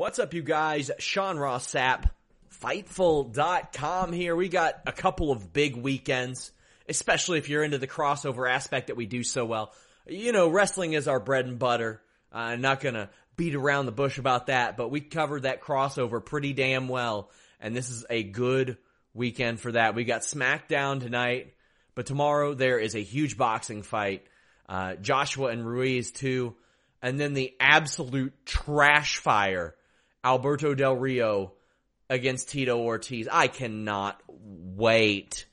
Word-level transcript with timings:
What's 0.00 0.18
up, 0.18 0.32
you 0.32 0.40
guys? 0.40 0.90
Sean 0.98 1.38
Ross 1.38 1.70
Sapp, 1.70 2.08
Fightful.com 2.62 4.14
here. 4.14 4.34
We 4.34 4.48
got 4.48 4.80
a 4.86 4.92
couple 4.92 5.30
of 5.30 5.52
big 5.52 5.76
weekends, 5.76 6.52
especially 6.88 7.36
if 7.36 7.50
you're 7.50 7.62
into 7.62 7.76
the 7.76 7.86
crossover 7.86 8.50
aspect 8.50 8.86
that 8.86 8.96
we 8.96 9.04
do 9.04 9.22
so 9.22 9.44
well. 9.44 9.74
You 10.06 10.32
know, 10.32 10.48
wrestling 10.48 10.94
is 10.94 11.06
our 11.06 11.20
bread 11.20 11.44
and 11.44 11.58
butter. 11.58 12.00
I'm 12.32 12.54
uh, 12.54 12.56
not 12.56 12.80
gonna 12.80 13.10
beat 13.36 13.54
around 13.54 13.84
the 13.84 13.92
bush 13.92 14.16
about 14.16 14.46
that, 14.46 14.78
but 14.78 14.90
we 14.90 15.02
covered 15.02 15.42
that 15.42 15.60
crossover 15.60 16.24
pretty 16.24 16.54
damn 16.54 16.88
well, 16.88 17.30
and 17.60 17.76
this 17.76 17.90
is 17.90 18.06
a 18.08 18.22
good 18.22 18.78
weekend 19.12 19.60
for 19.60 19.72
that. 19.72 19.94
We 19.94 20.04
got 20.04 20.22
SmackDown 20.22 21.00
tonight, 21.00 21.52
but 21.94 22.06
tomorrow 22.06 22.54
there 22.54 22.78
is 22.78 22.94
a 22.94 23.02
huge 23.02 23.36
boxing 23.36 23.82
fight. 23.82 24.24
Uh, 24.66 24.94
Joshua 24.94 25.48
and 25.48 25.66
Ruiz 25.66 26.10
too, 26.10 26.56
and 27.02 27.20
then 27.20 27.34
the 27.34 27.54
absolute 27.60 28.46
trash 28.46 29.18
fire 29.18 29.74
Alberto 30.24 30.74
Del 30.74 30.96
Rio 30.96 31.52
against 32.08 32.50
Tito 32.50 32.78
Ortiz. 32.78 33.28
I 33.30 33.48
cannot 33.48 34.20
wait 34.28 35.46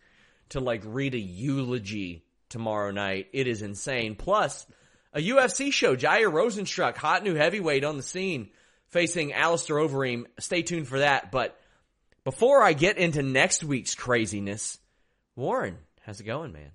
to 0.49 0.59
like 0.59 0.81
read 0.85 1.13
a 1.13 1.19
eulogy 1.19 2.23
tomorrow 2.49 2.91
night. 2.91 3.27
It 3.33 3.47
is 3.47 3.61
insane. 3.61 4.15
Plus, 4.15 4.65
a 5.13 5.19
UFC 5.19 5.71
show, 5.71 5.95
Jair 5.95 6.31
Rozenstruik, 6.31 6.95
hot 6.95 7.23
new 7.23 7.35
heavyweight 7.35 7.83
on 7.83 7.97
the 7.97 8.03
scene, 8.03 8.49
facing 8.89 9.33
Alistair 9.33 9.77
Overeem. 9.77 10.25
Stay 10.39 10.61
tuned 10.61 10.87
for 10.87 10.99
that. 10.99 11.31
But 11.31 11.59
before 12.23 12.61
I 12.61 12.73
get 12.73 12.97
into 12.97 13.23
next 13.23 13.63
week's 13.63 13.95
craziness, 13.95 14.79
Warren, 15.35 15.77
how's 16.01 16.19
it 16.19 16.25
going, 16.25 16.51
man? 16.51 16.71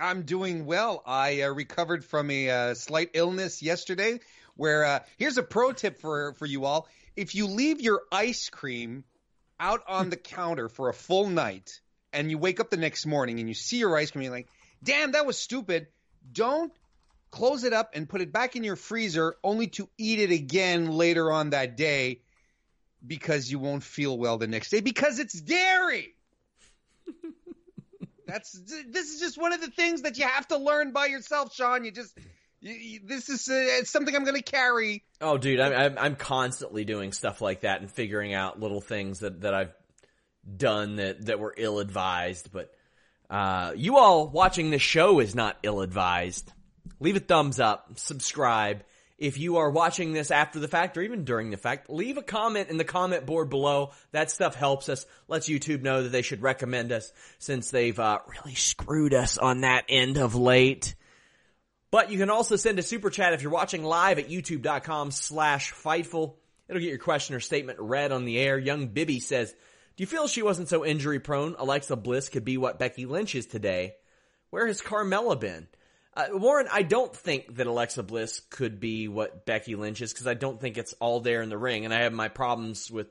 I'm 0.00 0.22
doing 0.22 0.64
well. 0.64 1.02
I 1.06 1.42
uh, 1.42 1.48
recovered 1.48 2.04
from 2.04 2.30
a 2.30 2.48
uh, 2.48 2.74
slight 2.74 3.10
illness 3.14 3.62
yesterday. 3.62 4.20
Where 4.54 4.84
uh, 4.84 5.00
here's 5.18 5.38
a 5.38 5.42
pro 5.42 5.72
tip 5.72 6.00
for 6.00 6.34
for 6.34 6.46
you 6.46 6.64
all: 6.64 6.88
if 7.16 7.34
you 7.34 7.46
leave 7.46 7.80
your 7.80 8.02
ice 8.10 8.48
cream 8.48 9.04
out 9.60 9.82
on 9.86 10.10
the 10.10 10.16
counter 10.16 10.68
for 10.68 10.88
a 10.88 10.94
full 10.94 11.28
night 11.28 11.80
and 12.12 12.30
you 12.30 12.38
wake 12.38 12.60
up 12.60 12.70
the 12.70 12.76
next 12.76 13.06
morning 13.06 13.38
and 13.38 13.48
you 13.48 13.54
see 13.54 13.78
your 13.78 13.96
ice 13.96 14.10
cream, 14.10 14.24
you're 14.24 14.32
like, 14.32 14.48
damn, 14.82 15.12
that 15.12 15.26
was 15.26 15.38
stupid. 15.38 15.88
Don't 16.32 16.72
close 17.30 17.64
it 17.64 17.72
up 17.72 17.90
and 17.94 18.08
put 18.08 18.20
it 18.20 18.32
back 18.32 18.56
in 18.56 18.64
your 18.64 18.76
freezer 18.76 19.36
only 19.42 19.66
to 19.66 19.88
eat 19.98 20.18
it 20.18 20.30
again 20.30 20.90
later 20.90 21.32
on 21.32 21.50
that 21.50 21.76
day 21.76 22.20
because 23.04 23.50
you 23.50 23.58
won't 23.58 23.82
feel 23.82 24.16
well 24.16 24.38
the 24.38 24.46
next 24.46 24.70
day 24.70 24.80
because 24.80 25.18
it's 25.18 25.40
dairy. 25.40 26.14
That's 28.26 28.52
this 28.52 29.12
is 29.12 29.20
just 29.20 29.40
one 29.40 29.52
of 29.52 29.60
the 29.60 29.70
things 29.70 30.02
that 30.02 30.16
you 30.16 30.24
have 30.24 30.46
to 30.48 30.56
learn 30.56 30.92
by 30.92 31.06
yourself, 31.06 31.54
Sean. 31.54 31.84
You 31.84 31.90
just 31.90 32.16
this 32.62 33.28
is 33.28 33.48
uh, 33.48 33.84
something 33.84 34.14
I'm 34.14 34.24
going 34.24 34.36
to 34.36 34.42
carry. 34.42 35.02
Oh, 35.20 35.36
dude, 35.36 35.60
I'm, 35.60 35.98
I'm 35.98 36.16
constantly 36.16 36.84
doing 36.84 37.12
stuff 37.12 37.40
like 37.40 37.62
that 37.62 37.80
and 37.80 37.90
figuring 37.90 38.34
out 38.34 38.60
little 38.60 38.80
things 38.80 39.20
that 39.20 39.40
that 39.40 39.54
I've 39.54 39.72
done 40.56 40.96
that 40.96 41.26
that 41.26 41.40
were 41.40 41.54
ill 41.56 41.80
advised. 41.80 42.52
But 42.52 42.72
uh, 43.28 43.72
you 43.76 43.98
all 43.98 44.28
watching 44.28 44.70
this 44.70 44.82
show 44.82 45.18
is 45.18 45.34
not 45.34 45.58
ill 45.62 45.80
advised. 45.80 46.52
Leave 47.00 47.16
a 47.16 47.20
thumbs 47.20 47.58
up, 47.58 47.98
subscribe. 47.98 48.84
If 49.18 49.38
you 49.38 49.58
are 49.58 49.70
watching 49.70 50.12
this 50.12 50.32
after 50.32 50.58
the 50.58 50.66
fact 50.66 50.96
or 50.96 51.02
even 51.02 51.24
during 51.24 51.50
the 51.50 51.56
fact, 51.56 51.88
leave 51.88 52.16
a 52.16 52.22
comment 52.22 52.70
in 52.70 52.76
the 52.76 52.84
comment 52.84 53.24
board 53.24 53.50
below. 53.50 53.92
That 54.10 54.32
stuff 54.32 54.56
helps 54.56 54.88
us, 54.88 55.06
lets 55.28 55.48
YouTube 55.48 55.82
know 55.82 56.02
that 56.02 56.08
they 56.08 56.22
should 56.22 56.42
recommend 56.42 56.90
us 56.90 57.12
since 57.38 57.70
they've 57.70 57.98
uh, 57.98 58.18
really 58.26 58.56
screwed 58.56 59.14
us 59.14 59.38
on 59.38 59.60
that 59.60 59.84
end 59.88 60.16
of 60.16 60.34
late. 60.34 60.96
But 61.92 62.10
you 62.10 62.18
can 62.18 62.30
also 62.30 62.56
send 62.56 62.78
a 62.78 62.82
super 62.82 63.10
chat 63.10 63.34
if 63.34 63.42
you're 63.42 63.52
watching 63.52 63.84
live 63.84 64.18
at 64.18 64.30
youtube.com 64.30 65.10
slash 65.10 65.74
fightful. 65.74 66.36
It'll 66.66 66.80
get 66.80 66.88
your 66.88 66.98
question 66.98 67.36
or 67.36 67.40
statement 67.40 67.78
read 67.80 68.12
on 68.12 68.24
the 68.24 68.38
air. 68.38 68.58
Young 68.58 68.88
Bibby 68.88 69.20
says, 69.20 69.50
do 69.50 70.02
you 70.02 70.06
feel 70.06 70.26
she 70.26 70.42
wasn't 70.42 70.70
so 70.70 70.86
injury 70.86 71.20
prone? 71.20 71.54
Alexa 71.58 71.96
Bliss 71.96 72.30
could 72.30 72.46
be 72.46 72.56
what 72.56 72.78
Becky 72.78 73.04
Lynch 73.04 73.34
is 73.34 73.44
today. 73.44 73.94
Where 74.48 74.66
has 74.66 74.80
Carmella 74.80 75.38
been? 75.38 75.68
Uh, 76.14 76.28
Warren, 76.32 76.66
I 76.72 76.82
don't 76.82 77.14
think 77.14 77.56
that 77.56 77.66
Alexa 77.66 78.02
Bliss 78.02 78.40
could 78.48 78.80
be 78.80 79.08
what 79.08 79.44
Becky 79.44 79.76
Lynch 79.76 80.00
is 80.00 80.14
because 80.14 80.26
I 80.26 80.34
don't 80.34 80.58
think 80.58 80.78
it's 80.78 80.94
all 80.94 81.20
there 81.20 81.42
in 81.42 81.50
the 81.50 81.58
ring. 81.58 81.84
And 81.84 81.92
I 81.92 82.04
have 82.04 82.12
my 82.14 82.28
problems 82.28 82.90
with 82.90 83.08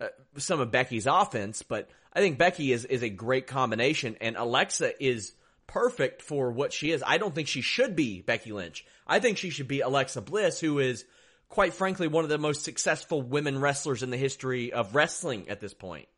uh, 0.00 0.06
some 0.38 0.60
of 0.60 0.70
Becky's 0.70 1.06
offense, 1.06 1.62
but 1.62 1.90
I 2.14 2.20
think 2.20 2.38
Becky 2.38 2.72
is, 2.72 2.86
is 2.86 3.02
a 3.02 3.10
great 3.10 3.46
combination 3.46 4.16
and 4.22 4.34
Alexa 4.36 5.02
is 5.04 5.34
perfect 5.68 6.22
for 6.22 6.50
what 6.50 6.72
she 6.72 6.90
is. 6.90 7.04
I 7.06 7.18
don't 7.18 7.34
think 7.34 7.46
she 7.46 7.60
should 7.60 7.94
be 7.94 8.22
Becky 8.22 8.50
Lynch. 8.50 8.84
I 9.06 9.20
think 9.20 9.38
she 9.38 9.50
should 9.50 9.68
be 9.68 9.80
Alexa 9.80 10.22
Bliss, 10.22 10.58
who 10.58 10.80
is, 10.80 11.04
quite 11.48 11.74
frankly, 11.74 12.08
one 12.08 12.24
of 12.24 12.30
the 12.30 12.38
most 12.38 12.64
successful 12.64 13.22
women 13.22 13.60
wrestlers 13.60 14.02
in 14.02 14.10
the 14.10 14.16
history 14.16 14.72
of 14.72 14.96
wrestling 14.96 15.48
at 15.48 15.60
this 15.60 15.74
point. 15.74 16.08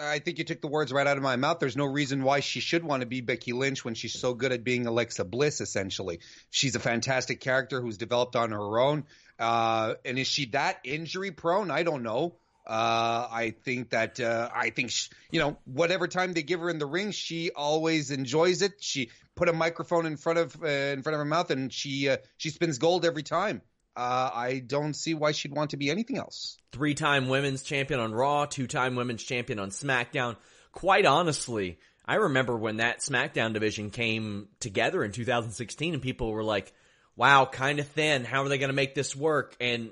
I 0.00 0.20
think 0.20 0.38
you 0.38 0.44
took 0.44 0.60
the 0.60 0.68
words 0.68 0.92
right 0.92 1.06
out 1.06 1.16
of 1.16 1.24
my 1.24 1.34
mouth. 1.34 1.58
There's 1.58 1.76
no 1.76 1.86
reason 1.86 2.22
why 2.22 2.38
she 2.38 2.60
should 2.60 2.84
want 2.84 3.00
to 3.00 3.06
be 3.06 3.20
Becky 3.20 3.52
Lynch 3.52 3.84
when 3.84 3.94
she's 3.94 4.18
so 4.18 4.32
good 4.32 4.52
at 4.52 4.62
being 4.62 4.86
Alexa 4.86 5.24
Bliss, 5.24 5.60
essentially. 5.60 6.20
She's 6.50 6.76
a 6.76 6.80
fantastic 6.80 7.40
character 7.40 7.80
who's 7.80 7.98
developed 7.98 8.36
on 8.36 8.52
her 8.52 8.78
own. 8.78 9.04
Uh, 9.40 9.94
and 10.04 10.16
is 10.16 10.28
she 10.28 10.46
that 10.46 10.78
injury 10.84 11.32
prone? 11.32 11.72
I 11.72 11.82
don't 11.82 12.04
know. 12.04 12.36
Uh, 12.68 13.26
I 13.30 13.54
think 13.64 13.90
that 13.90 14.20
uh, 14.20 14.50
I 14.54 14.68
think 14.70 14.90
she, 14.90 15.08
you 15.30 15.40
know 15.40 15.56
whatever 15.64 16.06
time 16.06 16.34
they 16.34 16.42
give 16.42 16.60
her 16.60 16.68
in 16.68 16.78
the 16.78 16.86
ring, 16.86 17.12
she 17.12 17.50
always 17.50 18.10
enjoys 18.10 18.60
it. 18.60 18.74
She 18.80 19.10
put 19.34 19.48
a 19.48 19.54
microphone 19.54 20.04
in 20.04 20.18
front 20.18 20.38
of 20.38 20.62
uh, 20.62 20.66
in 20.66 21.02
front 21.02 21.14
of 21.14 21.18
her 21.18 21.24
mouth, 21.24 21.50
and 21.50 21.72
she 21.72 22.10
uh, 22.10 22.18
she 22.36 22.50
spins 22.50 22.76
gold 22.76 23.06
every 23.06 23.22
time. 23.22 23.62
Uh, 23.96 24.30
I 24.32 24.58
don't 24.58 24.94
see 24.94 25.14
why 25.14 25.32
she'd 25.32 25.54
want 25.54 25.70
to 25.70 25.78
be 25.78 25.90
anything 25.90 26.18
else. 26.18 26.58
Three 26.70 26.92
time 26.92 27.28
women's 27.28 27.62
champion 27.62 28.00
on 28.00 28.12
Raw, 28.12 28.44
two 28.44 28.66
time 28.66 28.96
women's 28.96 29.24
champion 29.24 29.58
on 29.58 29.70
SmackDown. 29.70 30.36
Quite 30.70 31.06
honestly, 31.06 31.78
I 32.04 32.16
remember 32.16 32.54
when 32.54 32.76
that 32.76 33.00
SmackDown 33.00 33.54
division 33.54 33.88
came 33.88 34.48
together 34.60 35.02
in 35.02 35.12
2016, 35.12 35.94
and 35.94 36.02
people 36.02 36.32
were 36.32 36.44
like, 36.44 36.74
"Wow, 37.16 37.46
kind 37.46 37.80
of 37.80 37.88
thin. 37.88 38.26
How 38.26 38.42
are 38.42 38.48
they 38.50 38.58
going 38.58 38.68
to 38.68 38.74
make 38.74 38.94
this 38.94 39.16
work?" 39.16 39.56
And 39.58 39.90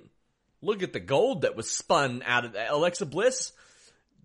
look 0.63 0.83
at 0.83 0.93
the 0.93 1.01
gold 1.01 1.43
that 1.43 1.57
was 1.57 1.71
spun 1.71 2.23
out 2.27 2.45
of 2.45 2.53
that. 2.53 2.71
Alexa 2.71 3.07
Bliss 3.07 3.53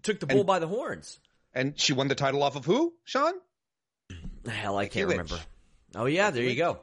took 0.03 0.19
the 0.19 0.27
bull 0.27 0.39
and, 0.39 0.47
by 0.47 0.59
the 0.59 0.67
horns. 0.67 1.19
And 1.53 1.79
she 1.79 1.93
won 1.93 2.07
the 2.07 2.15
title 2.15 2.43
off 2.43 2.55
of 2.55 2.65
who, 2.65 2.93
Sean? 3.03 3.33
Hell, 4.47 4.77
I 4.77 4.87
can't 4.87 5.09
remember. 5.09 5.39
Oh 5.95 6.05
yeah, 6.05 6.31
there 6.31 6.43
you 6.43 6.55
go. 6.55 6.79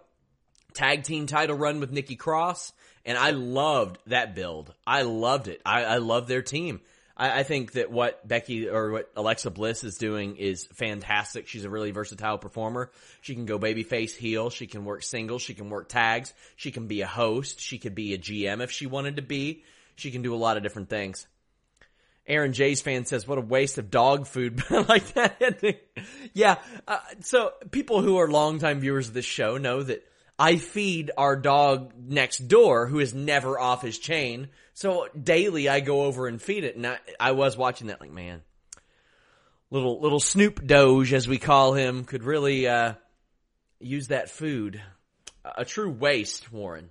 tag 0.75 1.03
team 1.03 1.27
title 1.27 1.57
run 1.57 1.81
with 1.81 1.91
Nikki 1.91 2.17
Cross, 2.17 2.73
and 3.05 3.17
I 3.19 3.31
loved 3.31 3.99
that 4.07 4.35
build. 4.35 4.73
I 4.87 5.03
loved 5.03 5.49
it. 5.49 5.61
I, 5.65 5.85
I 5.85 5.97
love 5.99 6.29
their 6.29 6.43
team. 6.43 6.81
I, 7.19 7.41
I 7.41 7.43
think 7.43 7.73
that 7.73 7.91
what 7.91 8.27
Becky 8.27 8.69
or 8.69 8.93
what 8.93 9.11
Alexa 9.17 9.51
Bliss 9.51 9.85
is 9.85 9.97
doing 9.97 10.37
is 10.37 10.67
fantastic. 10.73 11.49
She's 11.49 11.65
a 11.65 11.71
really 11.71 11.91
versatile 11.91 12.39
performer. 12.39 12.91
She 13.21 13.35
can 13.35 13.45
go 13.47 13.59
babyface 13.59 14.15
heel. 14.17 14.51
She 14.51 14.67
can 14.67 14.85
work 14.85 15.03
singles. 15.03 15.43
She 15.43 15.55
can 15.55 15.69
work 15.69 15.89
tags. 15.89 16.33
She 16.57 16.71
can 16.71 16.87
be 16.87 17.01
a 17.01 17.07
host. 17.07 17.61
She 17.61 17.79
could 17.79 17.95
be 17.95 18.15
a 18.15 18.19
GM 18.19 18.63
if 18.63 18.71
she 18.71 18.87
wanted 18.87 19.17
to 19.17 19.23
be. 19.23 19.65
She 19.97 20.11
can 20.11 20.23
do 20.23 20.35
a 20.35 20.37
lot 20.37 20.57
of 20.57 20.63
different 20.63 20.89
things. 20.89 21.27
Aaron 22.29 22.53
J's 22.53 22.83
fan 22.83 23.07
says, 23.07 23.27
"What 23.27 23.39
a 23.39 23.41
waste 23.41 23.79
of 23.79 23.91
dog 23.91 24.27
food!" 24.27 24.63
like 24.71 25.15
that. 25.15 25.81
yeah. 26.35 26.57
Uh, 26.87 26.99
so 27.21 27.53
people 27.71 28.03
who 28.03 28.19
are 28.19 28.29
longtime 28.29 28.81
viewers 28.81 29.09
of 29.09 29.15
this 29.15 29.25
show 29.25 29.57
know 29.57 29.83
that 29.83 30.07
I 30.39 30.57
feed 30.57 31.11
our 31.17 31.37
dog 31.37 31.95
next 31.99 32.47
door, 32.47 32.87
who 32.87 33.01
is 33.01 33.15
never 33.15 33.59
off 33.59 33.83
his 33.83 33.99
chain. 33.99 34.51
So 34.79 35.09
daily, 35.21 35.69
I 35.69 35.81
go 35.81 36.03
over 36.03 36.29
and 36.29 36.41
feed 36.41 36.63
it, 36.63 36.77
and 36.77 36.87
I, 36.87 36.99
I 37.19 37.33
was 37.33 37.57
watching 37.57 37.89
that, 37.89 38.01
like, 38.01 38.13
man, 38.13 38.43
little 39.73 40.01
little 40.01 40.21
Snoop 40.21 40.65
Doge, 40.65 41.13
as 41.13 41.27
we 41.27 41.39
call 41.39 41.73
him, 41.73 42.05
could 42.05 42.23
really 42.23 42.69
uh, 42.69 42.93
use 43.81 44.07
that 44.07 44.31
food. 44.31 44.81
A 45.45 45.65
true 45.65 45.91
waste, 45.91 46.53
Warren. 46.53 46.91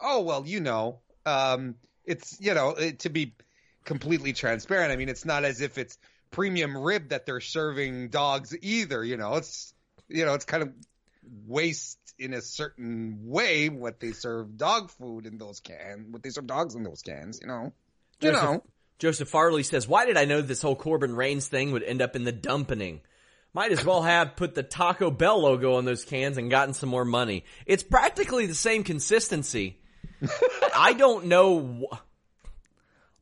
Oh 0.00 0.22
well, 0.22 0.44
you 0.44 0.58
know, 0.58 1.02
um, 1.24 1.76
it's 2.04 2.36
you 2.40 2.52
know 2.52 2.74
to 2.98 3.08
be 3.08 3.36
completely 3.84 4.32
transparent. 4.32 4.90
I 4.90 4.96
mean, 4.96 5.08
it's 5.08 5.24
not 5.24 5.44
as 5.44 5.60
if 5.60 5.78
it's 5.78 5.96
premium 6.32 6.76
rib 6.76 7.10
that 7.10 7.26
they're 7.26 7.38
serving 7.38 8.08
dogs 8.08 8.56
either. 8.60 9.04
You 9.04 9.18
know, 9.18 9.36
it's 9.36 9.72
you 10.08 10.24
know, 10.24 10.34
it's 10.34 10.46
kind 10.46 10.64
of 10.64 10.72
waste 11.46 11.98
in 12.18 12.34
a 12.34 12.40
certain 12.40 13.18
way 13.22 13.68
what 13.68 14.00
they 14.00 14.12
serve 14.12 14.56
dog 14.56 14.90
food 14.90 15.26
in 15.26 15.38
those 15.38 15.60
cans, 15.60 16.06
what 16.10 16.22
they 16.22 16.30
serve 16.30 16.46
dogs 16.46 16.74
in 16.74 16.82
those 16.82 17.02
cans. 17.02 17.40
You 17.40 17.48
know, 17.48 17.72
you 18.20 18.30
Joseph, 18.30 18.42
know. 18.42 18.64
Joseph 18.98 19.28
Farley 19.28 19.62
says, 19.62 19.88
"Why 19.88 20.06
did 20.06 20.16
I 20.16 20.24
know 20.24 20.40
this 20.42 20.62
whole 20.62 20.76
Corbin 20.76 21.14
Reigns 21.14 21.48
thing 21.48 21.72
would 21.72 21.82
end 21.82 22.02
up 22.02 22.16
in 22.16 22.24
the 22.24 22.32
dumping? 22.32 23.00
Might 23.52 23.70
as 23.70 23.84
well 23.84 24.02
have 24.02 24.34
put 24.34 24.56
the 24.56 24.64
Taco 24.64 25.12
Bell 25.12 25.40
logo 25.40 25.74
on 25.74 25.84
those 25.84 26.04
cans 26.04 26.38
and 26.38 26.50
gotten 26.50 26.74
some 26.74 26.88
more 26.88 27.04
money. 27.04 27.44
It's 27.66 27.84
practically 27.84 28.46
the 28.46 28.54
same 28.54 28.82
consistency. 28.82 29.78
I 30.74 30.92
don't 30.94 31.26
know. 31.26 31.86
Wh- 31.92 31.96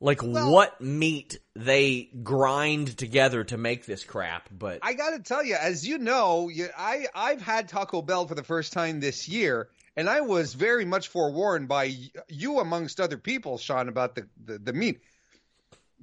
like 0.03 0.21
well, 0.21 0.51
what 0.51 0.81
meat 0.81 1.39
they 1.55 2.09
grind 2.23 2.97
together 2.97 3.45
to 3.45 3.57
make 3.57 3.85
this 3.85 4.03
crap. 4.03 4.49
But 4.51 4.79
I 4.83 4.93
got 4.93 5.11
to 5.11 5.19
tell 5.19 5.43
you, 5.43 5.55
as 5.55 5.87
you 5.87 5.97
know, 5.97 6.49
you, 6.49 6.67
I 6.77 7.07
I've 7.15 7.41
had 7.41 7.69
Taco 7.69 8.01
Bell 8.01 8.27
for 8.27 8.35
the 8.35 8.43
first 8.43 8.73
time 8.73 8.99
this 8.99 9.29
year, 9.29 9.69
and 9.95 10.09
I 10.09 10.19
was 10.21 10.55
very 10.55 10.83
much 10.83 11.07
forewarned 11.07 11.69
by 11.69 11.95
you, 12.27 12.59
amongst 12.59 12.99
other 12.99 13.17
people, 13.17 13.57
Sean, 13.57 13.87
about 13.87 14.15
the 14.15 14.27
the, 14.43 14.59
the 14.59 14.73
meat. 14.73 14.99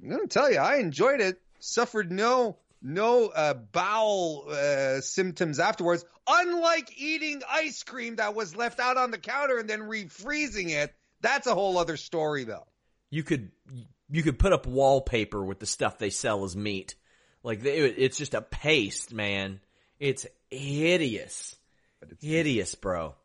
I'm 0.01 0.09
gonna 0.09 0.25
tell 0.25 0.51
you, 0.51 0.57
I 0.57 0.77
enjoyed 0.77 1.21
it. 1.21 1.39
Suffered 1.59 2.11
no 2.11 2.57
no 2.81 3.27
uh, 3.27 3.53
bowel 3.53 4.47
uh, 4.49 5.01
symptoms 5.01 5.59
afterwards. 5.59 6.03
Unlike 6.27 6.99
eating 6.99 7.43
ice 7.47 7.83
cream 7.83 8.15
that 8.15 8.33
was 8.33 8.55
left 8.55 8.79
out 8.79 8.97
on 8.97 9.11
the 9.11 9.19
counter 9.19 9.59
and 9.59 9.69
then 9.69 9.81
refreezing 9.81 10.69
it. 10.71 10.91
That's 11.21 11.45
a 11.45 11.53
whole 11.53 11.77
other 11.77 11.97
story, 11.97 12.45
though 12.45 12.65
you 13.11 13.23
could 13.23 13.51
you 14.11 14.23
could 14.23 14.37
put 14.37 14.53
up 14.53 14.67
wallpaper 14.67 15.43
with 15.43 15.59
the 15.59 15.65
stuff 15.65 15.97
they 15.97 16.09
sell 16.09 16.43
as 16.43 16.55
meat. 16.55 16.95
Like 17.43 17.61
they, 17.61 17.77
it's 17.77 18.17
just 18.17 18.33
a 18.33 18.41
paste, 18.41 19.13
man. 19.13 19.61
It's 19.99 20.27
hideous, 20.49 21.55
it's 22.01 22.23
hideous, 22.23 22.75
bro. 22.75 23.15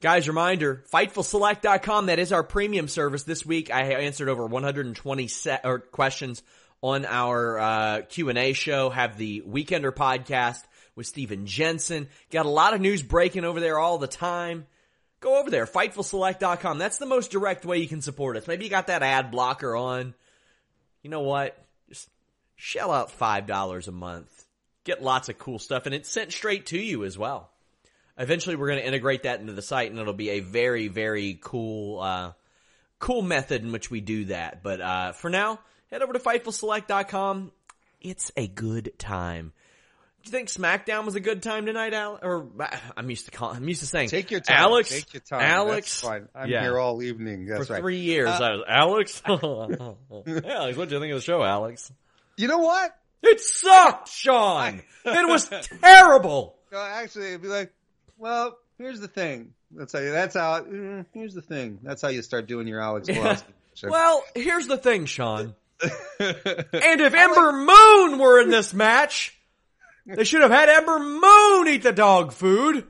Guys, 0.00 0.28
reminder, 0.28 0.84
FightfulSelect.com, 0.92 2.06
that 2.06 2.18
is 2.18 2.32
our 2.32 2.42
premium 2.42 2.88
service. 2.88 3.22
This 3.22 3.44
week 3.44 3.72
I 3.72 3.94
answered 3.94 4.28
over 4.28 4.46
120 4.46 5.28
set, 5.28 5.62
or 5.64 5.78
questions 5.78 6.42
on 6.82 7.06
our 7.06 7.58
uh, 7.58 8.02
Q&A 8.02 8.52
show, 8.52 8.90
have 8.90 9.16
the 9.16 9.42
Weekender 9.48 9.92
podcast 9.92 10.62
with 10.94 11.06
Steven 11.06 11.46
Jensen. 11.46 12.08
Got 12.30 12.44
a 12.44 12.50
lot 12.50 12.74
of 12.74 12.82
news 12.82 13.02
breaking 13.02 13.44
over 13.44 13.60
there 13.60 13.78
all 13.78 13.96
the 13.96 14.06
time 14.06 14.66
go 15.24 15.40
over 15.40 15.50
there, 15.50 15.66
FightfulSelect.com. 15.66 16.78
That's 16.78 16.98
the 16.98 17.06
most 17.06 17.30
direct 17.30 17.64
way 17.64 17.78
you 17.78 17.88
can 17.88 18.02
support 18.02 18.36
us. 18.36 18.46
Maybe 18.46 18.64
you 18.64 18.70
got 18.70 18.86
that 18.86 19.02
ad 19.02 19.30
blocker 19.30 19.74
on. 19.74 20.14
You 21.02 21.10
know 21.10 21.22
what? 21.22 21.58
Just 21.88 22.08
shell 22.54 22.92
out 22.92 23.18
$5 23.18 23.88
a 23.88 23.92
month. 23.92 24.44
Get 24.84 25.02
lots 25.02 25.28
of 25.28 25.38
cool 25.38 25.58
stuff, 25.58 25.86
and 25.86 25.94
it's 25.94 26.10
sent 26.10 26.30
straight 26.30 26.66
to 26.66 26.78
you 26.78 27.04
as 27.04 27.16
well. 27.16 27.50
Eventually, 28.18 28.54
we're 28.54 28.68
going 28.68 28.80
to 28.80 28.86
integrate 28.86 29.24
that 29.24 29.40
into 29.40 29.54
the 29.54 29.62
site, 29.62 29.90
and 29.90 29.98
it'll 29.98 30.12
be 30.12 30.30
a 30.30 30.40
very, 30.40 30.88
very 30.88 31.38
cool, 31.40 32.00
uh, 32.00 32.32
cool 32.98 33.22
method 33.22 33.62
in 33.62 33.72
which 33.72 33.90
we 33.90 34.00
do 34.00 34.26
that. 34.26 34.62
But 34.62 34.80
uh, 34.80 35.12
for 35.12 35.30
now, 35.30 35.58
head 35.90 36.02
over 36.02 36.12
to 36.12 36.18
FightfulSelect.com. 36.18 37.50
It's 38.02 38.30
a 38.36 38.46
good 38.46 38.92
time 38.98 39.52
you 40.24 40.30
think 40.30 40.48
SmackDown 40.48 41.04
was 41.04 41.14
a 41.14 41.20
good 41.20 41.42
time 41.42 41.66
tonight, 41.66 41.92
Al? 41.92 42.18
Or 42.22 42.46
I'm 42.96 43.10
used 43.10 43.26
to 43.26 43.30
calling, 43.30 43.56
I'm 43.56 43.68
used 43.68 43.80
to 43.80 43.86
saying, 43.86 44.08
take 44.08 44.30
your 44.30 44.40
time, 44.40 44.56
Alex. 44.58 44.90
Take 44.90 45.12
your 45.12 45.20
time. 45.20 45.42
Alex, 45.42 46.00
That's 46.00 46.12
fine. 46.12 46.28
I'm 46.34 46.48
yeah. 46.48 46.62
here 46.62 46.78
all 46.78 47.02
evening. 47.02 47.46
That's 47.46 47.66
For 47.66 47.74
right. 47.74 47.80
three 47.82 48.00
years, 48.00 48.28
uh, 48.28 48.60
I 48.66 48.84
was 48.86 49.22
Alex. 49.26 49.92
Alex, 50.46 50.78
what 50.78 50.88
do 50.88 50.94
you 50.94 51.00
think 51.00 51.12
of 51.12 51.18
the 51.18 51.20
show, 51.20 51.42
Alex? 51.42 51.92
You 52.36 52.48
know 52.48 52.58
what? 52.58 52.96
It 53.22 53.40
sucked, 53.40 54.08
Sean. 54.08 54.82
it 55.04 55.28
was 55.28 55.48
terrible. 55.80 56.56
actually, 56.74 57.28
it'd 57.28 57.42
be 57.42 57.48
like, 57.48 57.72
well, 58.18 58.58
here's 58.78 59.00
the 59.00 59.08
thing. 59.08 59.54
That's 59.70 59.92
how 59.92 59.98
you. 60.00 60.12
That's 60.12 60.34
how. 60.34 60.60
Mm, 60.62 61.06
here's 61.12 61.34
the 61.34 61.42
thing. 61.42 61.80
That's 61.82 62.00
how 62.00 62.08
you 62.08 62.22
start 62.22 62.46
doing 62.46 62.68
your 62.68 62.80
Alex. 62.80 63.08
Yeah. 63.08 63.38
Well, 63.82 64.22
here's 64.34 64.66
the 64.66 64.78
thing, 64.78 65.06
Sean. 65.06 65.54
and 65.82 65.92
if 66.20 67.14
Ember 67.14 67.52
Moon 67.52 68.18
were 68.18 68.40
in 68.40 68.50
this 68.50 68.72
match, 68.72 69.36
they 70.06 70.24
should 70.24 70.42
have 70.42 70.50
had 70.50 70.68
Ember 70.68 70.98
Moon 70.98 71.68
eat 71.68 71.82
the 71.82 71.92
dog 71.92 72.32
food. 72.32 72.86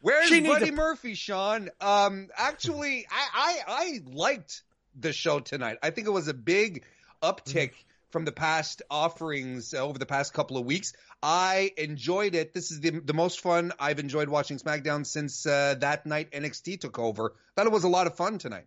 Where's 0.00 0.28
she 0.28 0.40
Buddy 0.40 0.66
to... 0.66 0.72
Murphy, 0.72 1.14
Sean? 1.14 1.68
Um, 1.80 2.28
actually, 2.36 3.06
I, 3.10 3.28
I, 3.34 3.58
I 3.66 4.00
liked 4.06 4.62
the 4.94 5.12
show 5.12 5.40
tonight. 5.40 5.78
I 5.82 5.90
think 5.90 6.06
it 6.06 6.10
was 6.10 6.28
a 6.28 6.34
big 6.34 6.84
uptick 7.22 7.72
from 8.10 8.24
the 8.24 8.32
past 8.32 8.82
offerings 8.90 9.74
over 9.74 9.98
the 9.98 10.06
past 10.06 10.32
couple 10.32 10.56
of 10.56 10.64
weeks. 10.64 10.92
I 11.22 11.72
enjoyed 11.76 12.34
it. 12.34 12.54
This 12.54 12.70
is 12.70 12.80
the 12.80 12.90
the 12.90 13.14
most 13.14 13.40
fun 13.40 13.72
I've 13.78 13.98
enjoyed 13.98 14.28
watching 14.28 14.58
SmackDown 14.58 15.04
since 15.04 15.46
uh, 15.46 15.74
that 15.80 16.06
night 16.06 16.30
NXT 16.30 16.80
took 16.80 16.98
over. 16.98 17.34
Thought 17.56 17.66
it 17.66 17.72
was 17.72 17.84
a 17.84 17.88
lot 17.88 18.06
of 18.06 18.16
fun 18.16 18.38
tonight. 18.38 18.66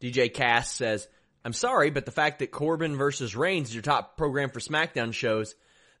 DJ 0.00 0.32
Cass 0.32 0.70
says, 0.70 1.06
"I'm 1.44 1.52
sorry, 1.52 1.90
but 1.90 2.06
the 2.06 2.10
fact 2.10 2.40
that 2.40 2.50
Corbin 2.50 2.96
versus 2.96 3.36
Reigns 3.36 3.68
is 3.68 3.74
your 3.74 3.82
top 3.82 4.16
program 4.16 4.50
for 4.50 4.60
SmackDown 4.60 5.12
shows." 5.12 5.54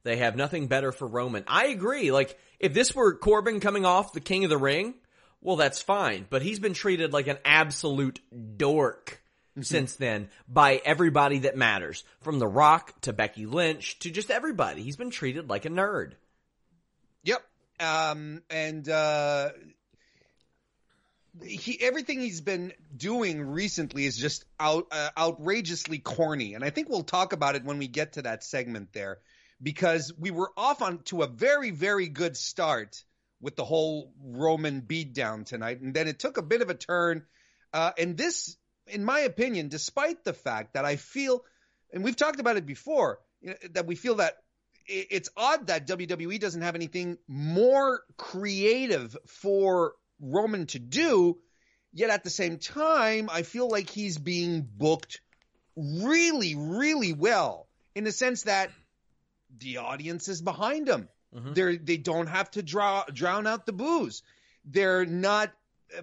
They 0.06 0.18
have 0.18 0.36
nothing 0.36 0.68
better 0.68 0.92
for 0.92 1.08
Roman. 1.08 1.42
I 1.48 1.66
agree. 1.66 2.12
Like, 2.12 2.38
if 2.60 2.72
this 2.72 2.94
were 2.94 3.16
Corbin 3.16 3.58
coming 3.58 3.84
off 3.84 4.12
the 4.12 4.20
King 4.20 4.44
of 4.44 4.50
the 4.50 4.56
Ring, 4.56 4.94
well, 5.40 5.56
that's 5.56 5.82
fine. 5.82 6.26
But 6.30 6.42
he's 6.42 6.60
been 6.60 6.74
treated 6.74 7.12
like 7.12 7.26
an 7.26 7.38
absolute 7.44 8.20
dork 8.56 9.20
mm-hmm. 9.50 9.62
since 9.62 9.96
then 9.96 10.28
by 10.48 10.80
everybody 10.84 11.40
that 11.40 11.56
matters. 11.56 12.04
From 12.20 12.38
The 12.38 12.46
Rock 12.46 13.00
to 13.00 13.12
Becky 13.12 13.46
Lynch 13.46 13.98
to 13.98 14.10
just 14.10 14.30
everybody. 14.30 14.82
He's 14.82 14.96
been 14.96 15.10
treated 15.10 15.50
like 15.50 15.64
a 15.64 15.70
nerd. 15.70 16.12
Yep. 17.24 17.42
Um, 17.80 18.42
and, 18.48 18.88
uh, 18.88 19.50
he 21.44 21.78
everything 21.82 22.20
he's 22.20 22.40
been 22.40 22.72
doing 22.96 23.42
recently 23.42 24.06
is 24.06 24.16
just 24.16 24.44
out 24.58 24.86
uh, 24.90 25.10
outrageously 25.18 25.98
corny 25.98 26.54
and 26.54 26.64
i 26.64 26.70
think 26.70 26.88
we'll 26.88 27.02
talk 27.02 27.34
about 27.34 27.56
it 27.56 27.62
when 27.62 27.76
we 27.76 27.86
get 27.86 28.14
to 28.14 28.22
that 28.22 28.42
segment 28.42 28.90
there 28.94 29.18
because 29.62 30.12
we 30.18 30.30
were 30.30 30.50
off 30.56 30.82
on 30.82 30.98
to 31.04 31.22
a 31.22 31.26
very, 31.26 31.70
very 31.70 32.08
good 32.08 32.36
start 32.36 33.02
with 33.40 33.56
the 33.56 33.64
whole 33.64 34.12
Roman 34.22 34.82
beatdown 34.82 35.44
tonight. 35.44 35.80
And 35.80 35.94
then 35.94 36.08
it 36.08 36.18
took 36.18 36.36
a 36.36 36.42
bit 36.42 36.62
of 36.62 36.70
a 36.70 36.74
turn. 36.74 37.24
Uh, 37.72 37.92
and 37.98 38.16
this, 38.16 38.56
in 38.86 39.04
my 39.04 39.20
opinion, 39.20 39.68
despite 39.68 40.24
the 40.24 40.32
fact 40.32 40.74
that 40.74 40.84
I 40.84 40.96
feel, 40.96 41.44
and 41.92 42.02
we've 42.02 42.16
talked 42.16 42.40
about 42.40 42.56
it 42.56 42.66
before, 42.66 43.20
you 43.40 43.50
know, 43.50 43.56
that 43.72 43.86
we 43.86 43.94
feel 43.94 44.16
that 44.16 44.34
it's 44.88 45.30
odd 45.36 45.66
that 45.66 45.86
WWE 45.86 46.38
doesn't 46.38 46.62
have 46.62 46.76
anything 46.76 47.18
more 47.26 48.02
creative 48.16 49.16
for 49.26 49.94
Roman 50.20 50.66
to 50.66 50.78
do. 50.78 51.38
Yet 51.92 52.10
at 52.10 52.24
the 52.24 52.30
same 52.30 52.58
time, 52.58 53.28
I 53.30 53.42
feel 53.42 53.68
like 53.68 53.90
he's 53.90 54.18
being 54.18 54.62
booked 54.62 55.20
really, 55.76 56.54
really 56.54 57.12
well 57.12 57.68
in 57.94 58.04
the 58.04 58.12
sense 58.12 58.42
that 58.42 58.70
the 59.58 59.78
audience 59.78 60.28
is 60.28 60.42
behind 60.42 60.86
them. 60.86 61.08
Mm-hmm. 61.34 61.52
They're 61.52 61.76
they 61.76 61.96
don't 61.96 62.28
have 62.28 62.50
to 62.52 62.62
draw 62.62 63.04
drown 63.12 63.46
out 63.46 63.66
the 63.66 63.72
boos. 63.72 64.22
They're 64.64 65.06
not 65.06 65.52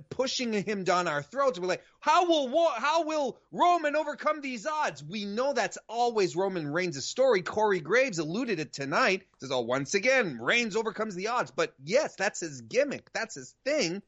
pushing 0.10 0.54
him 0.54 0.86
down 0.86 1.10
our 1.10 1.22
throats. 1.22 1.60
We're 1.60 1.68
like, 1.68 1.84
how 2.00 2.28
will 2.28 2.70
how 2.76 3.04
will 3.06 3.38
Roman 3.52 3.96
overcome 3.96 4.40
these 4.42 4.66
odds? 4.66 5.04
We 5.04 5.26
know 5.26 5.54
that's 5.54 5.78
always 5.90 6.36
Roman 6.36 6.68
Reigns' 6.72 7.06
story. 7.06 7.42
Corey 7.42 7.82
Graves 7.82 8.20
alluded 8.20 8.60
it 8.60 8.72
tonight. 8.74 9.24
Says, 9.40 9.52
oh, 9.52 9.62
once 9.62 9.94
again, 9.94 10.38
Reigns 10.40 10.76
overcomes 10.78 11.16
the 11.16 11.28
odds. 11.28 11.52
But 11.52 11.74
yes, 11.84 12.16
that's 12.16 12.40
his 12.40 12.62
gimmick. 12.62 13.12
That's 13.14 13.36
his 13.36 13.56
thing. 13.66 14.02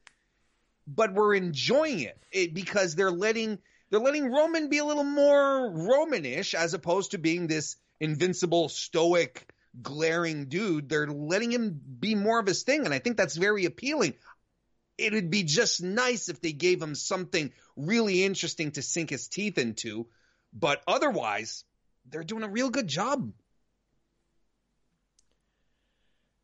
but 0.86 1.12
we're 1.12 1.34
enjoying 1.34 2.00
it, 2.00 2.18
it 2.30 2.54
because 2.54 2.94
they're 2.94 3.10
letting 3.10 3.58
they're 3.90 4.00
letting 4.00 4.30
Roman 4.30 4.68
be 4.68 4.78
a 4.78 4.84
little 4.84 5.04
more 5.04 5.70
Romanish 5.70 6.54
as 6.54 6.74
opposed 6.74 7.12
to 7.12 7.18
being 7.18 7.46
this 7.46 7.76
invincible, 8.00 8.68
stoic, 8.68 9.52
glaring 9.82 10.46
dude. 10.46 10.88
They're 10.88 11.06
letting 11.06 11.52
him 11.52 11.80
be 11.98 12.14
more 12.14 12.38
of 12.38 12.46
his 12.46 12.62
thing, 12.62 12.84
and 12.84 12.94
I 12.94 12.98
think 12.98 13.16
that's 13.16 13.36
very 13.36 13.64
appealing. 13.64 14.14
It 14.98 15.12
would 15.12 15.30
be 15.30 15.42
just 15.42 15.82
nice 15.82 16.28
if 16.28 16.40
they 16.40 16.52
gave 16.52 16.80
him 16.80 16.94
something 16.94 17.52
really 17.76 18.24
interesting 18.24 18.72
to 18.72 18.82
sink 18.82 19.10
his 19.10 19.28
teeth 19.28 19.58
into, 19.58 20.06
but 20.52 20.82
otherwise, 20.86 21.64
they're 22.08 22.24
doing 22.24 22.44
a 22.44 22.48
real 22.48 22.70
good 22.70 22.88
job. 22.88 23.32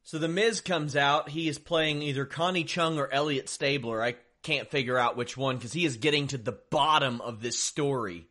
So 0.05 0.19
the 0.19 0.29
Miz 0.29 0.61
comes 0.61 0.97
out. 0.97 1.31
He 1.31 1.49
is 1.49 1.59
playing 1.59 2.03
either 2.03 2.27
Connie 2.27 2.65
Chung 2.65 2.99
or 2.99 3.11
Elliot 3.11 3.49
Stabler. 3.49 4.03
I 4.03 4.17
can't 4.43 4.71
figure 4.71 4.99
out 4.99 5.17
which 5.17 5.37
one 5.37 5.57
because 5.57 5.73
he 5.73 5.85
is 5.87 5.97
getting 5.97 6.27
to 6.29 6.39
the 6.39 6.59
bottom 6.71 7.21
of 7.21 7.41
this 7.41 7.59
story. 7.59 8.27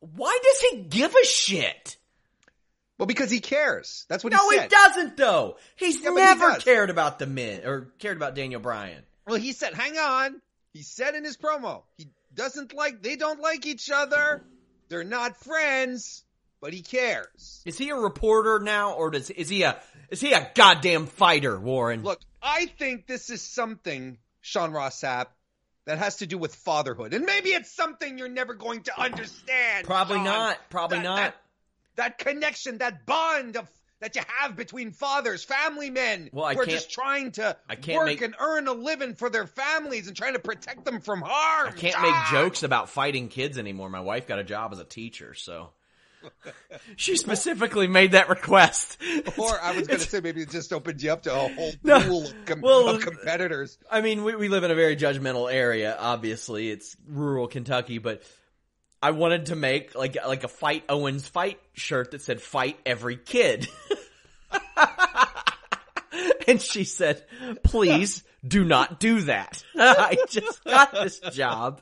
Why 0.00 0.38
does 0.42 0.60
he 0.70 0.82
give 0.82 1.14
a 1.14 1.24
shit? 1.24 1.96
Well, 2.98 3.06
because 3.06 3.30
he 3.30 3.40
cares. 3.40 4.04
That's 4.08 4.22
what 4.22 4.32
No, 4.32 4.50
he 4.50 4.60
he 4.60 4.68
doesn't 4.68 5.16
though. 5.16 5.56
He's 5.76 6.02
Yeah, 6.02 6.10
but 6.10 6.18
he 6.18 6.24
never 6.24 6.54
cared 6.56 6.90
about 6.90 7.18
the 7.18 7.26
men 7.26 7.62
or 7.64 7.92
cared 7.98 8.16
about 8.16 8.34
Daniel 8.34 8.60
Bryan. 8.60 9.02
Well, 9.26 9.38
he 9.38 9.52
said, 9.52 9.74
hang 9.74 9.96
on. 9.96 10.40
He 10.72 10.82
said 10.82 11.14
in 11.14 11.24
his 11.24 11.36
promo, 11.36 11.82
he 11.96 12.08
doesn't 12.34 12.74
like, 12.74 13.02
they 13.02 13.16
don't 13.16 13.40
like 13.40 13.66
each 13.66 13.90
other. 13.90 14.42
They're 14.88 15.04
not 15.04 15.36
friends, 15.36 16.24
but 16.60 16.72
he 16.72 16.82
cares. 16.82 17.62
Is 17.64 17.78
he 17.78 17.90
a 17.90 17.96
reporter 17.96 18.58
now, 18.58 18.94
or 18.94 19.10
does 19.10 19.30
is 19.30 19.48
he 19.48 19.62
a 19.62 19.80
is 20.10 20.20
he 20.20 20.32
a 20.32 20.50
goddamn 20.54 21.06
fighter, 21.06 21.58
Warren? 21.58 22.02
Look, 22.02 22.20
I 22.42 22.66
think 22.66 23.06
this 23.06 23.30
is 23.30 23.40
something, 23.40 24.18
Sean 24.40 24.72
Ross 24.72 25.00
Sapp, 25.00 25.26
that 25.86 25.98
has 25.98 26.16
to 26.16 26.26
do 26.26 26.38
with 26.38 26.54
fatherhood. 26.54 27.14
And 27.14 27.24
maybe 27.24 27.50
it's 27.50 27.70
something 27.70 28.18
you're 28.18 28.28
never 28.28 28.54
going 28.54 28.82
to 28.84 29.00
understand. 29.00 29.86
Probably 29.86 30.16
Sean. 30.16 30.24
not. 30.24 30.58
Probably 30.70 30.98
That- 30.98 31.04
not. 31.04 31.16
That, 31.16 31.36
that 31.96 32.18
connection, 32.18 32.78
that 32.78 33.04
bond 33.06 33.56
of 33.56 33.68
that 34.00 34.16
you 34.16 34.22
have 34.38 34.56
between 34.56 34.92
fathers, 34.92 35.44
family 35.44 35.90
men 35.90 36.30
Well, 36.32 36.46
I 36.46 36.54
who 36.54 36.60
are 36.60 36.66
just 36.66 36.90
trying 36.90 37.32
to 37.32 37.54
I 37.68 37.74
can't 37.76 37.98
work 37.98 38.06
make- 38.06 38.22
and 38.22 38.34
earn 38.40 38.66
a 38.66 38.72
living 38.72 39.14
for 39.14 39.28
their 39.28 39.46
families 39.46 40.06
and 40.08 40.16
trying 40.16 40.32
to 40.32 40.38
protect 40.38 40.86
them 40.86 41.00
from 41.02 41.20
harm. 41.20 41.68
I 41.68 41.72
can't 41.72 42.00
make 42.00 42.14
jokes 42.30 42.62
about 42.62 42.88
fighting 42.88 43.28
kids 43.28 43.58
anymore. 43.58 43.90
My 43.90 44.00
wife 44.00 44.26
got 44.26 44.38
a 44.38 44.44
job 44.44 44.72
as 44.72 44.78
a 44.78 44.84
teacher, 44.84 45.34
so 45.34 45.70
she 46.96 47.16
specifically 47.16 47.86
made 47.86 48.12
that 48.12 48.28
request. 48.28 49.00
Or 49.38 49.60
I 49.60 49.72
was 49.76 49.86
going 49.86 50.00
to 50.00 50.06
say 50.08 50.20
maybe 50.20 50.42
it 50.42 50.50
just 50.50 50.72
opened 50.72 51.02
you 51.02 51.12
up 51.12 51.22
to 51.24 51.34
a 51.34 51.48
whole 51.48 51.72
No. 51.82 52.00
pool 52.00 52.24
of, 52.24 52.44
com- 52.44 52.60
Well, 52.60 52.88
of 52.88 53.02
competitors. 53.02 53.78
I 53.90 54.00
mean, 54.00 54.24
we, 54.24 54.36
we 54.36 54.48
live 54.48 54.64
in 54.64 54.70
a 54.70 54.74
very 54.74 54.96
judgmental 54.96 55.52
area. 55.52 55.96
Obviously, 55.98 56.70
it's 56.70 56.96
rural 57.06 57.48
Kentucky, 57.48 57.98
but 57.98 58.22
I 59.02 59.12
wanted 59.12 59.46
to 59.46 59.56
make 59.56 59.94
like 59.94 60.16
like 60.26 60.44
a 60.44 60.48
fight 60.48 60.84
Owens 60.88 61.26
fight 61.26 61.58
shirt 61.72 62.10
that 62.10 62.20
said 62.20 62.42
"Fight 62.42 62.78
every 62.84 63.16
kid," 63.16 63.66
and 66.46 66.60
she 66.60 66.84
said, 66.84 67.24
"Please 67.62 68.22
do 68.46 68.64
not 68.64 69.00
do 69.00 69.22
that." 69.22 69.62
I 69.74 70.16
just 70.28 70.62
got 70.64 70.92
this 70.92 71.18
job. 71.32 71.80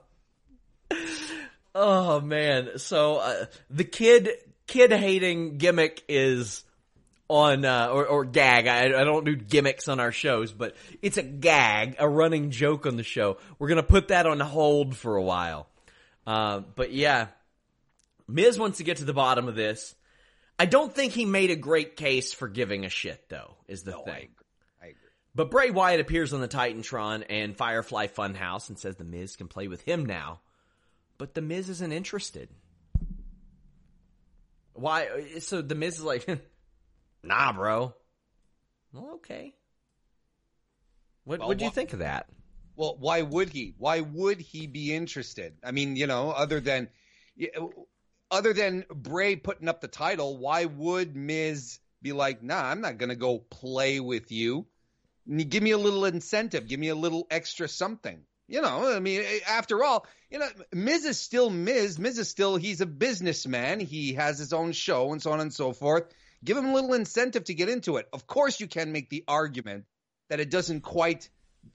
Oh 1.80 2.20
man! 2.20 2.78
So 2.78 3.18
uh, 3.18 3.46
the 3.70 3.84
kid 3.84 4.30
kid 4.66 4.90
hating 4.90 5.58
gimmick 5.58 6.02
is 6.08 6.64
on 7.28 7.64
uh, 7.64 7.88
or, 7.92 8.04
or 8.06 8.24
gag. 8.24 8.66
I, 8.66 8.86
I 8.86 9.04
don't 9.04 9.24
do 9.24 9.36
gimmicks 9.36 9.86
on 9.86 10.00
our 10.00 10.10
shows, 10.10 10.50
but 10.50 10.74
it's 11.02 11.18
a 11.18 11.22
gag, 11.22 11.94
a 12.00 12.08
running 12.08 12.50
joke 12.50 12.84
on 12.86 12.96
the 12.96 13.04
show. 13.04 13.36
We're 13.60 13.68
gonna 13.68 13.84
put 13.84 14.08
that 14.08 14.26
on 14.26 14.40
hold 14.40 14.96
for 14.96 15.14
a 15.16 15.22
while. 15.22 15.68
Uh, 16.26 16.60
but 16.74 16.92
yeah, 16.92 17.28
Miz 18.26 18.58
wants 18.58 18.78
to 18.78 18.84
get 18.84 18.96
to 18.96 19.04
the 19.04 19.14
bottom 19.14 19.46
of 19.46 19.54
this. 19.54 19.94
I 20.58 20.66
don't 20.66 20.92
think 20.92 21.12
he 21.12 21.24
made 21.26 21.50
a 21.52 21.56
great 21.56 21.94
case 21.94 22.32
for 22.32 22.48
giving 22.48 22.84
a 22.84 22.88
shit, 22.88 23.28
though. 23.28 23.54
Is 23.68 23.84
the 23.84 23.92
No, 23.92 24.00
I 24.00 24.04
thing. 24.04 24.14
agree. 24.16 24.26
I 24.82 24.86
agree. 24.86 24.96
But 25.36 25.50
Bray 25.52 25.70
Wyatt 25.70 26.00
appears 26.00 26.32
on 26.32 26.40
the 26.40 26.48
Titantron 26.48 27.24
and 27.30 27.56
Firefly 27.56 28.08
Funhouse 28.08 28.68
and 28.68 28.76
says 28.76 28.96
the 28.96 29.04
Miz 29.04 29.36
can 29.36 29.46
play 29.46 29.68
with 29.68 29.82
him 29.82 30.04
now. 30.04 30.40
But 31.18 31.34
the 31.34 31.42
Miz 31.42 31.68
isn't 31.68 31.92
interested. 31.92 32.48
Why? 34.72 35.38
So 35.40 35.60
the 35.60 35.74
Miz 35.74 35.98
is 35.98 36.04
like, 36.04 36.26
nah, 37.22 37.52
bro. 37.52 37.94
Well, 38.92 39.10
okay. 39.16 39.54
What 41.24 41.40
Well, 41.40 41.48
do 41.54 41.64
you 41.64 41.68
wha- 41.68 41.74
think 41.74 41.92
of 41.92 41.98
that? 41.98 42.28
Well, 42.76 42.96
why 42.98 43.22
would 43.22 43.50
he? 43.50 43.74
Why 43.76 44.00
would 44.00 44.40
he 44.40 44.66
be 44.66 44.94
interested? 44.94 45.54
I 45.64 45.72
mean, 45.72 45.96
you 45.96 46.06
know, 46.06 46.30
other 46.30 46.60
than 46.60 46.88
other 48.30 48.52
than 48.52 48.84
Bray 48.88 49.36
putting 49.36 49.68
up 49.68 49.80
the 49.80 49.88
title, 49.88 50.38
why 50.38 50.64
would 50.64 51.16
Miz 51.16 51.80
be 52.02 52.12
like, 52.12 52.42
"Nah, 52.42 52.62
I'm 52.62 52.80
not 52.80 52.98
going 52.98 53.08
to 53.08 53.16
go 53.16 53.38
play 53.40 53.98
with 54.00 54.30
you. 54.30 54.66
Give 55.26 55.62
me 55.62 55.72
a 55.72 55.78
little 55.78 56.04
incentive, 56.04 56.68
give 56.68 56.78
me 56.80 56.88
a 56.88 56.94
little 56.94 57.26
extra 57.30 57.68
something." 57.68 58.24
You 58.48 58.62
know, 58.62 58.90
I 58.96 58.98
mean, 58.98 59.20
eh, 59.20 59.40
after 59.46 59.84
all, 59.84 60.06
you 60.30 60.38
know, 60.38 60.48
Miz 60.72 61.04
is 61.04 61.20
still 61.20 61.50
Miz. 61.50 61.98
Miz 61.98 62.18
is 62.18 62.28
still 62.28 62.56
he's 62.56 62.80
a 62.80 62.86
businessman. 62.86 63.78
He 63.78 64.14
has 64.14 64.38
his 64.38 64.54
own 64.54 64.72
show 64.72 65.12
and 65.12 65.22
so 65.22 65.32
on 65.32 65.40
and 65.40 65.52
so 65.52 65.72
forth. 65.72 66.04
Give 66.42 66.56
him 66.56 66.66
a 66.66 66.74
little 66.74 66.94
incentive 66.94 67.44
to 67.44 67.54
get 67.54 67.68
into 67.68 67.98
it. 67.98 68.08
Of 68.12 68.26
course, 68.26 68.58
you 68.58 68.66
can 68.66 68.90
make 68.90 69.10
the 69.10 69.24
argument 69.28 69.84
that 70.30 70.40
it 70.40 70.50
doesn't 70.50 70.80
quite 70.80 71.28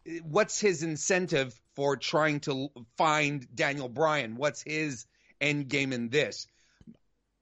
eh, 0.08 0.20
what's 0.24 0.60
his 0.60 0.82
incentive 0.82 1.60
for 1.76 1.96
trying 1.96 2.40
to 2.42 2.70
find 2.98 3.48
Daniel 3.54 3.88
Bryan? 3.88 4.36
What's 4.36 4.64
his 4.64 5.06
end 5.40 5.68
game 5.68 5.94
in 5.94 6.10
this? 6.10 6.48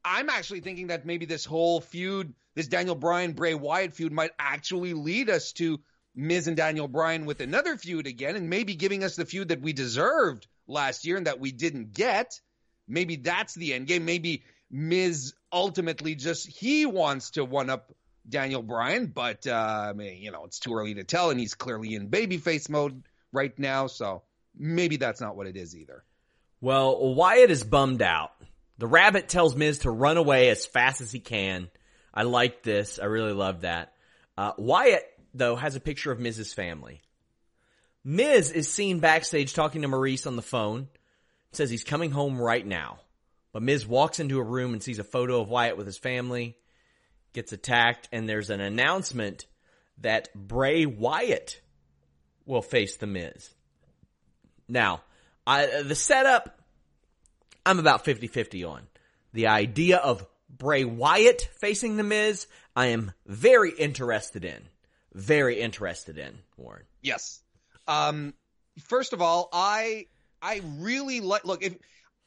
I'm 0.03 0.29
actually 0.29 0.59
thinking 0.59 0.87
that 0.87 1.05
maybe 1.05 1.25
this 1.25 1.45
whole 1.45 1.79
feud, 1.79 2.33
this 2.55 2.67
Daniel 2.67 2.95
Bryan 2.95 3.31
Bray 3.31 3.53
Wyatt 3.53 3.93
feud, 3.93 4.11
might 4.11 4.31
actually 4.39 4.93
lead 4.93 5.29
us 5.29 5.53
to 5.53 5.79
Miz 6.15 6.47
and 6.47 6.57
Daniel 6.57 6.87
Bryan 6.87 7.25
with 7.25 7.41
another 7.41 7.77
feud 7.77 8.07
again, 8.07 8.35
and 8.35 8.49
maybe 8.49 8.75
giving 8.75 9.03
us 9.03 9.15
the 9.15 9.25
feud 9.25 9.49
that 9.49 9.61
we 9.61 9.73
deserved 9.73 10.47
last 10.67 11.05
year 11.05 11.17
and 11.17 11.27
that 11.27 11.39
we 11.39 11.51
didn't 11.51 11.93
get. 11.93 12.39
Maybe 12.87 13.15
that's 13.15 13.53
the 13.53 13.73
end 13.73 13.87
game. 13.87 14.05
Maybe 14.05 14.43
Miz 14.69 15.33
ultimately 15.51 16.15
just 16.15 16.47
he 16.47 16.85
wants 16.85 17.31
to 17.31 17.45
one 17.45 17.69
up 17.69 17.93
Daniel 18.27 18.61
Bryan, 18.61 19.07
but 19.07 19.47
uh, 19.47 19.87
I 19.89 19.93
mean, 19.93 20.21
you 20.21 20.31
know, 20.31 20.45
it's 20.45 20.59
too 20.59 20.73
early 20.73 20.93
to 20.95 21.03
tell, 21.03 21.29
and 21.29 21.39
he's 21.39 21.55
clearly 21.55 21.95
in 21.95 22.09
babyface 22.09 22.69
mode 22.69 23.03
right 23.31 23.57
now, 23.57 23.87
so 23.87 24.23
maybe 24.57 24.97
that's 24.97 25.21
not 25.21 25.35
what 25.35 25.47
it 25.47 25.57
is 25.57 25.75
either. 25.75 26.03
Well, 26.59 27.15
Wyatt 27.15 27.49
is 27.49 27.63
bummed 27.63 28.01
out. 28.01 28.31
The 28.77 28.87
rabbit 28.87 29.29
tells 29.29 29.55
Miz 29.55 29.79
to 29.79 29.91
run 29.91 30.17
away 30.17 30.49
as 30.49 30.65
fast 30.65 31.01
as 31.01 31.11
he 31.11 31.19
can. 31.19 31.69
I 32.13 32.23
like 32.23 32.63
this. 32.63 32.99
I 32.99 33.05
really 33.05 33.33
love 33.33 33.61
that. 33.61 33.93
Uh, 34.37 34.53
Wyatt, 34.57 35.03
though, 35.33 35.55
has 35.55 35.75
a 35.75 35.79
picture 35.79 36.11
of 36.11 36.19
Miz's 36.19 36.53
family. 36.53 37.01
Miz 38.03 38.51
is 38.51 38.71
seen 38.71 38.99
backstage 38.99 39.53
talking 39.53 39.83
to 39.83 39.87
Maurice 39.87 40.25
on 40.25 40.35
the 40.35 40.41
phone. 40.41 40.87
Says 41.51 41.69
he's 41.69 41.83
coming 41.83 42.11
home 42.11 42.39
right 42.39 42.65
now. 42.65 42.99
But 43.51 43.63
Miz 43.63 43.85
walks 43.85 44.19
into 44.19 44.39
a 44.39 44.43
room 44.43 44.73
and 44.73 44.81
sees 44.81 44.99
a 44.99 45.03
photo 45.03 45.41
of 45.41 45.49
Wyatt 45.49 45.77
with 45.77 45.85
his 45.85 45.97
family, 45.97 46.55
gets 47.33 47.51
attacked, 47.51 48.07
and 48.11 48.27
there's 48.27 48.49
an 48.49 48.61
announcement 48.61 49.45
that 49.99 50.33
Bray 50.33 50.85
Wyatt 50.85 51.59
will 52.45 52.61
face 52.61 52.97
the 52.97 53.07
Miz. 53.07 53.49
Now, 54.67 55.01
I, 55.45 55.81
the 55.83 55.95
setup, 55.95 56.59
I'm 57.65 57.79
about 57.79 58.05
50-50 58.05 58.67
on. 58.67 58.83
The 59.33 59.47
idea 59.47 59.97
of 59.97 60.25
Bray 60.49 60.85
Wyatt 60.85 61.49
facing 61.59 61.97
the 61.97 62.03
Miz, 62.03 62.47
I 62.75 62.87
am 62.87 63.11
very 63.25 63.71
interested 63.71 64.45
in. 64.45 64.61
Very 65.13 65.59
interested 65.59 66.17
in, 66.17 66.37
Warren. 66.57 66.83
Yes. 67.01 67.41
Um, 67.87 68.33
first 68.83 69.13
of 69.13 69.21
all, 69.21 69.49
I 69.51 70.07
I 70.41 70.61
really 70.77 71.19
like. 71.19 71.45
Look, 71.45 71.63
if 71.63 71.75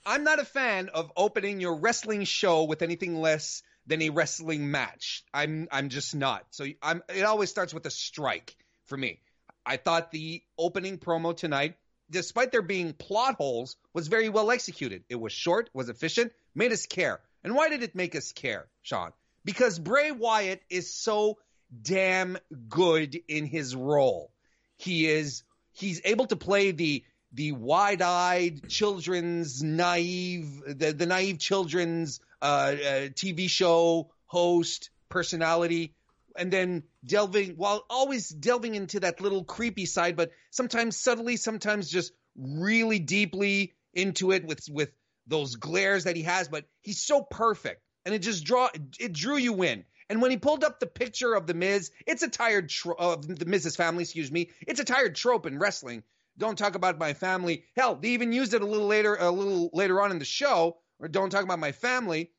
I'm 0.06 0.24
not 0.24 0.38
a 0.38 0.44
fan 0.44 0.90
of 0.90 1.10
opening 1.16 1.60
your 1.60 1.76
wrestling 1.76 2.24
show 2.24 2.64
with 2.64 2.82
anything 2.82 3.16
less 3.16 3.62
than 3.86 4.02
a 4.02 4.10
wrestling 4.10 4.70
match. 4.70 5.24
I'm 5.32 5.68
I'm 5.70 5.88
just 5.88 6.14
not. 6.14 6.46
So 6.50 6.66
I'm. 6.82 7.02
It 7.08 7.22
always 7.22 7.50
starts 7.50 7.74
with 7.74 7.86
a 7.86 7.90
strike 7.90 8.56
for 8.86 8.96
me. 8.96 9.20
I 9.66 9.76
thought 9.76 10.10
the 10.10 10.42
opening 10.58 10.98
promo 10.98 11.36
tonight, 11.36 11.76
despite 12.10 12.52
there 12.52 12.62
being 12.62 12.92
plot 12.92 13.36
holes, 13.36 13.76
was 13.94 14.08
very 14.08 14.28
well 14.28 14.50
executed. 14.50 15.04
It 15.08 15.16
was 15.16 15.32
short, 15.32 15.70
was 15.72 15.88
efficient, 15.88 16.32
made 16.54 16.72
us 16.72 16.86
care. 16.86 17.20
And 17.42 17.54
why 17.54 17.68
did 17.68 17.82
it 17.82 17.94
make 17.94 18.14
us 18.14 18.32
care, 18.32 18.66
Sean? 18.82 19.12
Because 19.44 19.78
Bray 19.78 20.10
Wyatt 20.10 20.62
is 20.70 20.94
so 20.94 21.38
damn 21.82 22.38
good 22.68 23.18
in 23.28 23.46
his 23.46 23.74
role. 23.74 24.30
He 24.76 25.06
is 25.06 25.42
he's 25.72 26.00
able 26.04 26.26
to 26.26 26.36
play 26.36 26.70
the 26.72 27.04
the 27.32 27.52
wide-eyed 27.52 28.68
children's 28.68 29.62
naive 29.62 30.62
the, 30.66 30.92
the 30.92 31.06
naive 31.06 31.38
children's 31.38 32.20
uh, 32.40 32.44
uh, 32.44 32.74
TV 33.08 33.48
show 33.48 34.10
host 34.26 34.90
personality 35.08 35.94
and 36.36 36.52
then 36.52 36.82
delving 37.04 37.50
while 37.50 37.84
always 37.88 38.28
delving 38.28 38.74
into 38.74 39.00
that 39.00 39.20
little 39.20 39.44
creepy 39.44 39.86
side, 39.86 40.16
but 40.16 40.30
sometimes 40.50 40.96
subtly, 40.96 41.36
sometimes 41.36 41.90
just 41.90 42.12
really 42.36 42.98
deeply 42.98 43.74
into 43.92 44.32
it 44.32 44.44
with 44.44 44.68
with 44.70 44.90
those 45.26 45.56
glares 45.56 46.04
that 46.04 46.16
he 46.16 46.22
has. 46.22 46.48
But 46.48 46.64
he's 46.80 47.00
so 47.00 47.22
perfect, 47.22 47.82
and 48.04 48.14
it 48.14 48.20
just 48.20 48.44
draw 48.44 48.68
it 48.98 49.12
drew 49.12 49.36
you 49.36 49.62
in. 49.62 49.84
And 50.08 50.20
when 50.20 50.30
he 50.30 50.36
pulled 50.36 50.64
up 50.64 50.80
the 50.80 50.86
picture 50.86 51.34
of 51.34 51.46
the 51.46 51.54
Miz, 51.54 51.90
it's 52.06 52.22
a 52.22 52.28
tired 52.28 52.68
tro- 52.68 52.96
of 52.98 53.26
the 53.26 53.46
Miz's 53.46 53.76
family, 53.76 54.02
excuse 54.02 54.30
me. 54.30 54.50
It's 54.66 54.80
a 54.80 54.84
tired 54.84 55.14
trope 55.14 55.46
in 55.46 55.58
wrestling. 55.58 56.02
Don't 56.36 56.58
talk 56.58 56.74
about 56.74 56.98
my 56.98 57.14
family. 57.14 57.64
Hell, 57.76 57.96
they 57.96 58.10
even 58.10 58.32
used 58.32 58.54
it 58.54 58.62
a 58.62 58.66
little 58.66 58.86
later, 58.86 59.16
a 59.16 59.30
little 59.30 59.70
later 59.72 60.00
on 60.00 60.10
in 60.10 60.18
the 60.18 60.24
show. 60.24 60.78
Or 60.98 61.08
don't 61.08 61.30
talk 61.30 61.44
about 61.44 61.58
my 61.58 61.72
family. 61.72 62.30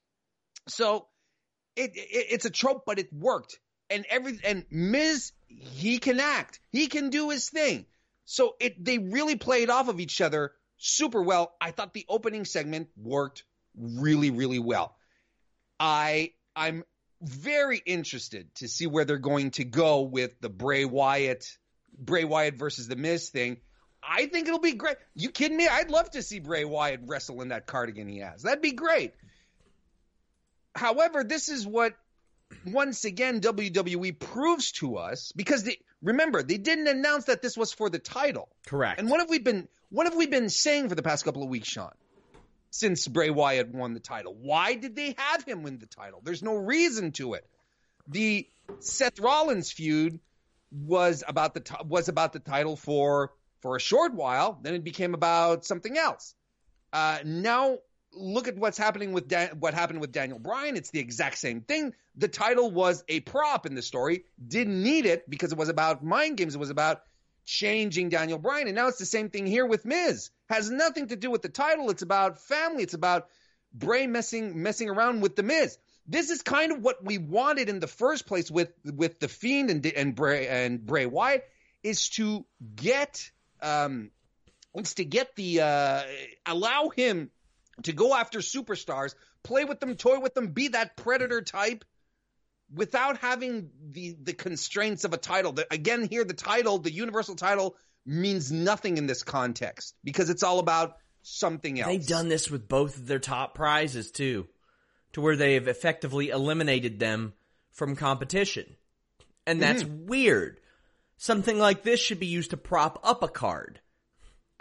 So 0.67 1.07
it, 1.75 1.91
it 1.95 2.25
it's 2.31 2.45
a 2.45 2.49
trope, 2.49 2.83
but 2.85 2.99
it 2.99 3.11
worked. 3.13 3.59
And 3.89 4.05
every 4.09 4.39
and 4.43 4.65
Miz, 4.69 5.31
he 5.47 5.99
can 5.99 6.19
act. 6.19 6.59
He 6.71 6.87
can 6.87 7.09
do 7.09 7.29
his 7.29 7.49
thing. 7.49 7.85
So 8.25 8.55
it 8.59 8.83
they 8.83 8.97
really 8.97 9.35
played 9.35 9.69
off 9.69 9.87
of 9.87 9.99
each 9.99 10.21
other 10.21 10.53
super 10.77 11.21
well. 11.21 11.55
I 11.61 11.71
thought 11.71 11.93
the 11.93 12.05
opening 12.09 12.45
segment 12.45 12.89
worked 12.97 13.43
really, 13.77 14.31
really 14.31 14.59
well. 14.59 14.95
I 15.79 16.31
I'm 16.55 16.83
very 17.21 17.81
interested 17.85 18.53
to 18.55 18.67
see 18.67 18.87
where 18.87 19.05
they're 19.05 19.17
going 19.17 19.51
to 19.51 19.63
go 19.63 20.01
with 20.01 20.39
the 20.41 20.49
Bray 20.49 20.85
Wyatt 20.85 21.57
Bray 21.97 22.23
Wyatt 22.25 22.55
versus 22.55 22.87
the 22.87 22.95
Miz 22.95 23.29
thing. 23.29 23.57
I 24.03 24.27
think 24.27 24.47
it'll 24.47 24.59
be 24.59 24.73
great. 24.73 24.97
You 25.15 25.29
kidding 25.29 25.57
me? 25.57 25.67
I'd 25.67 25.89
love 25.89 26.11
to 26.11 26.21
see 26.21 26.39
Bray 26.39 26.65
Wyatt 26.65 27.01
wrestle 27.05 27.41
in 27.41 27.49
that 27.49 27.65
cardigan 27.65 28.07
he 28.07 28.19
has. 28.19 28.43
That'd 28.43 28.61
be 28.61 28.73
great. 28.73 29.13
However, 30.75 31.23
this 31.23 31.49
is 31.49 31.65
what 31.65 31.93
once 32.65 33.05
again 33.05 33.41
WWE 33.41 34.19
proves 34.19 34.73
to 34.73 34.97
us 34.97 35.31
because 35.35 35.63
they 35.63 35.77
remember 36.03 36.43
they 36.43 36.57
didn't 36.57 36.87
announce 36.87 37.25
that 37.25 37.41
this 37.41 37.57
was 37.57 37.73
for 37.73 37.89
the 37.89 37.97
title. 37.97 38.49
Correct. 38.67 38.99
And 38.99 39.09
what 39.09 39.21
have 39.21 39.29
we 39.29 39.39
been 39.39 39.67
what 39.89 40.05
have 40.05 40.15
we 40.15 40.27
been 40.27 40.49
saying 40.49 40.89
for 40.89 40.95
the 40.95 41.03
past 41.03 41.25
couple 41.25 41.43
of 41.43 41.49
weeks, 41.49 41.67
Sean? 41.67 41.91
Since 42.77 43.07
Bray 43.07 43.29
Wyatt 43.29 43.73
won 43.73 43.93
the 43.93 44.01
title. 44.01 44.35
Why 44.35 44.73
did 44.73 44.97
they 44.97 45.15
have 45.17 45.45
him 45.45 45.63
win 45.63 45.79
the 45.79 45.85
title? 45.85 46.19
There's 46.21 46.43
no 46.43 46.55
reason 46.55 47.13
to 47.13 47.35
it. 47.35 47.47
The 48.09 48.49
Seth 48.79 49.17
Rollins 49.17 49.71
feud 49.71 50.19
was 50.73 51.23
about 51.25 51.53
the 51.53 51.61
t- 51.61 51.75
was 51.85 52.09
about 52.09 52.33
the 52.33 52.39
title 52.39 52.75
for 52.75 53.31
for 53.61 53.77
a 53.77 53.79
short 53.79 54.13
while, 54.13 54.59
then 54.61 54.73
it 54.73 54.83
became 54.83 55.13
about 55.13 55.63
something 55.63 55.97
else. 55.97 56.35
Uh, 56.91 57.19
now 57.23 57.77
look 58.11 58.49
at 58.49 58.57
what's 58.57 58.77
happening 58.77 59.13
with 59.13 59.29
Dan- 59.29 59.57
what 59.61 59.73
happened 59.73 60.01
with 60.01 60.11
Daniel 60.11 60.37
Bryan. 60.37 60.75
It's 60.75 60.91
the 60.91 60.99
exact 60.99 61.37
same 61.37 61.61
thing. 61.61 61.93
The 62.17 62.27
title 62.27 62.71
was 62.71 63.05
a 63.07 63.21
prop 63.21 63.65
in 63.65 63.75
the 63.75 63.81
story. 63.81 64.25
Didn't 64.45 64.83
need 64.83 65.05
it 65.05 65.29
because 65.29 65.53
it 65.53 65.57
was 65.57 65.69
about 65.69 66.03
mind 66.03 66.35
games. 66.35 66.55
It 66.55 66.59
was 66.59 66.71
about 66.71 67.03
changing 67.45 68.09
Daniel 68.09 68.39
Bryan. 68.39 68.67
And 68.67 68.75
now 68.75 68.87
it's 68.87 68.97
the 68.97 69.05
same 69.05 69.29
thing 69.29 69.45
here 69.45 69.65
with 69.65 69.85
Miz. 69.85 70.31
Has 70.49 70.69
nothing 70.69 71.07
to 71.07 71.15
do 71.15 71.31
with 71.31 71.41
the 71.41 71.49
title. 71.49 71.89
It's 71.89 72.01
about 72.01 72.41
family. 72.41 72.83
It's 72.83 72.93
about 72.93 73.27
Bray 73.73 74.07
messing 74.07 74.61
messing 74.61 74.89
around 74.89 75.21
with 75.21 75.35
the 75.35 75.43
Miz. 75.43 75.77
This 76.07 76.29
is 76.29 76.41
kind 76.41 76.71
of 76.71 76.81
what 76.81 77.03
we 77.03 77.17
wanted 77.17 77.69
in 77.69 77.79
the 77.79 77.87
first 77.87 78.25
place 78.25 78.49
with 78.49 78.71
with 78.83 79.19
the 79.19 79.27
Fiend 79.27 79.69
and 79.69 79.85
and 79.85 80.15
Bray 80.15 80.47
and 80.47 80.85
Bray 80.85 81.05
Wyatt 81.05 81.45
is 81.83 82.09
to 82.09 82.45
get 82.75 83.29
um 83.61 84.11
it's 84.73 84.95
to 84.95 85.05
get 85.05 85.35
the 85.35 85.61
uh 85.61 86.03
allow 86.45 86.89
him 86.89 87.31
to 87.83 87.93
go 87.93 88.15
after 88.15 88.39
superstars, 88.39 89.15
play 89.43 89.65
with 89.65 89.79
them, 89.79 89.95
toy 89.95 90.19
with 90.19 90.33
them, 90.33 90.47
be 90.47 90.69
that 90.69 90.95
predator 90.95 91.41
type 91.41 91.83
without 92.75 93.17
having 93.17 93.69
the 93.91 94.15
the 94.21 94.33
constraints 94.33 95.03
of 95.03 95.13
a 95.13 95.17
title. 95.17 95.53
The, 95.53 95.65
again, 95.71 96.07
here 96.09 96.23
the 96.23 96.33
title, 96.33 96.77
the 96.77 96.91
universal 96.91 97.35
title, 97.35 97.75
means 98.05 98.51
nothing 98.51 98.97
in 98.97 99.07
this 99.07 99.23
context 99.23 99.95
because 100.03 100.29
it's 100.29 100.43
all 100.43 100.59
about 100.59 100.97
something 101.23 101.79
else. 101.79 101.89
They've 101.89 102.07
done 102.07 102.29
this 102.29 102.51
with 102.51 102.67
both 102.67 102.97
of 102.97 103.07
their 103.07 103.19
top 103.19 103.55
prizes 103.55 104.11
too, 104.11 104.47
to 105.13 105.21
where 105.21 105.35
they 105.35 105.55
have 105.55 105.67
effectively 105.67 106.29
eliminated 106.29 106.99
them 106.99 107.33
from 107.71 107.95
competition, 107.95 108.75
and 109.47 109.61
that's 109.61 109.83
mm-hmm. 109.83 110.07
weird. 110.07 110.59
Something 111.17 111.57
like 111.57 111.83
this 111.83 112.01
should 112.01 112.19
be 112.19 112.27
used 112.27 112.51
to 112.51 112.57
prop 112.57 112.99
up 113.03 113.23
a 113.23 113.29
card. 113.29 113.79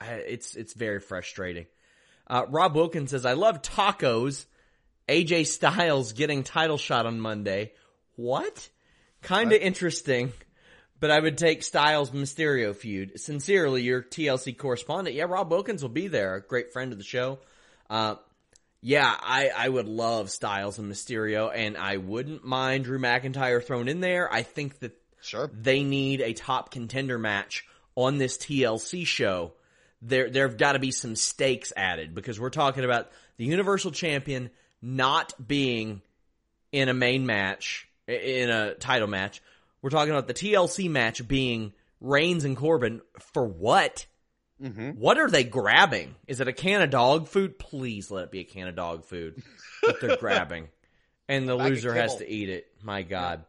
It's 0.00 0.54
it's 0.54 0.74
very 0.74 1.00
frustrating. 1.00 1.66
Uh, 2.26 2.46
Rob 2.48 2.74
Wilkins 2.74 3.10
says, 3.10 3.26
I 3.26 3.34
love 3.34 3.62
tacos. 3.62 4.46
AJ 5.08 5.46
Styles 5.46 6.12
getting 6.12 6.42
title 6.42 6.78
shot 6.78 7.06
on 7.06 7.20
Monday. 7.20 7.72
What? 8.16 8.68
Kinda 9.22 9.60
interesting, 9.62 10.32
but 11.00 11.10
I 11.10 11.18
would 11.18 11.38
take 11.38 11.62
Styles 11.62 12.10
Mysterio 12.10 12.74
feud. 12.74 13.18
Sincerely, 13.18 13.82
your 13.82 14.02
TLC 14.02 14.56
correspondent. 14.56 15.16
Yeah, 15.16 15.24
Rob 15.24 15.50
Wilkins 15.50 15.82
will 15.82 15.88
be 15.88 16.08
there. 16.08 16.34
A 16.34 16.40
great 16.40 16.72
friend 16.72 16.92
of 16.92 16.98
the 16.98 17.04
show. 17.04 17.38
Uh, 17.88 18.16
yeah, 18.80 19.14
I, 19.18 19.50
I 19.56 19.68
would 19.68 19.88
love 19.88 20.30
Styles 20.30 20.78
and 20.78 20.92
Mysterio, 20.92 21.50
and 21.54 21.76
I 21.76 21.96
wouldn't 21.96 22.44
mind 22.44 22.84
Drew 22.84 22.98
McIntyre 22.98 23.64
thrown 23.64 23.88
in 23.88 24.00
there. 24.00 24.30
I 24.30 24.42
think 24.42 24.80
that 24.80 24.92
sure. 25.22 25.50
they 25.52 25.82
need 25.82 26.20
a 26.20 26.34
top 26.34 26.70
contender 26.70 27.18
match 27.18 27.66
on 27.96 28.18
this 28.18 28.36
TLC 28.36 29.06
show 29.06 29.54
there 30.04 30.30
there've 30.30 30.56
got 30.56 30.72
to 30.72 30.78
be 30.78 30.90
some 30.90 31.16
stakes 31.16 31.72
added 31.76 32.14
because 32.14 32.38
we're 32.38 32.50
talking 32.50 32.84
about 32.84 33.10
the 33.36 33.44
Universal 33.44 33.92
Champion 33.92 34.50
not 34.82 35.32
being 35.44 36.02
in 36.72 36.88
a 36.88 36.94
main 36.94 37.26
match 37.26 37.88
in 38.06 38.50
a 38.50 38.74
title 38.74 39.08
match. 39.08 39.42
We're 39.82 39.90
talking 39.90 40.12
about 40.12 40.26
the 40.26 40.34
TLC 40.34 40.90
match 40.90 41.26
being 41.26 41.72
Reigns 42.00 42.44
and 42.44 42.56
Corbin 42.56 43.00
for 43.32 43.46
what? 43.46 44.06
Mm-hmm. 44.62 44.90
What 44.90 45.18
are 45.18 45.28
they 45.28 45.44
grabbing? 45.44 46.14
Is 46.26 46.40
it 46.40 46.48
a 46.48 46.52
can 46.52 46.82
of 46.82 46.90
dog 46.90 47.28
food? 47.28 47.58
Please 47.58 48.10
let 48.10 48.24
it 48.24 48.30
be 48.30 48.40
a 48.40 48.44
can 48.44 48.68
of 48.68 48.76
dog 48.76 49.04
food 49.04 49.42
that 49.82 50.00
they're 50.00 50.16
grabbing, 50.20 50.68
and 51.28 51.48
the 51.48 51.56
loser 51.56 51.92
has 51.92 52.16
to 52.16 52.30
eat 52.30 52.48
it. 52.48 52.66
My 52.82 53.02
God. 53.02 53.44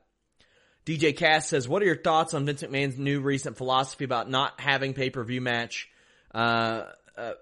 Yeah. 0.88 0.96
DJ 0.98 1.16
Cass 1.16 1.48
says, 1.48 1.68
"What 1.68 1.82
are 1.82 1.86
your 1.86 1.96
thoughts 1.96 2.34
on 2.34 2.46
Vince 2.46 2.64
McMahon's 2.64 2.98
new 2.98 3.22
recent 3.22 3.58
philosophy 3.58 4.04
about 4.04 4.30
not 4.30 4.60
having 4.60 4.94
pay 4.94 5.10
per 5.10 5.24
view 5.24 5.42
match 5.42 5.90
uh, 6.34 6.86
uh, 7.18 7.34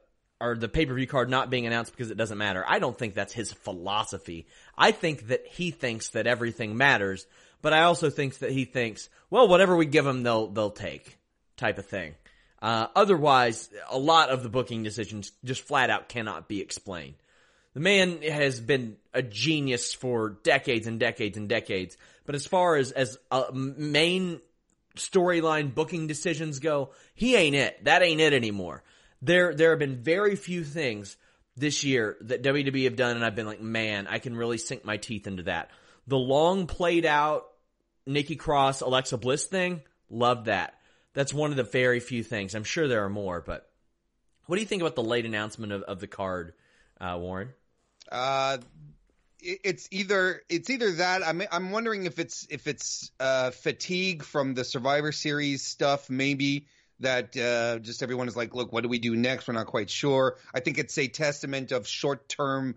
or 0.44 0.56
the 0.56 0.68
pay 0.68 0.86
per 0.86 0.94
view 0.94 1.08
card 1.08 1.30
not 1.30 1.50
being 1.50 1.66
announced 1.66 1.92
because 1.92 2.12
it 2.12 2.18
doesn't 2.18 2.38
matter. 2.38 2.64
I 2.68 2.80
don't 2.80 2.98
think 2.98 3.14
that's 3.14 3.34
his 3.34 3.54
philosophy. 3.54 4.46
I 4.78 4.92
think 4.92 5.28
that 5.28 5.48
he 5.48 5.72
thinks 5.72 6.10
that 6.10 6.28
everything 6.28 6.76
matters, 6.76 7.26
but 7.62 7.72
I 7.74 7.84
also 7.84 8.10
think 8.10 8.38
that 8.40 8.52
he 8.52 8.66
thinks, 8.66 9.10
well, 9.30 9.48
whatever 9.48 9.76
we 9.76 9.86
give 9.86 10.06
them, 10.06 10.24
they'll 10.24 10.48
they'll 10.48 10.72
take, 10.72 11.18
type 11.56 11.78
of 11.78 11.86
thing. 11.86 12.16
Uh, 12.62 12.88
otherwise, 12.96 13.70
a 13.90 13.98
lot 13.98 14.30
of 14.30 14.44
the 14.44 14.50
booking 14.50 14.84
decisions 14.84 15.32
just 15.44 15.62
flat 15.62 15.90
out 15.90 16.10
cannot 16.10 16.48
be 16.48 16.62
explained. 16.62 17.16
The 17.74 17.80
man 17.80 18.22
has 18.22 18.60
been 18.60 18.98
a 19.14 19.22
genius 19.22 19.94
for 19.94 20.38
decades 20.44 20.88
and 20.88 21.00
decades 21.00 21.38
and 21.38 21.50
decades, 21.50 21.98
but 22.26 22.36
as 22.36 22.46
far 22.46 22.76
as 22.76 22.92
as 22.92 23.18
a 23.32 23.52
main 23.54 24.42
storyline 24.96 25.74
booking 25.74 26.08
decisions 26.08 26.60
go, 26.60 26.92
he 27.16 27.36
ain't 27.36 27.56
it. 27.56 27.84
That 27.86 28.04
ain't 28.04 28.22
it 28.22 28.34
anymore. 28.34 28.84
There, 29.24 29.56
there 29.56 29.70
have 29.70 29.80
been 29.80 30.04
very 30.04 30.36
few 30.36 30.64
things 30.64 31.16
this 31.56 31.84
year 31.84 32.18
that 32.22 32.44
WWE 32.44 32.84
have 32.86 32.96
done, 32.96 33.16
and 33.16 33.26
I've 33.26 33.36
been 33.36 33.46
like, 33.46 33.62
man, 33.62 34.08
I 34.08 34.20
can 34.20 34.36
really 34.36 34.58
sink 34.58 34.84
my 34.84 34.98
teeth 34.98 35.28
into 35.28 35.44
that. 35.44 35.72
The 36.08 36.18
long 36.18 36.68
played 36.68 37.06
out 37.06 37.46
Nikki 38.06 38.36
Cross, 38.36 38.82
Alexa 38.82 39.18
Bliss 39.18 39.46
thing, 39.46 39.82
love 40.10 40.46
that. 40.46 40.74
That's 41.14 41.34
one 41.34 41.52
of 41.52 41.58
the 41.58 41.64
very 41.64 42.00
few 42.00 42.24
things. 42.24 42.56
I'm 42.56 42.64
sure 42.64 42.88
there 42.88 43.06
are 43.06 43.10
more, 43.10 43.40
but 43.40 43.70
what 44.48 44.58
do 44.58 44.62
you 44.62 44.68
think 44.68 44.82
about 44.82 44.96
the 44.96 45.04
late 45.04 45.26
announcement 45.26 45.72
of, 45.72 45.84
of 45.84 46.00
the 46.00 46.08
card, 46.08 46.54
uh, 47.00 47.18
Warren? 47.20 47.54
Uh, 48.12 48.58
it's 49.40 49.90
either 49.92 50.42
it's 50.50 50.70
either 50.70 50.92
that 50.94 51.26
I'm 51.26 51.42
I'm 51.52 51.72
wondering 51.72 52.06
if 52.06 52.18
it's 52.18 52.48
if 52.50 52.66
it's 52.66 53.12
uh, 53.20 53.52
fatigue 53.52 54.24
from 54.24 54.54
the 54.54 54.64
Survivor 54.64 55.12
Series 55.12 55.64
stuff 55.64 56.10
maybe 56.10 56.68
that 57.04 57.38
uh, 57.38 57.80
just 57.80 58.04
everyone 58.04 58.28
is 58.28 58.36
like 58.36 58.54
look 58.56 58.72
what 58.74 58.84
do 58.84 58.90
we 58.90 59.00
do 59.00 59.16
next 59.16 59.48
we're 59.48 59.54
not 59.54 59.68
quite 59.68 59.90
sure 59.90 60.38
I 60.54 60.60
think 60.60 60.78
it's 60.78 60.98
a 60.98 61.08
testament 61.08 61.72
of 61.72 61.88
short 61.88 62.28
term 62.28 62.76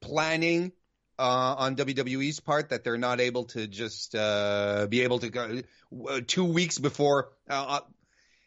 planning 0.00 0.72
uh, 1.18 1.54
on 1.58 1.76
WWE's 1.76 2.40
part 2.40 2.70
that 2.70 2.82
they're 2.82 2.98
not 2.98 3.20
able 3.20 3.44
to 3.44 3.66
just 3.66 4.14
uh, 4.14 4.86
be 4.88 5.02
able 5.02 5.20
to 5.20 5.30
go 5.30 5.60
uh, 6.08 6.20
two 6.26 6.44
weeks 6.44 6.78
before 6.78 7.28
uh, 7.48 7.80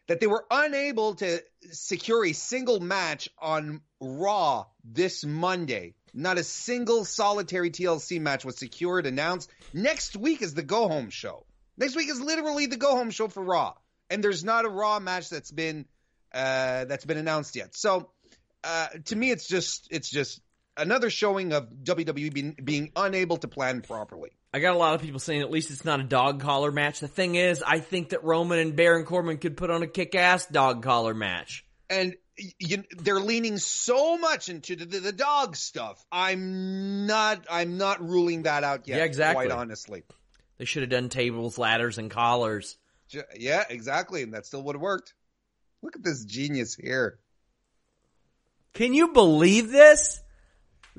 that 0.08 0.20
they 0.20 0.28
were 0.28 0.46
unable 0.52 1.16
to 1.16 1.42
secure 1.72 2.26
a 2.26 2.34
single 2.34 2.80
match 2.80 3.30
on 3.40 3.82
Raw 4.02 4.66
this 4.84 5.24
Monday 5.24 5.94
not 6.18 6.40
a 6.40 6.44
single 6.44 7.06
solitary 7.06 7.70
TLC 7.70 8.20
match 8.20 8.44
was 8.44 8.58
secured, 8.58 9.06
announced. 9.06 9.52
Next 9.72 10.16
week 10.16 10.42
is 10.42 10.56
the 10.56 10.64
go 10.64 10.88
home 10.88 11.12
show. 11.12 11.46
Next 11.78 11.96
week 11.96 12.10
is 12.10 12.20
literally 12.20 12.66
the 12.66 12.76
go 12.76 12.96
home 12.96 13.12
show 13.12 13.28
for 13.28 13.44
Raw. 13.44 13.76
And 14.10 14.24
there's 14.24 14.44
not 14.44 14.66
a 14.66 14.70
Raw 14.70 15.00
match 15.00 15.30
that's 15.30 15.52
been 15.52 15.86
uh, 16.34 16.86
that's 16.86 17.06
been 17.06 17.18
announced 17.18 17.56
yet. 17.56 17.76
So 17.76 18.10
uh, 18.64 18.88
to 19.06 19.16
me, 19.16 19.32
it's 19.32 19.48
just 19.48 19.88
it's 19.92 20.10
just 20.10 20.42
another 20.78 21.10
showing 21.10 21.54
of 21.54 21.70
WWE 21.84 22.34
being, 22.34 22.56
being 22.64 22.92
unable 22.96 23.38
to 23.38 23.48
plan 23.48 23.82
properly. 23.82 24.32
I 24.54 24.60
got 24.60 24.76
a 24.76 24.78
lot 24.78 24.96
of 24.96 25.02
people 25.02 25.20
saying 25.20 25.42
at 25.42 25.52
least 25.52 25.72
it's 25.72 25.86
not 25.86 26.00
a 26.00 26.04
dog 26.04 26.42
collar 26.42 26.72
match. 26.72 27.00
The 27.00 27.08
thing 27.08 27.36
is, 27.36 27.64
I 27.66 27.80
think 27.80 28.10
that 28.10 28.24
Roman 28.24 28.60
and 28.60 28.76
Baron 28.76 29.06
Corbin 29.06 29.38
could 29.38 29.58
put 29.58 29.70
on 29.70 29.84
a 29.84 29.88
kick 29.88 30.16
ass 30.16 30.46
dog 30.46 30.84
collar 30.84 31.14
match. 31.14 31.66
And 31.90 32.16
you, 32.60 32.84
they're 32.98 33.20
leaning 33.20 33.58
so 33.58 34.18
much 34.18 34.50
into 34.50 34.76
the, 34.76 34.86
the, 34.86 35.00
the, 35.00 35.12
dog 35.12 35.56
stuff. 35.56 36.04
I'm 36.12 37.08
not. 37.08 37.46
I'm 37.50 37.78
not 37.78 38.08
ruling 38.08 38.44
that 38.44 38.64
out 38.64 38.88
yet. 38.88 38.98
Yeah, 38.98 39.06
exactly. 39.06 39.48
Quite 39.48 39.58
honestly, 39.58 40.04
they 40.58 40.66
should 40.66 40.84
have 40.84 40.90
done 40.90 41.10
tables, 41.10 41.58
ladders, 41.58 41.98
and 41.98 42.12
collars. 42.12 42.78
Yeah, 43.36 43.64
exactly, 43.70 44.24
and 44.24 44.34
that 44.34 44.46
still 44.46 44.64
would 44.64 44.76
have 44.76 44.82
worked. 44.82 45.14
Look 45.82 45.96
at 45.96 46.04
this 46.04 46.26
genius 46.26 46.76
here. 46.76 47.20
Can 48.74 48.94
you 48.94 49.10
believe 49.10 49.72
this? 49.72 50.22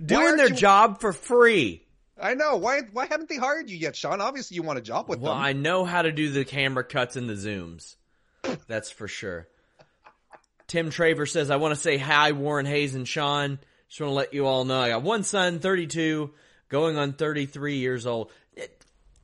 Doing 0.02 0.36
their 0.36 0.48
you... 0.48 0.54
job 0.54 1.00
for 1.00 1.12
free. 1.12 1.84
I 2.20 2.34
know. 2.34 2.56
Why 2.56 2.80
why 2.92 3.06
haven't 3.06 3.28
they 3.28 3.36
hired 3.36 3.70
you 3.70 3.76
yet, 3.76 3.94
Sean? 3.94 4.20
Obviously 4.20 4.56
you 4.56 4.62
want 4.62 4.78
a 4.78 4.82
job 4.82 5.08
with 5.08 5.20
well, 5.20 5.32
them. 5.32 5.40
Well, 5.40 5.48
I 5.48 5.52
know 5.52 5.84
how 5.84 6.02
to 6.02 6.10
do 6.12 6.30
the 6.30 6.44
camera 6.44 6.84
cuts 6.84 7.16
and 7.16 7.28
the 7.28 7.34
zooms. 7.34 7.96
That's 8.66 8.90
for 8.90 9.08
sure. 9.08 9.46
Tim 10.66 10.90
Traver 10.90 11.28
says, 11.28 11.50
I 11.50 11.56
want 11.56 11.74
to 11.74 11.80
say 11.80 11.96
hi, 11.96 12.32
Warren 12.32 12.66
Hayes 12.66 12.94
and 12.94 13.08
Sean. 13.08 13.58
Just 13.88 14.00
want 14.00 14.10
to 14.10 14.14
let 14.14 14.34
you 14.34 14.46
all 14.46 14.64
know 14.64 14.80
I 14.80 14.90
got 14.90 15.02
one 15.02 15.22
son, 15.22 15.60
32, 15.60 16.30
going 16.68 16.98
on 16.98 17.14
33 17.14 17.76
years 17.76 18.06
old. 18.06 18.30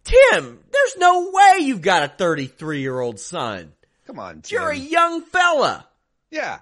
Tim, 0.04 0.58
there's 0.70 0.96
no 0.98 1.30
way 1.30 1.58
you've 1.60 1.82
got 1.82 2.02
a 2.02 2.08
33 2.08 2.80
year 2.80 2.98
old 3.00 3.18
son. 3.18 3.72
Come 4.06 4.18
on, 4.18 4.42
Tim. 4.42 4.60
You're 4.60 4.70
a 4.70 4.76
young 4.76 5.22
fella. 5.22 5.86
Yeah. 6.30 6.58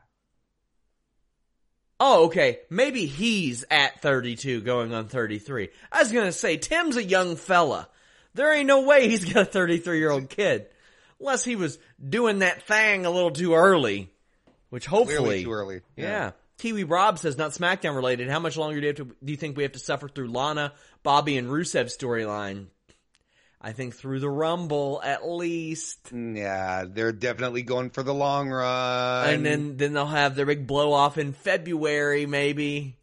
Oh, 1.99 2.27
okay. 2.27 2.61
Maybe 2.71 3.07
he's 3.07 3.65
at 3.71 4.01
32 4.03 4.61
going 4.63 4.93
on 4.93 5.09
33. 5.09 5.69
I 5.91 6.01
was 6.01 6.13
going 6.13 6.27
to 6.27 6.33
say, 6.33 6.57
Tim's 6.57 6.97
a 6.97 7.03
young 7.03 7.37
fella. 7.37 7.89
There 8.35 8.53
ain't 8.53 8.67
no 8.67 8.83
way 8.83 9.09
he's 9.09 9.25
got 9.25 9.43
a 9.43 9.45
33 9.45 9.99
year 9.99 10.11
old 10.11 10.29
kid. 10.29 10.67
Unless 11.21 11.45
he 11.45 11.55
was 11.57 11.79
doing 12.07 12.41
that 12.41 12.63
thing 12.67 13.07
a 13.07 13.11
little 13.11 13.31
too 13.31 13.55
early. 13.55 14.11
Which 14.71 14.87
hopefully. 14.87 15.17
Clearly 15.17 15.45
too 15.45 15.53
early. 15.53 15.81
Yeah. 15.97 16.05
yeah. 16.05 16.31
Kiwi 16.59 16.85
Rob 16.85 17.19
says, 17.19 17.39
not 17.39 17.53
SmackDown 17.53 17.95
related. 17.97 18.29
How 18.29 18.39
much 18.39 18.57
longer 18.57 18.81
do 18.81 18.87
you, 18.87 18.93
to, 18.93 19.05
do 19.05 19.33
you 19.33 19.37
think 19.37 19.57
we 19.57 19.65
have 19.65 19.73
to 19.73 19.79
suffer 19.79 20.09
through 20.09 20.29
Lana, 20.29 20.73
Bobby, 21.03 21.37
and 21.37 21.49
Rusev 21.49 21.87
storyline? 21.87 22.67
I 23.65 23.73
think 23.73 23.95
through 23.95 24.19
the 24.19 24.29
Rumble 24.29 25.01
at 25.03 25.27
least. 25.29 26.11
Yeah, 26.13 26.85
they're 26.89 27.13
definitely 27.13 27.63
going 27.63 27.91
for 27.91 28.03
the 28.03 28.13
long 28.13 28.51
run. 28.51 29.31
And 29.31 29.47
then 29.47 29.77
then 29.77 29.93
they'll 29.93 30.07
have 30.07 30.35
their 30.35 30.47
big 30.47 30.67
blow 30.67 30.93
off 30.93 31.17
in 31.17 31.33
February 31.33 32.27
maybe. 32.27 32.97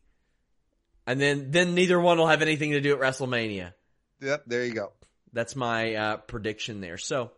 And 1.07 1.19
then 1.19 1.51
then 1.51 1.75
neither 1.75 1.99
one 1.99 2.17
will 2.17 2.27
have 2.27 2.41
anything 2.41 2.71
to 2.71 2.81
do 2.81 2.93
at 2.93 2.99
WrestleMania. 2.99 3.73
Yep, 4.21 4.43
there 4.47 4.65
you 4.65 4.73
go. 4.73 4.91
That's 5.31 5.55
my 5.55 5.95
uh, 5.95 6.17
prediction 6.17 6.81
there. 6.81 6.97
So, 6.97 7.31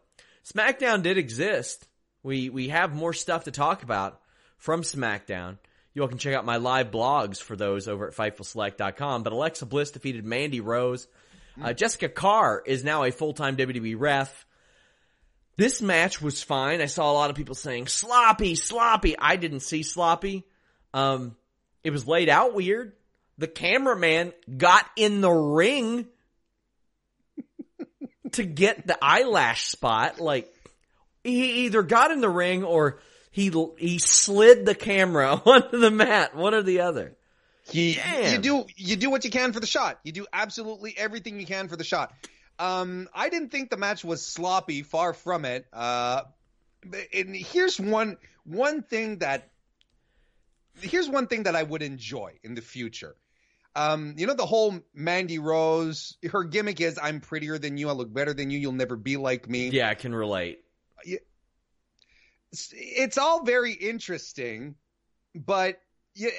SmackDown 0.43 1.03
did 1.03 1.19
exist. 1.19 1.87
We 2.23 2.49
we 2.49 2.69
have 2.69 2.95
more 2.95 3.13
stuff 3.13 3.43
to 3.43 3.51
talk 3.51 3.83
about 3.83 4.19
from 4.57 4.81
SmackDown. 4.81 5.59
You 5.93 6.01
all 6.01 6.07
can 6.07 6.17
check 6.17 6.33
out 6.33 6.45
my 6.45 6.57
live 6.57 6.89
blogs 6.89 7.39
for 7.39 7.55
those 7.55 7.87
over 7.87 8.07
at 8.07 8.15
FightfulSelect.com. 8.15 9.23
But 9.23 9.33
Alexa 9.33 9.65
Bliss 9.65 9.91
defeated 9.91 10.25
Mandy 10.25 10.61
Rose 10.61 11.07
uh, 11.63 11.73
Jessica 11.73 12.09
Carr 12.09 12.63
is 12.65 12.83
now 12.83 13.03
a 13.03 13.11
full-time 13.11 13.57
WWE 13.57 13.95
ref. 13.97 14.45
This 15.57 15.81
match 15.81 16.21
was 16.21 16.41
fine. 16.41 16.81
I 16.81 16.85
saw 16.85 17.11
a 17.11 17.13
lot 17.13 17.29
of 17.29 17.35
people 17.35 17.55
saying 17.55 17.87
sloppy, 17.87 18.55
sloppy. 18.55 19.17
I 19.17 19.35
didn't 19.35 19.59
see 19.59 19.83
sloppy. 19.83 20.47
Um, 20.93 21.35
it 21.83 21.91
was 21.91 22.07
laid 22.07 22.29
out 22.29 22.53
weird. 22.53 22.93
The 23.37 23.47
cameraman 23.47 24.33
got 24.57 24.85
in 24.95 25.21
the 25.21 25.31
ring 25.31 26.07
to 28.33 28.43
get 28.43 28.87
the 28.87 28.97
eyelash 29.01 29.65
spot. 29.65 30.19
Like 30.19 30.51
he 31.23 31.65
either 31.65 31.83
got 31.83 32.11
in 32.11 32.21
the 32.21 32.29
ring 32.29 32.63
or 32.63 32.99
he 33.31 33.51
he 33.77 33.99
slid 33.99 34.65
the 34.65 34.75
camera 34.75 35.33
onto 35.45 35.77
the 35.77 35.91
mat. 35.91 36.35
One 36.35 36.53
or 36.53 36.61
the 36.61 36.81
other. 36.81 37.15
You, 37.73 38.31
you 38.31 38.37
do 38.37 38.65
you 38.75 38.95
do 38.95 39.09
what 39.09 39.23
you 39.23 39.31
can 39.31 39.53
for 39.53 39.59
the 39.59 39.67
shot. 39.67 39.99
You 40.03 40.11
do 40.11 40.25
absolutely 40.31 40.93
everything 40.97 41.39
you 41.39 41.45
can 41.45 41.67
for 41.67 41.75
the 41.75 41.83
shot. 41.83 42.13
Um, 42.59 43.09
I 43.13 43.29
didn't 43.29 43.49
think 43.49 43.69
the 43.69 43.77
match 43.77 44.03
was 44.03 44.25
sloppy. 44.25 44.83
Far 44.83 45.13
from 45.13 45.45
it. 45.45 45.65
Uh, 45.73 46.23
and 47.13 47.35
here's 47.35 47.79
one 47.79 48.17
one 48.43 48.83
thing 48.83 49.19
that 49.19 49.49
here's 50.81 51.09
one 51.09 51.27
thing 51.27 51.43
that 51.43 51.55
I 51.55 51.63
would 51.63 51.81
enjoy 51.81 52.33
in 52.43 52.55
the 52.55 52.61
future. 52.61 53.15
Um, 53.75 54.15
you 54.17 54.27
know 54.27 54.33
the 54.33 54.45
whole 54.45 54.79
Mandy 54.93 55.39
Rose. 55.39 56.17
Her 56.29 56.43
gimmick 56.43 56.81
is 56.81 56.99
I'm 57.01 57.21
prettier 57.21 57.57
than 57.57 57.77
you. 57.77 57.89
I 57.89 57.93
look 57.93 58.13
better 58.13 58.33
than 58.33 58.49
you. 58.49 58.59
You'll 58.59 58.73
never 58.73 58.97
be 58.97 59.17
like 59.17 59.49
me. 59.49 59.69
Yeah, 59.69 59.89
I 59.89 59.95
can 59.95 60.13
relate. 60.13 60.59
It's 62.51 63.17
all 63.17 63.45
very 63.45 63.71
interesting, 63.71 64.75
but 65.33 65.79
yeah, 66.15 66.31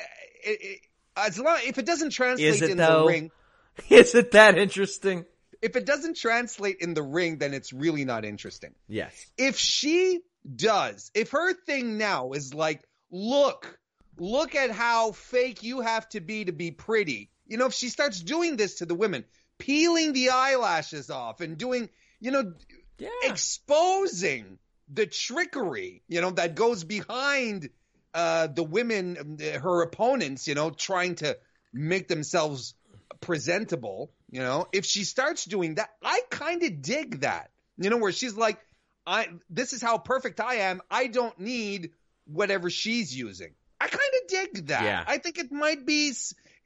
it, 0.45 0.59
it, 0.61 0.81
as 1.17 1.39
long 1.39 1.59
if 1.65 1.79
it 1.79 1.87
doesn't 1.87 2.11
translate 2.11 2.63
it, 2.63 2.71
in 2.71 2.77
though? 2.77 3.01
the 3.01 3.07
ring, 3.07 3.31
is 3.91 4.15
it 4.15 4.33
that 4.33 4.59
interesting? 4.59 5.25
If 5.61 5.77
it 5.77 5.87
doesn't 5.87 6.17
translate 6.17 6.79
in 6.81 6.95
the 6.95 7.03
ring, 7.03 7.39
then 7.39 7.55
it's 7.55 7.73
really 7.73 8.05
not 8.05 8.25
interesting. 8.25 8.75
Yes. 8.89 9.15
If 9.39 9.57
she 9.57 10.21
does, 10.57 11.11
if 11.15 11.31
her 11.31 11.55
thing 11.55 11.99
now 11.99 12.33
is 12.33 12.53
like, 12.53 12.83
look, 13.13 13.79
look 14.19 14.55
at 14.57 14.71
how 14.71 15.13
fake 15.13 15.63
you 15.63 15.81
have 15.81 16.09
to 16.11 16.21
be 16.21 16.47
to 16.47 16.53
be 16.53 16.73
pretty. 16.73 17.31
You 17.47 17.59
know, 17.59 17.67
if 17.67 17.75
she 17.75 17.89
starts 17.89 18.21
doing 18.21 18.57
this 18.57 18.77
to 18.77 18.87
the 18.87 18.95
women, 18.95 19.25
peeling 19.59 20.13
the 20.13 20.31
eyelashes 20.31 21.11
off 21.11 21.41
and 21.41 21.57
doing, 21.57 21.89
you 22.19 22.33
know, 22.33 22.55
yeah. 22.99 23.09
exposing 23.25 24.59
the 24.93 25.07
trickery, 25.07 26.03
you 26.09 26.21
know, 26.21 26.31
that 26.31 26.55
goes 26.55 26.83
behind 26.83 27.71
uh, 28.15 28.47
the 28.49 28.63
women, 28.63 29.39
her 29.41 29.83
opponents, 29.83 30.47
you 30.47 30.55
know, 30.55 30.71
trying 30.71 31.17
to 31.17 31.37
make 31.73 32.09
themselves 32.09 32.75
presentable, 33.21 34.13
you 34.31 34.41
know, 34.41 34.67
if 34.73 34.85
she 34.85 35.05
starts 35.05 35.45
doing 35.45 35.77
that, 35.77 35.91
I 36.03 36.21
kind 36.31 36.63
of 36.63 36.83
dig 36.83 37.21
that, 37.21 37.51
you 37.79 37.91
know, 37.91 37.99
where 37.99 38.13
she's 38.13 38.35
like, 38.35 38.59
I, 39.07 39.29
this 39.51 39.73
is 39.73 39.83
how 39.83 39.99
perfect 39.99 40.41
I 40.41 40.57
am. 40.57 40.81
I 40.91 41.07
don't 41.07 41.39
need 41.39 41.91
whatever 42.27 42.71
she's 42.71 43.17
using. 43.17 43.55
I 43.81 43.89
kind 43.89 44.01
of 44.23 44.29
dig 44.29 44.67
that. 44.69 44.85
Yeah. 44.85 45.05
I 45.07 45.19
think 45.19 45.39
it 45.39 45.51
might 45.51 45.85
be 45.85 46.13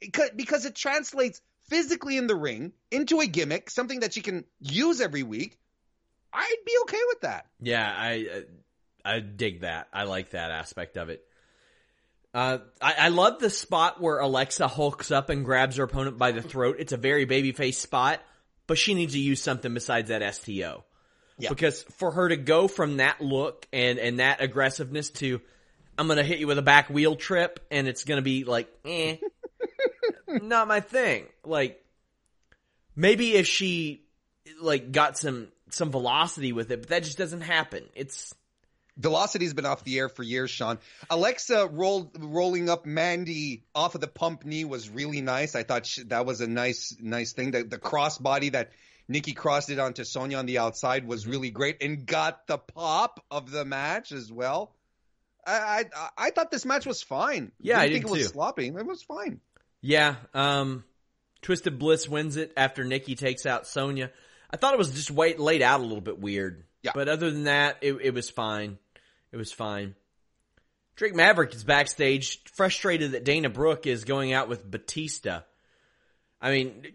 because 0.00 0.66
it 0.66 0.74
translates 0.74 1.40
physically 1.68 2.16
in 2.16 2.26
the 2.26 2.36
ring 2.36 2.72
into 2.90 3.20
a 3.20 3.26
gimmick, 3.26 3.70
something 3.70 4.00
that 4.00 4.12
she 4.12 4.20
can 4.20 4.44
use 4.60 5.00
every 5.00 5.22
week. 5.22 5.58
I'd 6.32 6.56
be 6.66 6.72
okay 6.82 7.00
with 7.08 7.20
that. 7.22 7.46
Yeah, 7.60 7.90
I 7.90 8.44
I 9.04 9.20
dig 9.20 9.60
that. 9.60 9.88
I 9.92 10.04
like 10.04 10.30
that 10.30 10.50
aspect 10.50 10.96
of 10.98 11.08
it. 11.08 11.25
Uh, 12.36 12.58
I, 12.82 12.94
I, 12.98 13.08
love 13.08 13.38
the 13.38 13.48
spot 13.48 13.98
where 13.98 14.18
Alexa 14.18 14.68
hulks 14.68 15.10
up 15.10 15.30
and 15.30 15.42
grabs 15.42 15.76
her 15.76 15.84
opponent 15.84 16.18
by 16.18 16.32
the 16.32 16.42
throat. 16.42 16.76
It's 16.78 16.92
a 16.92 16.98
very 16.98 17.24
babyface 17.24 17.76
spot, 17.76 18.20
but 18.66 18.76
she 18.76 18.92
needs 18.92 19.14
to 19.14 19.18
use 19.18 19.42
something 19.42 19.72
besides 19.72 20.10
that 20.10 20.34
STO. 20.34 20.84
Yeah. 21.38 21.48
Because 21.48 21.82
for 21.96 22.10
her 22.10 22.28
to 22.28 22.36
go 22.36 22.68
from 22.68 22.98
that 22.98 23.22
look 23.22 23.66
and, 23.72 23.98
and 23.98 24.18
that 24.18 24.42
aggressiveness 24.42 25.08
to, 25.12 25.40
I'm 25.96 26.08
gonna 26.08 26.24
hit 26.24 26.38
you 26.38 26.46
with 26.46 26.58
a 26.58 26.62
back 26.62 26.90
wheel 26.90 27.16
trip 27.16 27.58
and 27.70 27.88
it's 27.88 28.04
gonna 28.04 28.20
be 28.20 28.44
like, 28.44 28.68
eh, 28.84 29.16
not 30.28 30.68
my 30.68 30.80
thing. 30.80 31.24
Like, 31.42 31.82
maybe 32.94 33.32
if 33.32 33.46
she, 33.46 34.04
like, 34.60 34.92
got 34.92 35.16
some, 35.16 35.48
some 35.70 35.90
velocity 35.90 36.52
with 36.52 36.70
it, 36.70 36.80
but 36.80 36.88
that 36.90 37.02
just 37.02 37.16
doesn't 37.16 37.40
happen. 37.40 37.84
It's, 37.94 38.34
Velocity's 38.98 39.52
been 39.52 39.66
off 39.66 39.84
the 39.84 39.98
air 39.98 40.08
for 40.08 40.22
years, 40.22 40.50
Sean. 40.50 40.78
Alexa 41.10 41.66
rolled 41.66 42.16
rolling 42.18 42.70
up 42.70 42.86
Mandy 42.86 43.64
off 43.74 43.94
of 43.94 44.00
the 44.00 44.06
pump 44.08 44.44
knee 44.44 44.64
was 44.64 44.88
really 44.88 45.20
nice. 45.20 45.54
I 45.54 45.64
thought 45.64 45.84
she, 45.86 46.04
that 46.04 46.24
was 46.24 46.40
a 46.40 46.46
nice 46.46 46.96
nice 47.00 47.32
thing. 47.32 47.50
The, 47.50 47.64
the 47.64 47.78
cross 47.78 48.16
body 48.18 48.48
that 48.50 48.70
Nikki 49.08 49.32
crossed 49.32 49.70
it 49.70 49.78
onto 49.78 50.04
Sonya 50.04 50.38
on 50.38 50.46
the 50.46 50.58
outside 50.58 51.06
was 51.06 51.26
really 51.26 51.50
great 51.50 51.82
and 51.82 52.06
got 52.06 52.46
the 52.46 52.58
pop 52.58 53.24
of 53.30 53.50
the 53.50 53.64
match 53.64 54.12
as 54.12 54.32
well. 54.32 54.74
I 55.46 55.84
I, 55.94 56.08
I 56.16 56.30
thought 56.30 56.50
this 56.50 56.64
match 56.64 56.86
was 56.86 57.02
fine. 57.02 57.52
Yeah, 57.60 57.80
Didn't 57.82 57.90
I 57.90 57.92
think 57.92 58.04
it 58.06 58.10
was 58.10 58.22
too. 58.22 58.32
sloppy. 58.32 58.68
It 58.68 58.86
was 58.86 59.02
fine. 59.02 59.40
Yeah, 59.82 60.16
um, 60.34 60.84
Twisted 61.42 61.78
Bliss 61.78 62.08
wins 62.08 62.36
it 62.36 62.52
after 62.56 62.82
Nikki 62.82 63.14
takes 63.14 63.44
out 63.46 63.66
Sonya. 63.66 64.10
I 64.50 64.56
thought 64.56 64.74
it 64.74 64.78
was 64.78 64.90
just 64.90 65.10
wait, 65.10 65.38
laid 65.38 65.60
out 65.62 65.80
a 65.80 65.82
little 65.82 66.00
bit 66.00 66.18
weird. 66.18 66.64
Yeah. 66.82 66.92
But 66.94 67.08
other 67.08 67.30
than 67.30 67.44
that, 67.44 67.78
it, 67.82 67.92
it 68.02 68.14
was 68.14 68.30
fine. 68.30 68.78
It 69.36 69.38
was 69.38 69.52
fine. 69.52 69.94
Drake 70.94 71.14
Maverick 71.14 71.54
is 71.54 71.62
backstage, 71.62 72.42
frustrated 72.54 73.12
that 73.12 73.22
Dana 73.22 73.50
Brooke 73.50 73.86
is 73.86 74.06
going 74.06 74.32
out 74.32 74.48
with 74.48 74.64
Batista. 74.64 75.42
I 76.40 76.52
mean, 76.52 76.86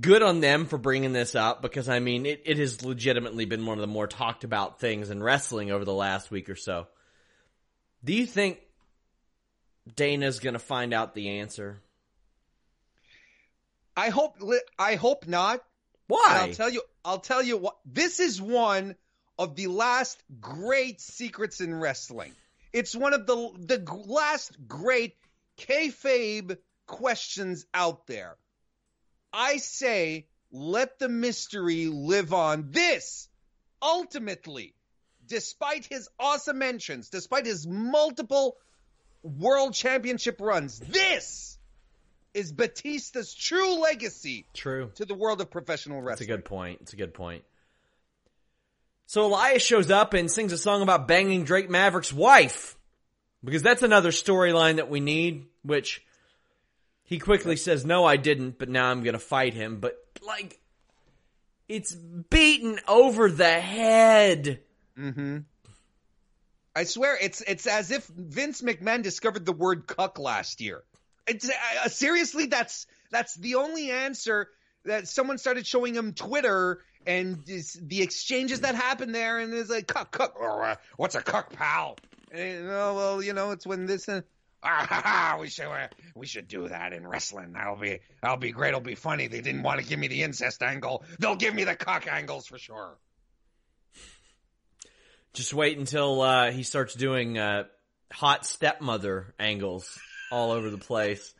good 0.00 0.22
on 0.22 0.40
them 0.40 0.64
for 0.64 0.78
bringing 0.78 1.12
this 1.12 1.34
up 1.34 1.60
because 1.60 1.90
I 1.90 1.98
mean, 1.98 2.24
it, 2.24 2.44
it 2.46 2.56
has 2.56 2.82
legitimately 2.82 3.44
been 3.44 3.66
one 3.66 3.76
of 3.76 3.82
the 3.82 3.86
more 3.86 4.06
talked 4.06 4.44
about 4.44 4.80
things 4.80 5.10
in 5.10 5.22
wrestling 5.22 5.70
over 5.70 5.84
the 5.84 5.92
last 5.92 6.30
week 6.30 6.48
or 6.48 6.56
so. 6.56 6.86
Do 8.02 8.14
you 8.14 8.24
think 8.24 8.60
Dana's 9.94 10.40
going 10.40 10.54
to 10.54 10.58
find 10.58 10.94
out 10.94 11.14
the 11.14 11.40
answer? 11.40 11.82
I 13.94 14.08
hope 14.08 14.38
I 14.78 14.94
hope 14.94 15.28
not. 15.28 15.62
Why? 16.06 16.24
And 16.30 16.38
I'll 16.38 16.54
tell 16.54 16.70
you. 16.70 16.82
I'll 17.04 17.20
tell 17.20 17.42
you 17.42 17.58
what. 17.58 17.76
This 17.84 18.20
is 18.20 18.40
one 18.40 18.96
of 19.40 19.56
the 19.56 19.68
last 19.68 20.22
great 20.38 21.00
secrets 21.00 21.62
in 21.62 21.74
wrestling. 21.74 22.34
It's 22.74 22.94
one 22.94 23.14
of 23.14 23.26
the 23.26 23.50
the 23.58 23.90
last 24.06 24.54
great 24.68 25.16
kayfabe 25.56 26.58
questions 26.86 27.64
out 27.72 28.06
there. 28.06 28.36
I 29.32 29.56
say, 29.56 30.26
let 30.52 30.98
the 30.98 31.08
mystery 31.08 31.86
live 31.86 32.34
on. 32.34 32.70
This, 32.70 33.28
ultimately, 33.80 34.74
despite 35.26 35.86
his 35.86 36.10
awesome 36.18 36.58
mentions, 36.58 37.08
despite 37.08 37.46
his 37.46 37.66
multiple 37.66 38.58
world 39.22 39.72
championship 39.72 40.38
runs, 40.42 40.80
this 40.80 41.58
is 42.34 42.52
Batista's 42.52 43.34
true 43.34 43.80
legacy 43.80 44.44
True. 44.52 44.90
to 44.96 45.06
the 45.06 45.14
world 45.14 45.40
of 45.40 45.50
professional 45.50 46.02
wrestling. 46.02 46.24
It's 46.24 46.30
a 46.30 46.36
good 46.36 46.44
point. 46.44 46.80
It's 46.82 46.92
a 46.92 46.96
good 46.96 47.14
point. 47.14 47.42
So 49.10 49.26
Elias 49.26 49.64
shows 49.64 49.90
up 49.90 50.14
and 50.14 50.30
sings 50.30 50.52
a 50.52 50.56
song 50.56 50.82
about 50.82 51.08
banging 51.08 51.42
Drake 51.42 51.68
Maverick's 51.68 52.12
wife. 52.12 52.78
Because 53.42 53.60
that's 53.60 53.82
another 53.82 54.12
storyline 54.12 54.76
that 54.76 54.88
we 54.88 55.00
need, 55.00 55.46
which 55.64 56.00
he 57.02 57.18
quickly 57.18 57.56
says, 57.56 57.84
no, 57.84 58.04
I 58.04 58.16
didn't, 58.16 58.56
but 58.56 58.68
now 58.68 58.88
I'm 58.88 59.02
gonna 59.02 59.18
fight 59.18 59.52
him. 59.52 59.80
But, 59.80 59.96
like, 60.24 60.60
it's 61.66 61.92
beaten 61.92 62.78
over 62.86 63.28
the 63.28 63.50
head. 63.50 64.60
Mm-hmm. 64.96 65.38
I 66.76 66.84
swear, 66.84 67.18
it's 67.20 67.40
it's 67.40 67.66
as 67.66 67.90
if 67.90 68.06
Vince 68.06 68.62
McMahon 68.62 69.02
discovered 69.02 69.44
the 69.44 69.52
word 69.52 69.88
"cuck" 69.88 70.20
last 70.20 70.60
year. 70.60 70.84
It's 71.26 71.50
uh, 71.50 71.88
seriously, 71.88 72.46
that's 72.46 72.86
that's 73.10 73.34
the 73.34 73.56
only 73.56 73.90
answer 73.90 74.50
that 74.84 75.08
someone 75.08 75.38
started 75.38 75.66
showing 75.66 75.94
him 75.94 76.12
Twitter 76.12 76.80
and 77.06 77.44
the 77.46 78.02
exchanges 78.02 78.60
that 78.60 78.74
happened 78.74 79.14
there, 79.14 79.38
and 79.38 79.52
it's 79.54 79.70
like 79.70 79.86
cuck, 79.86 80.10
cuck. 80.10 80.38
Or, 80.38 80.64
uh, 80.64 80.76
what's 80.96 81.14
a 81.14 81.22
cuck, 81.22 81.52
pal? 81.52 81.96
And, 82.30 82.68
oh, 82.68 82.94
well, 82.94 83.22
you 83.22 83.32
know, 83.32 83.50
it's 83.52 83.66
when 83.66 83.86
this. 83.86 84.08
Uh, 84.08 84.20
ah, 84.62 85.38
we 85.40 85.48
should 85.48 85.66
uh, 85.66 85.88
we 86.14 86.26
should 86.26 86.48
do 86.48 86.68
that 86.68 86.92
in 86.92 87.06
wrestling. 87.06 87.52
That'll 87.52 87.76
be 87.76 88.00
that'll 88.22 88.36
be 88.36 88.52
great. 88.52 88.68
It'll 88.68 88.80
be 88.80 88.94
funny. 88.94 89.26
They 89.26 89.40
didn't 89.40 89.62
want 89.62 89.80
to 89.80 89.86
give 89.86 89.98
me 89.98 90.08
the 90.08 90.22
incest 90.22 90.62
angle. 90.62 91.02
They'll 91.18 91.36
give 91.36 91.54
me 91.54 91.64
the 91.64 91.74
cuck 91.74 92.06
angles 92.06 92.46
for 92.46 92.58
sure. 92.58 92.96
Just 95.32 95.54
wait 95.54 95.78
until 95.78 96.20
uh, 96.20 96.50
he 96.50 96.62
starts 96.64 96.94
doing 96.94 97.38
uh, 97.38 97.64
hot 98.12 98.44
stepmother 98.44 99.34
angles 99.38 99.98
all 100.30 100.50
over 100.50 100.70
the 100.70 100.78
place. 100.78 101.34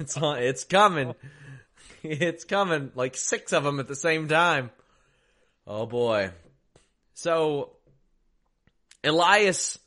It's 0.00 0.16
on, 0.16 0.38
it's 0.38 0.64
coming. 0.64 1.14
It's 2.20 2.44
coming. 2.44 2.92
Like 2.94 3.16
six 3.16 3.52
of 3.54 3.64
them 3.64 3.80
at 3.80 3.88
the 3.88 3.96
same 3.96 4.28
time. 4.28 4.70
Oh 5.66 5.86
boy. 5.86 6.32
So 7.14 7.70
Elias 9.02 9.78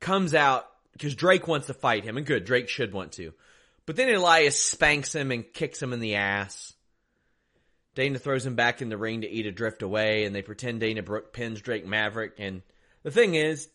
comes 0.00 0.34
out 0.34 0.68
because 0.92 1.14
Drake 1.14 1.48
wants 1.48 1.68
to 1.68 1.74
fight 1.74 2.04
him, 2.04 2.18
and 2.18 2.26
good, 2.26 2.44
Drake 2.44 2.68
should 2.68 2.92
want 2.92 3.12
to. 3.12 3.32
But 3.86 3.96
then 3.96 4.14
Elias 4.14 4.62
spanks 4.62 5.14
him 5.14 5.30
and 5.30 5.50
kicks 5.50 5.82
him 5.82 5.92
in 5.92 6.00
the 6.00 6.16
ass. 6.16 6.74
Dana 7.94 8.18
throws 8.18 8.44
him 8.46 8.54
back 8.54 8.82
in 8.82 8.88
the 8.90 8.96
ring 8.96 9.22
to 9.22 9.30
eat 9.30 9.46
a 9.46 9.52
drift 9.52 9.82
away, 9.82 10.24
and 10.24 10.34
they 10.34 10.42
pretend 10.42 10.80
Dana 10.80 11.02
Brooke 11.02 11.32
pins 11.32 11.60
Drake 11.60 11.86
Maverick. 11.86 12.34
And 12.38 12.62
the 13.02 13.10
thing 13.10 13.34
is, 13.34 13.68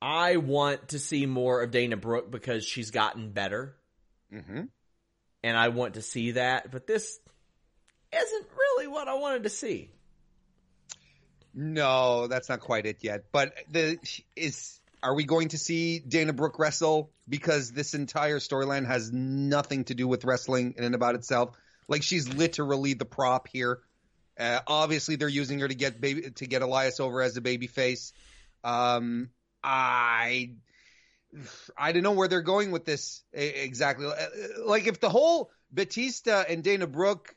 I 0.00 0.36
want 0.36 0.88
to 0.88 0.98
see 0.98 1.26
more 1.26 1.62
of 1.62 1.70
Dana 1.70 1.96
Brooke 1.96 2.30
because 2.30 2.64
she's 2.64 2.90
gotten 2.90 3.30
better, 3.32 3.74
Mm-hmm. 4.32 4.64
And 5.42 5.56
I 5.56 5.68
want 5.68 5.94
to 5.94 6.02
see 6.02 6.32
that. 6.32 6.70
But 6.70 6.86
this 6.86 7.18
isn't 8.12 8.46
really 8.56 8.86
what 8.86 9.08
I 9.08 9.14
wanted 9.14 9.44
to 9.44 9.50
see. 9.50 9.90
No, 11.54 12.26
that's 12.26 12.48
not 12.48 12.60
quite 12.60 12.86
it 12.86 12.98
yet. 13.00 13.24
But 13.32 13.54
the 13.70 13.98
is 14.36 14.80
are 15.02 15.14
we 15.14 15.24
going 15.24 15.48
to 15.48 15.58
see 15.58 15.98
Dana 16.00 16.32
Brooke 16.32 16.58
wrestle? 16.58 17.10
Because 17.28 17.72
this 17.72 17.94
entire 17.94 18.38
storyline 18.38 18.86
has 18.86 19.12
nothing 19.12 19.84
to 19.84 19.94
do 19.94 20.08
with 20.08 20.24
wrestling 20.24 20.74
in 20.76 20.84
and 20.84 20.94
about 20.94 21.14
itself. 21.14 21.56
Like 21.88 22.02
she's 22.02 22.32
literally 22.32 22.94
the 22.94 23.04
prop 23.04 23.48
here. 23.48 23.80
Uh, 24.38 24.60
obviously, 24.66 25.16
they're 25.16 25.28
using 25.28 25.58
her 25.60 25.68
to 25.68 25.74
get 25.74 26.00
baby 26.00 26.30
to 26.30 26.46
get 26.46 26.62
Elias 26.62 27.00
over 27.00 27.22
as 27.22 27.36
a 27.36 27.40
baby 27.40 27.66
face. 27.66 28.12
Um, 28.62 29.30
I 29.62 30.52
I 31.76 31.92
don't 31.92 32.02
know 32.02 32.12
where 32.12 32.28
they're 32.28 32.40
going 32.40 32.70
with 32.70 32.84
this 32.84 33.22
exactly. 33.32 34.06
Uh, 34.06 34.64
Like 34.64 34.86
if 34.86 35.00
the 35.00 35.10
whole 35.10 35.50
Batista 35.70 36.44
and 36.48 36.62
Dana 36.62 36.86
Brooke 36.86 37.34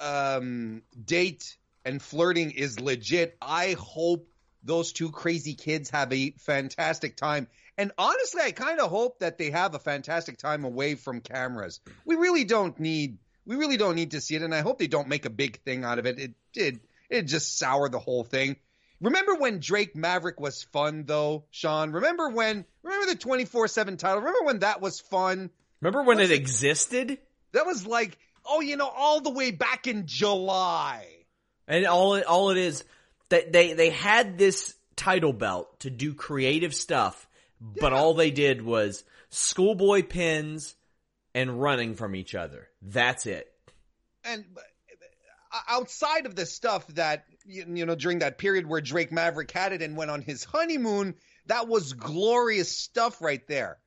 um, 0.00 0.82
date 1.04 1.56
and 1.84 2.02
flirting 2.02 2.50
is 2.50 2.80
legit, 2.80 3.36
I 3.40 3.76
hope 3.78 4.28
those 4.62 4.92
two 4.92 5.10
crazy 5.10 5.54
kids 5.54 5.90
have 5.90 6.12
a 6.12 6.32
fantastic 6.38 7.16
time. 7.16 7.48
And 7.78 7.92
honestly, 7.96 8.42
I 8.42 8.50
kind 8.52 8.78
of 8.80 8.90
hope 8.90 9.20
that 9.20 9.38
they 9.38 9.50
have 9.50 9.74
a 9.74 9.78
fantastic 9.78 10.36
time 10.36 10.64
away 10.64 10.96
from 10.96 11.20
cameras. 11.20 11.80
We 12.04 12.16
really 12.16 12.44
don't 12.44 12.78
need 12.78 13.18
we 13.46 13.56
really 13.56 13.78
don't 13.78 13.96
need 13.96 14.12
to 14.12 14.20
see 14.20 14.36
it, 14.36 14.42
and 14.42 14.54
I 14.54 14.60
hope 14.60 14.78
they 14.78 14.86
don't 14.86 15.08
make 15.08 15.24
a 15.24 15.30
big 15.30 15.60
thing 15.62 15.82
out 15.82 15.98
of 15.98 16.06
it. 16.06 16.18
It 16.18 16.34
did 16.52 16.80
it 17.08 17.22
just 17.22 17.58
sour 17.58 17.88
the 17.88 17.98
whole 17.98 18.22
thing. 18.22 18.56
Remember 19.00 19.34
when 19.34 19.60
Drake 19.60 19.96
Maverick 19.96 20.38
was 20.40 20.62
fun 20.62 21.04
though, 21.06 21.44
Sean? 21.50 21.92
Remember 21.92 22.28
when 22.28 22.64
remember 22.82 23.06
the 23.12 23.18
24/7 23.18 23.96
title? 23.98 24.18
Remember 24.18 24.44
when 24.44 24.58
that 24.60 24.80
was 24.80 25.00
fun? 25.00 25.50
Remember 25.80 26.02
when 26.02 26.18
What's 26.18 26.30
it 26.30 26.34
it- 26.34 26.40
existed? 26.40 27.18
That 27.52 27.66
was 27.66 27.86
like, 27.86 28.18
oh, 28.46 28.60
you 28.60 28.76
know, 28.76 28.88
all 28.88 29.20
the 29.20 29.30
way 29.30 29.50
back 29.50 29.86
in 29.86 30.06
July. 30.06 31.06
And 31.66 31.86
all 31.86 32.14
it, 32.14 32.24
all 32.26 32.50
it 32.50 32.58
is 32.58 32.84
that 33.30 33.52
they 33.52 33.72
they 33.72 33.90
had 33.90 34.36
this 34.38 34.74
title 34.96 35.32
belt 35.32 35.80
to 35.80 35.90
do 35.90 36.12
creative 36.14 36.74
stuff, 36.74 37.26
but 37.60 37.92
all 37.92 38.12
they 38.14 38.30
did 38.30 38.60
was 38.62 39.02
schoolboy 39.30 40.02
pins 40.02 40.74
and 41.34 41.60
running 41.60 41.94
from 41.94 42.14
each 42.14 42.34
other. 42.34 42.68
That's 42.82 43.24
it. 43.26 43.50
and 44.24 44.44
uh, 45.52 45.58
outside 45.68 46.26
of 46.26 46.34
the 46.36 46.44
stuff 46.46 46.86
that 46.88 47.24
you 47.50 47.86
know 47.86 47.94
during 47.94 48.20
that 48.20 48.38
period 48.38 48.66
where 48.66 48.80
Drake 48.80 49.12
Maverick 49.12 49.50
had 49.50 49.72
it 49.72 49.82
and 49.82 49.96
went 49.96 50.10
on 50.10 50.22
his 50.22 50.44
honeymoon, 50.44 51.14
that 51.46 51.68
was 51.68 51.92
glorious 51.92 52.70
stuff 52.76 53.20
right 53.20 53.46
there. 53.48 53.78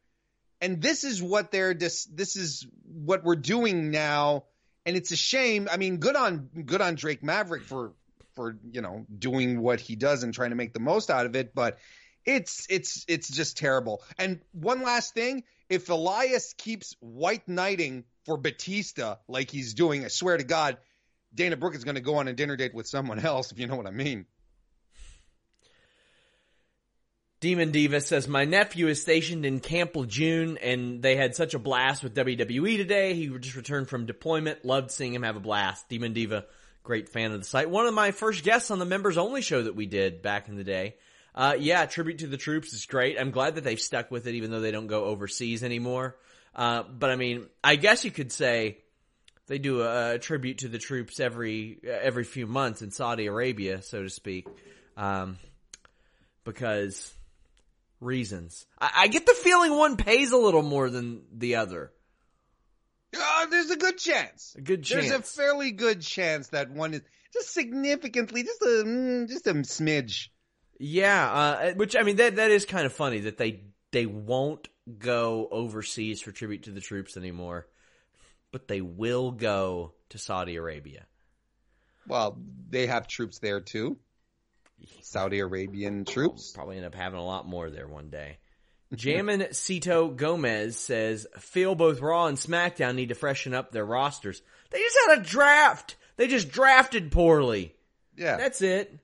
And 0.61 0.81
this 0.81 1.03
is 1.03 1.21
what 1.21 1.51
they're 1.51 1.73
this 1.73 2.05
this 2.05 2.35
is 2.35 2.65
what 2.85 3.23
we're 3.23 3.35
doing 3.35 3.91
now, 3.91 4.45
and 4.85 4.95
it's 4.95 5.11
a 5.11 5.17
shame. 5.17 5.67
I 5.71 5.77
mean, 5.77 5.97
good 5.97 6.15
on 6.15 6.49
good 6.65 6.81
on 6.81 6.95
Drake 6.95 7.23
Maverick 7.23 7.63
for 7.63 7.93
for 8.35 8.57
you 8.71 8.81
know 8.81 9.05
doing 9.17 9.61
what 9.61 9.79
he 9.79 9.95
does 9.95 10.23
and 10.23 10.33
trying 10.33 10.51
to 10.51 10.55
make 10.55 10.73
the 10.73 10.79
most 10.79 11.09
out 11.09 11.25
of 11.25 11.35
it, 11.35 11.53
but 11.53 11.79
it's 12.25 12.67
it's 12.69 13.05
it's 13.07 13.29
just 13.29 13.57
terrible. 13.57 14.01
And 14.17 14.39
one 14.51 14.81
last 14.81 15.13
thing, 15.13 15.43
if 15.69 15.89
Elias 15.89 16.53
keeps 16.57 16.95
white 16.99 17.47
knighting 17.47 18.05
for 18.25 18.37
Batista 18.37 19.15
like 19.27 19.49
he's 19.51 19.73
doing, 19.73 20.05
I 20.05 20.07
swear 20.07 20.37
to 20.37 20.43
God, 20.43 20.77
Dana 21.33 21.57
Brooke 21.57 21.75
is 21.75 21.83
going 21.83 21.95
to 21.95 22.01
go 22.01 22.15
on 22.15 22.27
a 22.27 22.33
dinner 22.33 22.55
date 22.55 22.73
with 22.73 22.87
someone 22.87 23.19
else, 23.19 23.51
if 23.51 23.59
you 23.59 23.67
know 23.67 23.75
what 23.75 23.87
I 23.87 23.91
mean. 23.91 24.25
Demon 27.43 27.71
Diva 27.71 27.99
says, 27.99 28.25
My 28.25 28.45
nephew 28.45 28.87
is 28.87 29.01
stationed 29.01 29.45
in 29.45 29.59
Camp 29.59 29.97
Lejeune 29.97 30.57
and 30.59 31.01
they 31.01 31.17
had 31.17 31.35
such 31.35 31.53
a 31.53 31.59
blast 31.59 32.01
with 32.01 32.15
WWE 32.15 32.77
today. 32.77 33.15
He 33.15 33.27
just 33.37 33.57
returned 33.57 33.89
from 33.89 34.05
deployment. 34.05 34.63
Loved 34.63 34.91
seeing 34.91 35.13
him 35.13 35.23
have 35.23 35.35
a 35.35 35.41
blast. 35.41 35.89
Demon 35.89 36.13
Diva, 36.13 36.45
great 36.83 37.09
fan 37.09 37.33
of 37.33 37.39
the 37.39 37.45
site. 37.45 37.69
One 37.69 37.85
of 37.85 37.93
my 37.93 38.11
first 38.11 38.45
guests 38.45 38.71
on 38.71 38.79
the 38.79 38.85
members 38.85 39.17
only 39.17 39.41
show 39.41 39.61
that 39.61 39.75
we 39.75 39.87
did 39.87 40.21
back 40.21 40.47
in 40.47 40.55
the 40.55 40.63
day. 40.63 40.95
Uh, 41.35 41.57
yeah, 41.59 41.85
tribute 41.85 42.19
to 42.19 42.27
the 42.27 42.37
troops 42.37 42.71
is 42.71 42.85
great. 42.85 43.19
I'm 43.19 43.31
glad 43.31 43.55
that 43.55 43.65
they've 43.65 43.77
stuck 43.77 44.09
with 44.09 44.25
it 44.25 44.35
even 44.35 44.49
though 44.49 44.61
they 44.61 44.71
don't 44.71 44.87
go 44.87 45.03
overseas 45.03 45.65
anymore. 45.65 46.15
Uh, 46.55 46.83
but 46.83 47.09
I 47.09 47.17
mean, 47.17 47.47
I 47.61 47.75
guess 47.75 48.05
you 48.05 48.11
could 48.11 48.31
say 48.31 48.77
they 49.47 49.59
do 49.59 49.81
a, 49.81 50.15
a 50.15 50.19
tribute 50.19 50.59
to 50.59 50.67
the 50.67 50.79
troops 50.79 51.19
every, 51.19 51.79
every 51.83 52.23
few 52.23 52.47
months 52.47 52.81
in 52.81 52.91
Saudi 52.91 53.25
Arabia, 53.27 53.81
so 53.81 54.03
to 54.03 54.09
speak. 54.09 54.47
Um, 54.95 55.37
because 56.43 57.13
reasons. 57.99 58.65
I, 58.79 58.91
I 58.95 59.07
get 59.07 59.25
the 59.25 59.33
feeling 59.33 59.77
one 59.77 59.97
pays 59.97 60.31
a 60.31 60.37
little 60.37 60.61
more 60.61 60.89
than 60.89 61.23
the 61.33 61.55
other. 61.55 61.91
Uh, 63.15 63.45
there's 63.47 63.69
a 63.69 63.77
good 63.77 63.97
chance. 63.97 64.55
A 64.57 64.61
good 64.61 64.83
chance. 64.83 65.09
There's 65.09 65.19
a 65.19 65.23
fairly 65.23 65.71
good 65.71 66.01
chance 66.01 66.47
that 66.49 66.71
one 66.71 66.93
is 66.93 67.01
just 67.31 67.53
significantly, 67.53 68.43
just 68.43 68.61
a 68.61 68.83
mm, 68.85 69.27
just 69.27 69.47
a 69.47 69.53
smidge. 69.53 70.29
yeah, 70.79 71.31
uh, 71.31 71.73
which 71.73 71.95
I 71.95 72.03
mean 72.03 72.15
that 72.17 72.37
that 72.37 72.51
is 72.51 72.65
kind 72.65 72.85
of 72.85 72.93
funny 72.93 73.19
that 73.21 73.37
they 73.37 73.61
they 73.91 74.05
won't 74.05 74.67
go 74.97 75.47
overseas 75.51 76.21
for 76.21 76.31
tribute 76.31 76.63
to 76.63 76.71
the 76.71 76.81
troops 76.81 77.15
anymore, 77.15 77.67
but 78.53 78.69
they 78.69 78.79
will 78.79 79.31
go 79.31 79.91
to 80.09 80.17
Saudi 80.17 80.55
Arabia. 80.55 81.05
Well, 82.07 82.37
they 82.69 82.87
have 82.87 83.07
troops 83.07 83.39
there 83.39 83.59
too. 83.59 83.97
Saudi 85.01 85.39
Arabian 85.39 86.05
troops. 86.05 86.51
Probably 86.53 86.77
end 86.77 86.85
up 86.85 86.95
having 86.95 87.19
a 87.19 87.25
lot 87.25 87.45
more 87.45 87.69
there 87.69 87.87
one 87.87 88.09
day. 88.09 88.37
Jammin 88.93 89.47
Cito 89.53 90.09
Gomez 90.09 90.77
says, 90.77 91.25
feel 91.39 91.73
both 91.73 91.99
Raw 91.99 92.27
and 92.27 92.37
SmackDown 92.37 92.95
need 92.95 93.09
to 93.09 93.15
freshen 93.15 93.53
up 93.53 93.71
their 93.71 93.85
rosters. 93.85 94.41
They 94.69 94.79
just 94.79 94.97
had 95.07 95.19
a 95.19 95.23
draft. 95.23 95.95
They 96.15 96.27
just 96.27 96.51
drafted 96.51 97.11
poorly. 97.11 97.75
Yeah. 98.15 98.37
That's 98.37 98.61
it. 98.61 98.95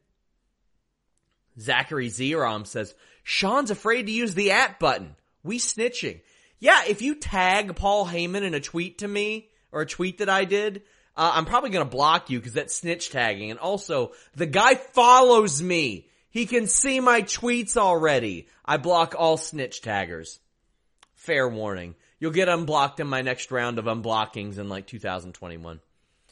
Zachary 1.60 2.10
Zerom 2.10 2.68
says, 2.68 2.94
Sean's 3.24 3.72
afraid 3.72 4.06
to 4.06 4.12
use 4.12 4.36
the 4.36 4.52
at 4.52 4.80
button. 4.80 5.16
We 5.44 5.58
snitching. 5.58 6.22
Yeah, 6.60 6.82
if 6.88 7.02
you 7.02 7.16
tag 7.16 7.76
Paul 7.76 8.06
Heyman 8.06 8.44
in 8.44 8.54
a 8.54 8.60
tweet 8.60 9.00
to 9.00 9.08
me, 9.08 9.50
or 9.72 9.82
a 9.82 9.86
tweet 9.86 10.20
that 10.20 10.30
I 10.30 10.46
did, 10.46 10.84
uh, 11.16 11.32
I'm 11.36 11.46
probably 11.46 11.70
gonna 11.70 11.86
block 11.86 12.30
you 12.30 12.40
because 12.40 12.54
that's 12.54 12.76
snitch 12.76 13.10
tagging. 13.12 13.52
And 13.52 13.60
also, 13.60 14.14
the 14.36 14.46
guy 14.46 14.76
follows 14.76 15.62
me. 15.62 16.08
He 16.32 16.46
can 16.46 16.68
see 16.68 17.00
my 17.00 17.22
tweets 17.22 17.78
already. 17.78 18.48
I 18.64 18.78
block 18.78 19.16
all 19.18 19.38
snitch 19.38 19.82
taggers. 19.82 20.40
Fair 21.16 21.50
warning. 21.50 21.96
You'll 22.20 22.32
get 22.32 22.50
unblocked 22.50 23.00
in 23.00 23.08
my 23.08 23.22
next 23.22 23.52
round 23.52 23.80
of 23.80 23.86
unblockings 23.86 24.58
in 24.58 24.70
like 24.70 24.86
2021. 24.86 25.80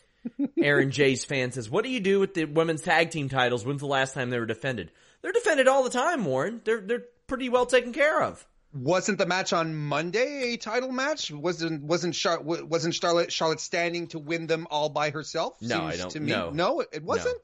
Aaron 0.61 0.91
J's 0.91 1.25
fan 1.25 1.51
says, 1.51 1.69
what 1.69 1.83
do 1.83 1.89
you 1.89 1.99
do 1.99 2.19
with 2.19 2.33
the 2.33 2.45
women's 2.45 2.81
tag 2.81 3.11
team 3.11 3.29
titles? 3.29 3.65
When's 3.65 3.79
the 3.79 3.87
last 3.87 4.13
time 4.13 4.29
they 4.29 4.39
were 4.39 4.45
defended? 4.45 4.91
They're 5.21 5.31
defended 5.31 5.67
all 5.67 5.83
the 5.83 5.89
time, 5.89 6.25
Warren. 6.25 6.61
They're, 6.63 6.81
they're 6.81 7.05
pretty 7.27 7.49
well 7.49 7.65
taken 7.65 7.93
care 7.93 8.21
of. 8.21 8.45
Wasn't 8.79 9.17
the 9.17 9.25
match 9.25 9.53
on 9.53 9.75
Monday 9.75 10.53
a 10.53 10.57
title 10.57 10.91
match? 10.91 11.31
Wasn't 11.31 11.83
wasn't 11.83 12.13
Char- 12.13 12.41
wasn't 12.41 12.93
Charlotte 12.95 13.31
Charlotte 13.31 13.59
standing 13.59 14.07
to 14.07 14.19
win 14.19 14.47
them 14.47 14.67
all 14.69 14.89
by 14.89 15.09
herself? 15.09 15.57
No, 15.61 15.81
I 15.83 15.91
Seems 15.91 16.01
don't- 16.01 16.11
To 16.11 16.19
me. 16.19 16.31
no. 16.31 16.49
no, 16.51 16.79
it 16.91 17.03
wasn't. 17.03 17.41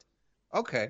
Okay. 0.53 0.89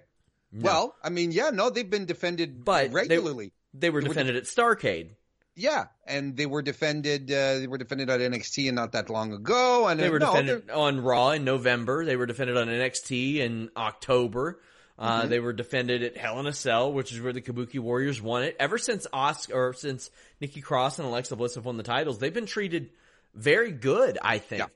Well, 0.56 0.96
I 1.04 1.10
mean, 1.10 1.32
yeah, 1.32 1.50
no, 1.52 1.70
they've 1.72 1.90
been 1.90 2.06
defended 2.06 2.64
But 2.64 2.92
regularly. 2.92 3.54
They 3.74 3.90
were 3.90 4.02
They 4.02 4.08
were 4.08 4.14
defended 4.14 4.36
at 4.36 4.44
Starcade. 4.44 5.16
yeah, 5.56 5.86
and 6.06 6.38
they 6.38 6.46
were 6.46 6.62
defended. 6.62 7.32
Uh, 7.32 7.60
they 7.60 7.66
were 7.68 7.80
defended 7.80 8.10
at 8.12 8.20
NXT 8.20 8.68
and 8.68 8.76
not 8.76 8.92
that 8.92 9.10
long 9.10 9.34
ago. 9.34 9.88
And 9.88 10.00
They 10.00 10.10
uh, 10.10 10.12
were 10.12 10.20
no, 10.20 10.28
defended 10.32 10.70
on 10.70 11.02
Raw 11.02 11.32
in 11.32 11.44
November. 11.44 12.06
They 12.06 12.16
were 12.16 12.28
defended 12.28 12.56
on 12.58 12.68
NXT 12.68 13.38
in 13.38 13.70
October. 13.76 14.60
Uh, 14.98 15.22
Mm-hmm. 15.22 15.30
They 15.30 15.40
were 15.40 15.54
defended 15.54 16.04
at 16.04 16.18
Hell 16.18 16.40
in 16.40 16.46
a 16.48 16.54
Cell, 16.54 16.94
which 16.94 17.12
is 17.12 17.20
where 17.20 17.34
the 17.34 17.42
Kabuki 17.42 17.80
Warriors 17.80 18.22
won 18.22 18.44
it. 18.44 18.56
Ever 18.60 18.78
since 18.78 19.08
Asuka, 19.14 19.56
or 19.56 19.74
since 19.74 20.10
Nikki 20.40 20.62
Cross 20.62 21.00
and 21.00 21.08
Alexa 21.08 21.36
Bliss 21.36 21.56
have 21.56 21.66
won 21.66 21.78
the 21.78 21.84
titles, 21.84 22.20
they've 22.20 22.34
been 22.34 22.46
treated 22.46 22.92
very 23.34 23.72
good. 23.72 24.18
I 24.22 24.38
think. 24.38 24.60
Yeah. 24.60 24.68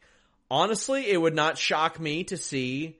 Honestly, 0.50 1.10
it 1.10 1.18
would 1.22 1.36
not 1.36 1.58
shock 1.58 2.00
me 2.00 2.24
to 2.26 2.38
see 2.38 2.98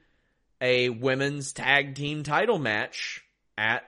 a 0.62 0.90
women's 0.90 1.54
tag 1.54 1.96
team 1.96 2.24
title 2.24 2.60
match 2.60 3.24
at 3.58 3.84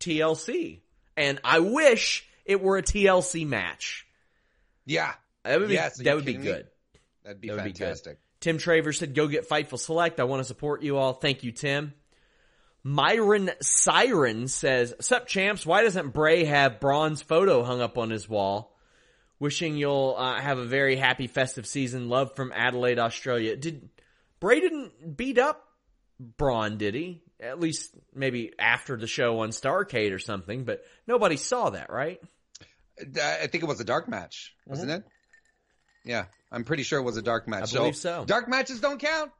TLC, 0.00 0.80
and 1.16 1.40
I 1.44 1.60
wish 1.60 2.28
it 2.44 2.62
were 2.62 2.76
a 2.78 2.82
TLC 2.82 3.46
match. 3.46 4.06
yeah, 4.84 5.14
That 5.44 5.58
would 5.60 5.68
be 5.68 5.74
Yes, 5.74 6.00
are 6.00 6.04
that 6.04 6.16
would 6.16 6.24
be 6.24 6.36
me? 6.38 6.44
good. 6.44 6.66
that'd 7.24 7.40
be 7.40 7.48
That 7.48 7.54
would 7.56 7.64
be 7.64 7.70
good. 7.72 7.78
fantastic. 7.78 8.18
Tim 8.40 8.58
Traver 8.58 8.94
said, 8.94 9.14
go 9.14 9.26
get 9.26 9.48
Fightful 9.48 9.78
Select. 9.78 10.20
I 10.20 10.24
want 10.24 10.40
to 10.40 10.44
support 10.44 10.82
you 10.82 10.98
all. 10.98 11.14
Thank 11.14 11.42
you, 11.42 11.50
Tim. 11.52 11.94
Myron 12.86 13.50
Siren 13.60 14.46
says, 14.46 14.94
Sup 15.00 15.26
champs, 15.26 15.66
why 15.66 15.82
doesn't 15.82 16.10
Bray 16.10 16.44
have 16.44 16.78
Braun's 16.78 17.20
photo 17.20 17.64
hung 17.64 17.80
up 17.80 17.98
on 17.98 18.10
his 18.10 18.28
wall? 18.28 18.76
Wishing 19.40 19.76
you'll 19.76 20.14
uh, 20.16 20.40
have 20.40 20.58
a 20.58 20.64
very 20.64 20.94
happy 20.94 21.26
festive 21.26 21.66
season. 21.66 22.08
Love 22.08 22.36
from 22.36 22.52
Adelaide, 22.54 23.00
Australia. 23.00 23.56
Did 23.56 23.88
Bray 24.38 24.60
didn't 24.60 25.16
beat 25.16 25.36
up 25.36 25.66
Braun, 26.20 26.78
did 26.78 26.94
he? 26.94 27.24
At 27.40 27.58
least 27.58 27.90
maybe 28.14 28.52
after 28.56 28.96
the 28.96 29.08
show 29.08 29.40
on 29.40 29.48
Starcade 29.48 30.12
or 30.12 30.20
something, 30.20 30.62
but 30.62 30.84
nobody 31.08 31.36
saw 31.36 31.70
that, 31.70 31.90
right? 31.90 32.20
Uh, 33.00 33.20
I 33.20 33.48
think 33.48 33.64
it 33.64 33.66
was 33.66 33.80
a 33.80 33.84
dark 33.84 34.08
match, 34.08 34.54
wasn't 34.64 34.92
it? 34.92 35.02
Yeah, 36.04 36.26
I'm 36.52 36.62
pretty 36.62 36.84
sure 36.84 37.00
it 37.00 37.04
was 37.04 37.16
a 37.16 37.22
dark 37.22 37.48
match. 37.48 37.70
Mm-hmm. 37.70 37.78
I 37.78 37.80
believe 37.80 37.96
so. 37.96 38.24
Dark 38.24 38.48
matches 38.48 38.80
don't 38.80 39.00
count. 39.00 39.32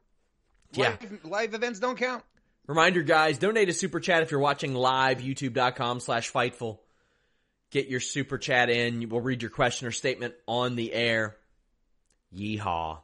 Yeah. 0.73 0.97
Live, 1.01 1.25
live 1.25 1.55
events 1.55 1.79
don't 1.79 1.97
count. 1.97 2.25
Reminder, 2.67 3.03
guys, 3.03 3.39
donate 3.39 3.69
a 3.69 3.73
super 3.73 4.01
chat 4.01 4.23
if 4.23 4.31
you're 4.31 4.41
watching 4.41 4.75
live, 4.75 5.19
youtube.com 5.19 6.01
slash 6.01 6.33
fightful. 6.33 6.79
Get 7.71 7.89
your 7.89 8.01
super 8.01 8.39
chat 8.39 8.71
in. 8.71 9.09
We'll 9.09 9.21
read 9.21 9.43
your 9.43 9.51
question 9.51 9.87
or 9.87 9.93
statement 9.93 10.35
on 10.47 10.77
the 10.77 10.93
air. 10.93 11.37
Yeehaw. 12.35 12.99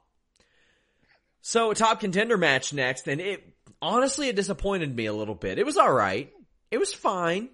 So, 1.41 1.71
a 1.71 1.75
top 1.75 2.01
contender 2.01 2.37
match 2.37 2.73
next, 2.73 3.09
and 3.09 3.21
it, 3.21 3.43
honestly, 3.81 4.29
it 4.29 4.37
disappointed 4.37 4.95
me 4.95 5.07
a 5.07 5.13
little 5.13 5.35
bit. 5.35 5.59
It 5.59 5.67
was 5.67 5.77
alright. 5.77 6.33
It 6.71 6.79
was 6.79 6.95
fine. 6.95 7.49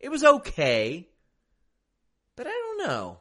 It 0.00 0.10
was 0.10 0.24
okay. 0.24 1.08
But 2.36 2.46
I 2.46 2.50
don't 2.50 2.88
know. 2.88 3.18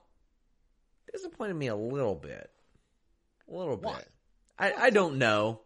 Disappointed 1.11 1.55
me 1.55 1.67
a 1.67 1.75
little 1.75 2.15
bit. 2.15 2.49
A 3.49 3.55
little 3.55 3.77
bit. 3.77 4.07
I, 4.57 4.73
I 4.73 4.89
don't 4.89 5.17
know. 5.17 5.61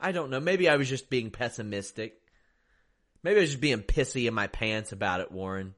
I 0.00 0.12
don't 0.12 0.30
know. 0.30 0.40
Maybe 0.40 0.68
I 0.68 0.76
was 0.76 0.88
just 0.88 1.10
being 1.10 1.30
pessimistic. 1.30 2.20
Maybe 3.22 3.38
I 3.38 3.40
was 3.42 3.50
just 3.50 3.60
being 3.60 3.82
pissy 3.82 4.26
in 4.26 4.34
my 4.34 4.46
pants 4.46 4.92
about 4.92 5.20
it, 5.20 5.30
Warren. 5.30 5.74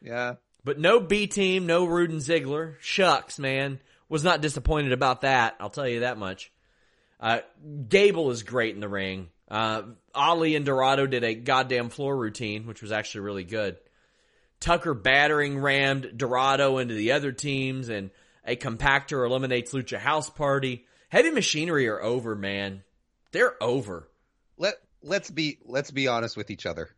Yeah. 0.00 0.34
But 0.64 0.78
no 0.78 1.00
B 1.00 1.26
team, 1.26 1.66
no 1.66 1.86
Ruden 1.86 2.16
Ziggler. 2.16 2.76
Shucks, 2.80 3.38
man. 3.38 3.80
Was 4.08 4.24
not 4.24 4.40
disappointed 4.40 4.92
about 4.92 5.22
that. 5.22 5.56
I'll 5.60 5.70
tell 5.70 5.88
you 5.88 6.00
that 6.00 6.18
much. 6.18 6.52
Uh, 7.18 7.40
Gable 7.88 8.30
is 8.30 8.42
great 8.42 8.74
in 8.74 8.80
the 8.80 8.88
ring. 8.88 9.28
Uh, 9.48 9.82
Ali 10.14 10.56
and 10.56 10.64
Dorado 10.64 11.06
did 11.06 11.24
a 11.24 11.34
goddamn 11.34 11.90
floor 11.90 12.16
routine, 12.16 12.66
which 12.66 12.82
was 12.82 12.92
actually 12.92 13.22
really 13.22 13.44
good. 13.44 13.76
Tucker 14.60 14.94
battering 14.94 15.58
rammed 15.58 16.12
Dorado 16.16 16.78
into 16.78 16.94
the 16.94 17.12
other 17.12 17.32
teams 17.32 17.88
and 17.88 18.10
a 18.44 18.56
compactor 18.56 19.26
eliminates 19.26 19.72
Lucha 19.72 19.98
House 19.98 20.30
Party. 20.30 20.86
Heavy 21.08 21.30
Machinery 21.30 21.88
are 21.88 22.02
over, 22.02 22.34
man. 22.34 22.82
They're 23.32 23.62
over. 23.62 24.08
Let 24.56 24.74
Let's 25.02 25.30
be 25.30 25.58
Let's 25.64 25.90
be 25.90 26.08
honest 26.08 26.36
with 26.36 26.50
each 26.50 26.66
other. 26.66 26.90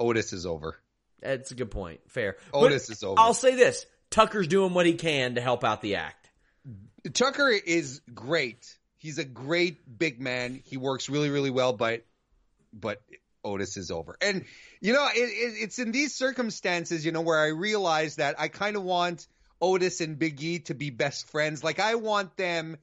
Otis 0.00 0.32
is 0.32 0.46
over. 0.46 0.76
That's 1.20 1.50
a 1.50 1.54
good 1.54 1.70
point. 1.70 2.00
Fair. 2.08 2.36
Otis 2.52 2.88
But 2.88 2.92
is 2.92 3.02
over. 3.02 3.18
I'll 3.18 3.34
say 3.34 3.54
this. 3.54 3.86
Tucker's 4.10 4.48
doing 4.48 4.74
what 4.74 4.86
he 4.86 4.94
can 4.94 5.36
to 5.36 5.40
help 5.40 5.64
out 5.64 5.80
the 5.80 5.96
act. 5.96 6.30
Tucker 7.12 7.48
is 7.48 8.00
great. 8.12 8.76
He's 8.98 9.18
a 9.18 9.24
great 9.24 9.98
big 9.98 10.20
man. 10.20 10.60
He 10.64 10.76
works 10.76 11.08
really, 11.08 11.30
really 11.30 11.50
well, 11.50 11.72
but 11.72 12.04
but 12.72 13.00
Otis 13.44 13.76
is 13.76 13.90
over. 13.90 14.16
And 14.20 14.44
you 14.80 14.92
know, 14.92 15.06
it, 15.14 15.18
it, 15.18 15.62
it's 15.62 15.78
in 15.78 15.92
these 15.92 16.14
circumstances, 16.14 17.04
you 17.04 17.12
know, 17.12 17.20
where 17.20 17.38
I 17.38 17.48
realize 17.48 18.16
that 18.16 18.38
I 18.38 18.48
kind 18.48 18.76
of 18.76 18.82
want 18.82 19.26
Otis 19.60 20.00
and 20.00 20.18
Big 20.18 20.42
E 20.42 20.58
to 20.60 20.74
be 20.74 20.90
best 20.90 21.30
friends. 21.30 21.62
Like 21.64 21.80
I 21.80 21.94
want 21.94 22.36
them, 22.36 22.76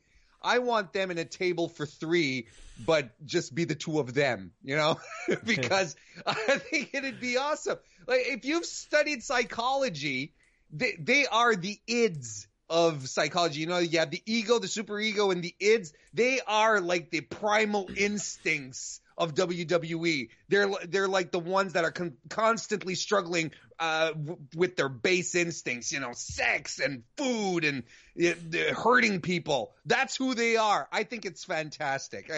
I 0.43 0.59
want 0.59 0.93
them 0.93 1.11
in 1.11 1.17
a 1.17 1.25
table 1.25 1.69
for 1.69 1.85
three, 1.85 2.47
but 2.85 3.11
just 3.25 3.53
be 3.53 3.65
the 3.65 3.75
two 3.75 3.99
of 3.99 4.13
them, 4.13 4.51
you 4.63 4.75
know, 4.75 4.99
because 5.45 5.95
I 6.25 6.33
think 6.33 6.91
it'd 6.93 7.19
be 7.19 7.37
awesome. 7.37 7.77
Like 8.07 8.21
if 8.25 8.45
you've 8.45 8.65
studied 8.65 9.23
psychology, 9.23 10.33
they 10.71 10.95
they 10.99 11.25
are 11.25 11.55
the 11.55 11.79
ids 11.89 12.47
of 12.69 13.07
psychology. 13.07 13.61
You 13.61 13.67
know, 13.67 13.77
you 13.77 13.99
have 13.99 14.11
the 14.11 14.21
ego, 14.25 14.59
the 14.59 14.67
super 14.67 14.99
ego, 14.99 15.31
and 15.31 15.43
the 15.43 15.55
ids. 15.61 15.93
They 16.13 16.41
are 16.45 16.81
like 16.81 17.11
the 17.11 17.21
primal 17.21 17.89
instincts 17.95 18.99
of 19.17 19.35
WWE. 19.35 20.29
They're 20.49 20.69
they're 20.87 21.07
like 21.07 21.31
the 21.31 21.39
ones 21.39 21.73
that 21.73 21.83
are 21.83 21.91
con- 21.91 22.17
constantly 22.29 22.95
struggling 22.95 23.51
uh, 23.79 24.11
w- 24.11 24.37
with 24.55 24.75
their 24.75 24.89
base 24.89 25.35
instincts. 25.35 25.91
You 25.91 25.99
know, 25.99 26.11
sex 26.13 26.79
and 26.79 27.03
food 27.17 27.65
and 27.65 27.83
uh, 28.19 28.73
hurting 28.73 29.21
people. 29.21 29.73
That's 29.85 30.15
who 30.15 30.33
they 30.35 30.57
are. 30.57 30.87
I 30.91 31.03
think 31.03 31.25
it's 31.25 31.43
fantastic. 31.43 32.31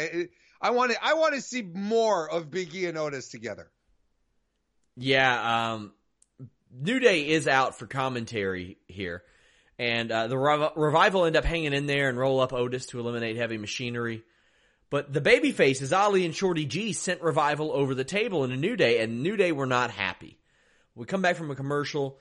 I 0.62 0.72
want 0.72 0.92
to 0.92 1.04
I 1.04 1.14
want 1.14 1.36
to 1.36 1.42
see 1.42 1.62
more 1.62 2.30
of 2.30 2.50
Big 2.50 2.74
E 2.74 2.86
and 2.86 2.98
Otis 2.98 3.30
together. 3.30 3.70
Yeah, 4.98 5.74
um, 5.74 5.94
New 6.72 7.00
Day 7.00 7.28
is 7.28 7.48
out 7.48 7.78
for 7.78 7.86
commentary 7.86 8.78
here. 8.88 9.24
And 9.78 10.10
uh, 10.12 10.28
the 10.28 10.38
Rev- 10.38 10.72
Revival 10.76 11.26
end 11.26 11.36
up 11.36 11.44
hanging 11.44 11.74
in 11.74 11.86
there 11.86 12.08
and 12.08 12.18
roll 12.18 12.40
up 12.40 12.54
Otis 12.54 12.86
to 12.88 13.00
eliminate 13.00 13.36
Heavy 13.36 13.58
Machinery. 13.58 14.24
But 14.96 15.12
the 15.12 15.20
baby 15.20 15.52
faces, 15.52 15.92
Ali 15.92 16.24
and 16.24 16.34
Shorty 16.34 16.64
G, 16.64 16.94
sent 16.94 17.22
Revival 17.22 17.74
over 17.74 17.94
the 17.94 18.06
table 18.06 18.46
in 18.46 18.54
a 18.54 18.56
New 18.56 18.78
Day, 18.78 19.02
and 19.02 19.24
New 19.24 19.36
Day 19.36 19.52
were 19.52 19.66
not 19.66 19.92
happy. 19.92 20.38
We 20.96 21.06
come 21.06 21.22
back 21.22 21.36
from 21.36 21.52
a 21.52 21.56
commercial. 21.56 22.18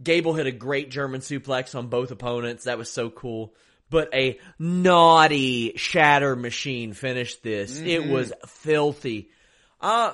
Gable 0.00 0.32
hit 0.34 0.46
a 0.46 0.52
great 0.52 0.88
German 0.88 1.20
suplex 1.20 1.74
on 1.74 1.88
both 1.88 2.12
opponents. 2.12 2.62
That 2.62 2.78
was 2.78 2.88
so 2.88 3.10
cool. 3.10 3.56
But 3.90 4.14
a 4.14 4.38
naughty 4.56 5.72
shatter 5.74 6.36
machine 6.36 6.92
finished 6.92 7.42
this. 7.42 7.76
It 7.80 8.06
was 8.06 8.32
filthy. 8.46 9.30
Uh, 9.80 10.12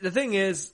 the 0.00 0.12
thing 0.12 0.34
is, 0.34 0.72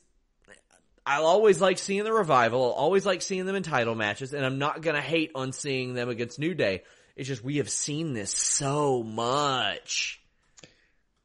I'll 1.07 1.25
always 1.25 1.59
like 1.59 1.79
seeing 1.79 2.05
the 2.05 2.13
revival. 2.13 2.63
I'll 2.63 2.73
always 2.73 3.07
like 3.07 3.23
seeing 3.23 3.47
them 3.47 3.57
in 3.57 3.63
title 3.63 3.95
matches, 3.95 4.35
and 4.35 4.45
I'm 4.45 4.59
not 4.59 4.83
gonna 4.83 5.01
hate 5.01 5.31
on 5.35 5.53
seeing 5.53 5.95
them 5.95 6.11
against 6.11 6.39
New 6.39 6.53
Day. 6.53 6.83
It's 7.17 7.29
just 7.29 7.43
we 7.43 7.57
have 7.57 7.71
seen 7.71 8.13
this 8.13 8.31
so 8.31 9.03
much. 9.03 10.21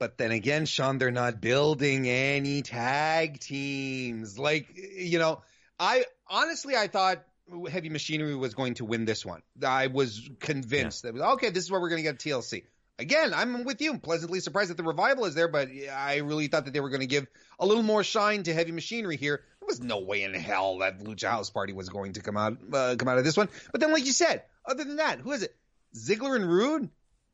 But 0.01 0.17
then 0.17 0.31
again, 0.31 0.65
Sean, 0.65 0.97
they're 0.97 1.11
not 1.11 1.41
building 1.41 2.09
any 2.09 2.63
tag 2.63 3.39
teams. 3.39 4.39
Like, 4.39 4.67
you 4.75 5.19
know, 5.19 5.43
I 5.79 6.05
honestly, 6.27 6.75
I 6.75 6.87
thought 6.87 7.23
Heavy 7.69 7.89
Machinery 7.89 8.33
was 8.33 8.55
going 8.55 8.73
to 8.75 8.85
win 8.85 9.05
this 9.05 9.23
one. 9.23 9.43
I 9.63 9.85
was 9.85 10.27
convinced 10.39 11.03
that 11.03 11.15
okay, 11.15 11.51
this 11.51 11.65
is 11.65 11.69
where 11.69 11.79
we're 11.79 11.89
going 11.89 12.03
to 12.03 12.09
get 12.09 12.17
TLC. 12.17 12.63
Again, 12.97 13.31
I'm 13.31 13.63
with 13.63 13.79
you. 13.79 13.99
pleasantly 13.99 14.39
surprised 14.39 14.71
that 14.71 14.77
the 14.77 14.83
revival 14.83 15.25
is 15.25 15.35
there, 15.35 15.47
but 15.47 15.69
I 15.93 16.17
really 16.17 16.47
thought 16.47 16.65
that 16.65 16.73
they 16.73 16.79
were 16.79 16.89
going 16.89 17.01
to 17.01 17.05
give 17.05 17.27
a 17.59 17.67
little 17.67 17.83
more 17.83 18.03
shine 18.03 18.41
to 18.41 18.55
Heavy 18.55 18.71
Machinery 18.71 19.17
here. 19.17 19.43
There 19.59 19.67
was 19.67 19.81
no 19.81 19.99
way 19.99 20.23
in 20.23 20.33
hell 20.33 20.79
that 20.79 20.97
Lucha 20.97 21.29
House 21.29 21.51
Party 21.51 21.73
was 21.73 21.89
going 21.89 22.13
to 22.13 22.21
come 22.21 22.37
out 22.37 22.57
uh, 22.73 22.95
come 22.97 23.07
out 23.07 23.19
of 23.19 23.23
this 23.23 23.37
one. 23.37 23.49
But 23.71 23.81
then, 23.81 23.93
like 23.93 24.07
you 24.07 24.13
said, 24.13 24.41
other 24.65 24.83
than 24.83 24.95
that, 24.95 25.19
who 25.19 25.31
is 25.31 25.43
it? 25.43 25.55
Ziggler 25.95 26.35
and 26.35 26.51
Roode. 26.51 26.89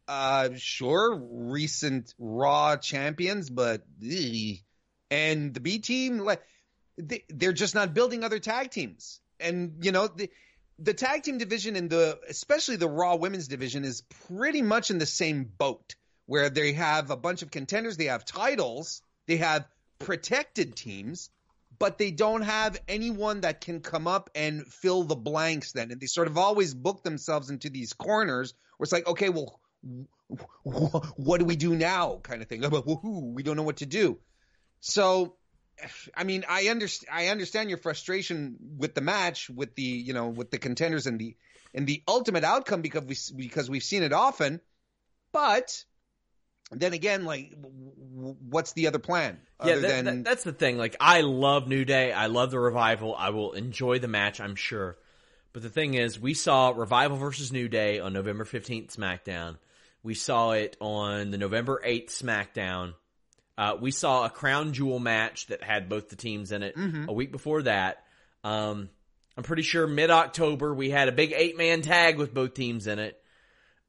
Uh, 0.07 0.49
sure, 0.55 1.15
recent 1.15 2.13
Raw 2.17 2.77
champions, 2.77 3.49
but 3.49 3.83
ugh. 4.01 4.57
and 5.11 5.53
the 5.53 5.59
B 5.59 5.79
team, 5.79 6.19
like 6.19 6.41
they, 6.97 7.23
they're 7.29 7.53
just 7.53 7.75
not 7.75 7.93
building 7.93 8.23
other 8.23 8.39
tag 8.39 8.71
teams. 8.71 9.19
And 9.39 9.83
you 9.83 9.91
know, 9.91 10.07
the, 10.07 10.29
the 10.79 10.93
tag 10.93 11.23
team 11.23 11.37
division 11.37 11.75
and 11.75 11.89
the 11.89 12.19
especially 12.29 12.77
the 12.77 12.87
Raw 12.87 13.15
women's 13.15 13.47
division 13.47 13.83
is 13.83 14.01
pretty 14.27 14.61
much 14.61 14.91
in 14.91 14.97
the 14.97 15.05
same 15.05 15.43
boat 15.43 15.95
where 16.25 16.49
they 16.49 16.73
have 16.73 17.11
a 17.11 17.17
bunch 17.17 17.41
of 17.41 17.51
contenders, 17.51 17.97
they 17.97 18.05
have 18.05 18.23
titles, 18.23 19.01
they 19.27 19.37
have 19.37 19.67
protected 19.99 20.75
teams, 20.75 21.29
but 21.79 21.97
they 21.97 22.11
don't 22.11 22.41
have 22.41 22.79
anyone 22.87 23.41
that 23.41 23.61
can 23.61 23.81
come 23.81 24.07
up 24.07 24.29
and 24.35 24.65
fill 24.67 25.03
the 25.03 25.15
blanks 25.15 25.71
then. 25.71 25.91
And 25.91 25.99
they 25.99 26.05
sort 26.05 26.27
of 26.27 26.37
always 26.37 26.73
book 26.73 27.03
themselves 27.03 27.49
into 27.49 27.69
these 27.69 27.93
corners 27.93 28.53
where 28.77 28.85
it's 28.85 28.91
like, 28.91 29.07
okay, 29.07 29.29
well, 29.29 29.59
what 30.63 31.39
do 31.39 31.45
we 31.45 31.55
do 31.55 31.75
now? 31.75 32.19
Kind 32.23 32.41
of 32.41 32.47
thing. 32.47 32.63
We 33.33 33.43
don't 33.43 33.57
know 33.57 33.63
what 33.63 33.77
to 33.77 33.85
do. 33.85 34.19
So 34.79 35.35
I 36.15 36.23
mean, 36.23 36.43
I 36.49 36.67
understand. 36.67 37.09
I 37.13 37.27
understand 37.27 37.69
your 37.69 37.77
frustration 37.77 38.57
with 38.77 38.95
the 38.95 39.01
match, 39.01 39.49
with 39.49 39.75
the 39.75 39.83
you 39.83 40.13
know, 40.13 40.29
with 40.29 40.51
the 40.51 40.57
contenders 40.57 41.05
and 41.05 41.19
the 41.19 41.35
and 41.73 41.85
the 41.85 42.03
ultimate 42.07 42.43
outcome 42.43 42.81
because 42.81 43.03
we 43.03 43.47
because 43.47 43.69
we've 43.69 43.83
seen 43.83 44.03
it 44.03 44.13
often. 44.13 44.59
But 45.31 45.83
then 46.71 46.93
again, 46.93 47.25
like, 47.25 47.53
what's 47.59 48.73
the 48.73 48.87
other 48.87 48.99
plan? 48.99 49.39
Yeah, 49.63 49.75
that, 49.75 49.81
than... 49.81 50.05
that, 50.05 50.23
that's 50.23 50.43
the 50.43 50.51
thing. 50.51 50.77
Like, 50.77 50.95
I 50.99 51.21
love 51.21 51.67
New 51.67 51.85
Day. 51.85 52.11
I 52.11 52.27
love 52.27 52.51
the 52.51 52.59
revival. 52.59 53.15
I 53.15 53.29
will 53.29 53.53
enjoy 53.53 53.99
the 53.99 54.07
match. 54.07 54.41
I'm 54.41 54.55
sure. 54.55 54.97
But 55.53 55.63
the 55.63 55.69
thing 55.69 55.93
is, 55.93 56.19
we 56.19 56.33
saw 56.33 56.69
Revival 56.75 57.17
versus 57.17 57.51
New 57.51 57.67
Day 57.67 57.99
on 57.99 58.13
November 58.13 58.45
15th 58.45 58.95
SmackDown. 58.95 59.57
We 60.03 60.13
saw 60.13 60.51
it 60.51 60.77
on 60.79 61.31
the 61.31 61.37
November 61.37 61.81
8th 61.85 62.09
SmackDown. 62.09 62.93
Uh, 63.57 63.75
we 63.79 63.91
saw 63.91 64.25
a 64.25 64.29
crown 64.29 64.73
jewel 64.73 64.99
match 64.99 65.47
that 65.47 65.63
had 65.63 65.89
both 65.89 66.09
the 66.09 66.15
teams 66.15 66.51
in 66.51 66.63
it 66.63 66.75
mm-hmm. 66.75 67.09
a 67.09 67.13
week 67.13 67.31
before 67.31 67.63
that. 67.63 68.03
Um, 68.43 68.89
I'm 69.35 69.43
pretty 69.43 69.63
sure 69.63 69.87
mid 69.87 70.11
October 70.11 70.73
we 70.73 70.89
had 70.89 71.07
a 71.07 71.11
big 71.11 71.33
eight 71.35 71.57
man 71.57 71.81
tag 71.81 72.17
with 72.17 72.33
both 72.33 72.53
teams 72.53 72.87
in 72.87 72.99
it. 72.99 73.21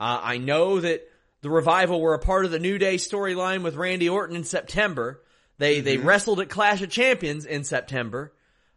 Uh, 0.01 0.21
I 0.23 0.39
know 0.39 0.81
that 0.81 1.03
the 1.43 1.51
revival 1.51 2.01
were 2.01 2.15
a 2.15 2.19
part 2.19 2.45
of 2.45 2.51
the 2.51 2.59
New 2.59 2.79
Day 2.79 2.97
storyline 2.97 3.63
with 3.63 3.77
Randy 3.77 4.09
Orton 4.09 4.37
in 4.37 4.45
September. 4.45 5.23
They 5.59 5.77
mm-hmm. 5.77 5.85
they 5.85 5.97
wrestled 5.99 6.41
at 6.41 6.49
Clash 6.49 6.83
of 6.83 6.91
Champions 6.91 7.47
in 7.47 7.65
September. 7.65 8.33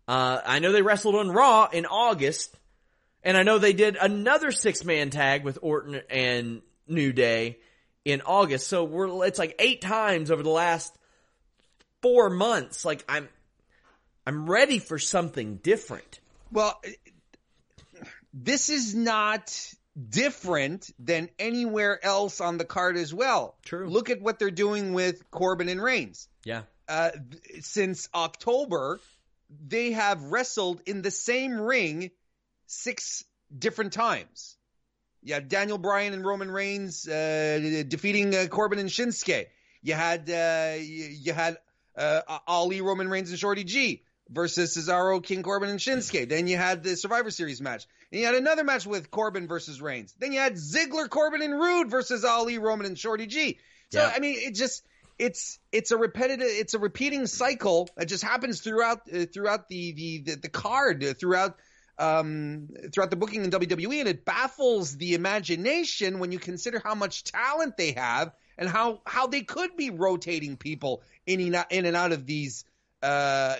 Uh, 0.08 0.42
I 0.46 0.60
know 0.60 0.72
they 0.72 0.82
wrestled 0.82 1.16
on 1.16 1.32
Raw 1.32 1.70
in 1.72 1.86
August, 1.86 2.58
and 3.24 3.38
I 3.38 3.44
know 3.44 3.60
they 3.60 3.74
did 3.74 3.96
another 3.96 4.52
six 4.52 4.84
man 4.84 5.10
tag 5.10 5.44
with 5.44 5.60
Orton 5.62 6.02
and 6.10 6.62
New 6.88 7.14
Day 7.14 7.60
in 8.06 8.22
August. 8.22 8.68
So 8.68 8.84
we're 8.84 9.26
it's 9.26 9.40
like 9.40 9.56
eight 9.60 9.82
times 9.82 10.32
over 10.32 10.44
the 10.44 10.50
last 10.50 10.96
four 12.02 12.30
months. 12.30 12.86
Like 12.86 13.04
I'm 13.08 13.30
I'm 14.26 14.50
ready 14.50 14.80
for 14.80 15.00
something 15.00 15.58
different. 15.58 16.20
Well, 16.52 16.80
this 18.34 18.70
is 18.70 18.94
not 18.96 19.74
different 20.10 20.90
than 21.00 21.30
anywhere 21.40 22.04
else 22.04 22.42
on 22.42 22.58
the 22.58 22.66
card 22.66 22.98
as 22.98 23.14
well. 23.14 23.56
True. 23.66 23.88
Look 23.88 24.10
at 24.10 24.22
what 24.22 24.40
they're 24.40 24.52
doing 24.52 24.94
with 24.94 25.30
Corbin 25.32 25.70
and 25.70 25.82
Reigns. 25.82 26.28
Yeah. 26.44 26.64
Uh, 26.88 27.12
since 27.62 28.10
October, 28.14 29.00
they 29.66 29.92
have 29.92 30.24
wrestled 30.24 30.82
in 30.86 31.02
the 31.02 31.12
same 31.12 31.60
ring 31.60 32.12
six 32.68 33.24
different 33.58 33.94
times. 33.94 34.58
You 35.24 35.36
had 35.36 35.50
Daniel 35.50 35.78
Bryan 35.78 36.14
and 36.14 36.26
Roman 36.26 36.50
Reigns 36.50 37.08
uh, 37.08 37.84
defeating 37.88 38.36
uh, 38.36 38.48
Corbin 38.48 38.80
and 38.80 38.90
Shinsuke. 38.90 39.48
You 39.84 39.94
had 39.94 40.30
uh, 40.30 40.76
you, 40.78 41.06
you, 41.06 41.34
had 41.34 41.58
uh, 41.96 42.22
Ali, 42.48 42.82
Roman 42.82 43.10
Reigns, 43.10 43.30
and 43.30 43.40
Shorty 43.40 43.64
G 43.64 44.04
versus 44.30 44.76
Cesaro, 44.76 45.24
King 45.24 45.44
Corbin, 45.44 45.70
and 45.70 45.80
Shinsuke. 45.80 46.28
Then 46.28 46.48
you 46.48 46.58
had 46.58 46.84
the 46.84 46.96
Survivor 46.96 47.32
Series 47.32 47.62
match. 47.62 47.86
And 48.12 48.20
you 48.20 48.26
had 48.26 48.36
another 48.36 48.64
match 48.64 48.86
with 48.86 49.12
Corbin 49.12 49.48
versus 49.48 49.82
Reigns. 49.82 50.14
Then 50.20 50.34
you 50.34 50.40
had 50.40 50.54
Ziggler, 50.54 51.10
Corbin, 51.10 51.42
and 51.42 51.54
Roode 51.54 51.90
versus 51.90 52.26
Ali, 52.26 52.58
Roman, 52.58 52.86
and 52.86 52.98
Shorty 52.98 53.28
G. 53.28 53.60
So 53.92 54.00
yeah. 54.00 54.12
I 54.14 54.20
mean, 54.20 54.38
it 54.40 54.56
just 54.56 54.84
it's 55.20 55.60
it's 55.72 55.92
a 55.92 55.98
repetitive 55.98 56.48
it's 56.50 56.74
a 56.74 56.80
repeating 56.80 57.28
cycle 57.28 57.90
that 57.96 58.08
just 58.08 58.24
happens 58.24 58.62
throughout 58.62 59.02
uh, 59.14 59.26
throughout 59.32 59.70
the, 59.70 59.92
the 59.92 60.18
the 60.24 60.36
the 60.36 60.50
card 60.50 61.04
uh, 61.04 61.14
throughout 61.14 61.58
um, 62.02 62.70
throughout 62.91 63.12
the 63.12 63.16
booking 63.16 63.43
in 63.43 63.52
WWE, 63.52 63.99
and 63.99 64.10
it 64.10 64.26
baffles 64.26 64.97
the 64.97 65.14
imagination 65.14 66.18
when 66.18 66.32
you 66.32 66.39
consider 66.39 66.82
how 66.84 66.95
much 66.95 67.24
talent 67.24 67.78
they 67.78 67.91
have 67.91 68.34
and 68.58 68.68
how 68.68 69.02
how 69.06 69.28
they 69.28 69.41
could 69.41 69.78
be 69.78 69.91
rotating 69.91 70.58
people 70.58 71.04
in 71.28 71.39
and 71.39 71.56
out, 71.56 71.72
in 71.72 71.86
and 71.86 71.95
out 71.95 72.12
of 72.12 72.26
these 72.26 72.66
uh, 73.04 73.56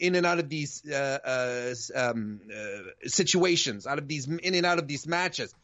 in 0.00 0.16
and 0.16 0.26
out 0.26 0.40
of 0.40 0.48
these 0.48 0.82
uh, 0.90 1.18
uh, 1.24 1.74
um, 1.94 2.40
uh, 2.52 3.08
situations, 3.08 3.86
out 3.86 3.98
of 3.98 4.08
these 4.08 4.26
in 4.26 4.54
and 4.54 4.66
out 4.66 4.78
of 4.78 4.88
these 4.88 5.06
matches. 5.06 5.54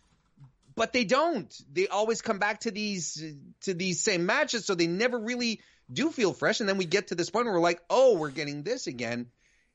But 0.77 0.93
they 0.93 1.05
don't. 1.05 1.53
They 1.73 1.89
always 1.89 2.23
come 2.23 2.39
back 2.39 2.61
to 2.61 2.71
these 2.71 3.23
to 3.63 3.75
these 3.75 4.01
same 4.01 4.25
matches, 4.25 4.65
so 4.65 4.77
they 4.77 4.87
never 4.87 5.19
really 5.19 5.61
do 5.93 6.11
feel 6.11 6.33
fresh. 6.33 6.61
And 6.61 6.69
then 6.69 6.79
we 6.79 6.85
get 6.85 7.09
to 7.09 7.17
this 7.17 7.31
point 7.31 7.47
where 7.47 7.55
we're 7.55 7.61
like, 7.61 7.81
oh, 7.91 8.17
we're 8.17 8.31
getting 8.31 8.63
this 8.63 8.87
again. 8.87 9.27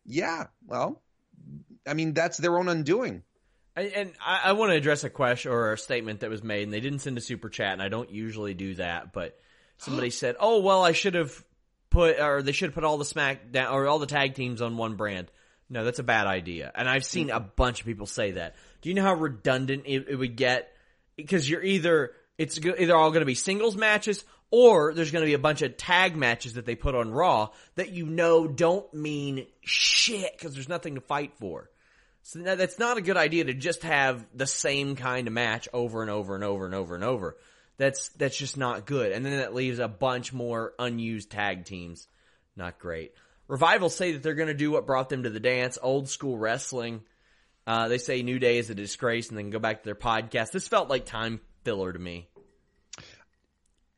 Yeah, 0.05 0.47
well, 0.65 1.01
I 1.89 1.93
mean, 1.93 2.13
that's 2.13 2.37
their 2.37 2.57
own 2.57 2.69
undoing. 2.69 3.23
And 3.75 4.13
I, 4.25 4.41
I, 4.45 4.51
want 4.53 4.71
to 4.71 4.75
address 4.75 5.03
a 5.03 5.09
question 5.09 5.51
or 5.51 5.73
a 5.73 5.77
statement 5.77 6.19
that 6.19 6.29
was 6.29 6.43
made, 6.43 6.63
and 6.63 6.73
they 6.73 6.81
didn't 6.81 6.99
send 6.99 7.17
a 7.17 7.21
super 7.21 7.49
chat, 7.49 7.73
and 7.73 7.81
I 7.81 7.87
don't 7.87 8.11
usually 8.11 8.53
do 8.53 8.75
that, 8.75 9.13
but 9.13 9.39
somebody 9.77 10.09
said, 10.09 10.35
"Oh, 10.39 10.59
well, 10.59 10.83
I 10.83 10.91
should 10.91 11.13
have 11.15 11.43
put, 11.89 12.19
or 12.19 12.41
they 12.41 12.51
should 12.51 12.69
have 12.69 12.75
put 12.75 12.83
all 12.83 12.97
the 12.97 13.05
smack 13.05 13.51
down 13.51 13.73
or 13.73 13.87
all 13.87 13.99
the 13.99 14.05
tag 14.05 14.35
teams 14.35 14.61
on 14.61 14.75
one 14.75 14.95
brand." 14.95 15.31
No, 15.69 15.85
that's 15.85 15.99
a 15.99 16.03
bad 16.03 16.27
idea, 16.27 16.71
and 16.75 16.89
I've 16.89 17.05
seen 17.05 17.29
hmm. 17.29 17.35
a 17.35 17.39
bunch 17.39 17.79
of 17.79 17.85
people 17.85 18.05
say 18.05 18.31
that. 18.31 18.55
Do 18.81 18.89
you 18.89 18.95
know 18.95 19.03
how 19.03 19.13
redundant 19.13 19.83
it, 19.85 20.07
it 20.09 20.15
would 20.15 20.35
get? 20.35 20.73
Because 21.15 21.49
you're 21.49 21.63
either 21.63 22.11
it's 22.37 22.57
either 22.57 22.95
all 22.95 23.11
going 23.11 23.21
to 23.21 23.25
be 23.25 23.35
singles 23.35 23.75
matches 23.75 24.25
or 24.51 24.93
there's 24.93 25.11
going 25.11 25.21
to 25.21 25.27
be 25.27 25.33
a 25.33 25.39
bunch 25.39 25.61
of 25.61 25.77
tag 25.77 26.15
matches 26.15 26.53
that 26.53 26.65
they 26.65 26.75
put 26.75 26.95
on 26.95 27.11
Raw 27.11 27.49
that 27.75 27.91
you 27.91 28.05
know 28.05 28.47
don't 28.47 28.91
mean 28.93 29.45
shit 29.61 30.37
because 30.37 30.53
there's 30.53 30.69
nothing 30.69 30.95
to 30.95 31.01
fight 31.01 31.33
for. 31.39 31.69
So 32.29 32.43
that's 32.43 32.77
not 32.77 32.99
a 32.99 33.01
good 33.01 33.17
idea 33.17 33.45
to 33.45 33.55
just 33.55 33.81
have 33.81 34.23
the 34.35 34.45
same 34.45 34.95
kind 34.95 35.25
of 35.25 35.33
match 35.33 35.67
over 35.73 36.03
and 36.03 36.11
over 36.11 36.35
and 36.35 36.43
over 36.43 36.67
and 36.67 36.75
over 36.75 36.93
and 36.93 37.03
over. 37.03 37.35
That's 37.77 38.09
that's 38.09 38.37
just 38.37 38.55
not 38.55 38.85
good. 38.85 39.11
And 39.11 39.25
then 39.25 39.37
that 39.37 39.55
leaves 39.55 39.79
a 39.79 39.87
bunch 39.87 40.31
more 40.31 40.73
unused 40.77 41.31
tag 41.31 41.65
teams. 41.65 42.07
Not 42.55 42.77
great. 42.77 43.13
Revival 43.47 43.89
say 43.89 44.11
that 44.11 44.21
they're 44.21 44.35
going 44.35 44.47
to 44.47 44.53
do 44.53 44.69
what 44.69 44.85
brought 44.85 45.09
them 45.09 45.23
to 45.23 45.31
the 45.31 45.39
dance, 45.39 45.79
old 45.81 46.07
school 46.07 46.37
wrestling. 46.37 47.01
Uh, 47.65 47.87
they 47.87 47.97
say 47.97 48.21
New 48.21 48.37
Day 48.37 48.59
is 48.59 48.69
a 48.69 48.75
disgrace, 48.75 49.29
and 49.29 49.37
then 49.37 49.49
go 49.49 49.57
back 49.57 49.79
to 49.79 49.85
their 49.85 49.95
podcast. 49.95 50.51
This 50.51 50.67
felt 50.67 50.87
like 50.87 51.05
time 51.05 51.41
filler 51.63 51.91
to 51.91 51.97
me. 51.97 52.27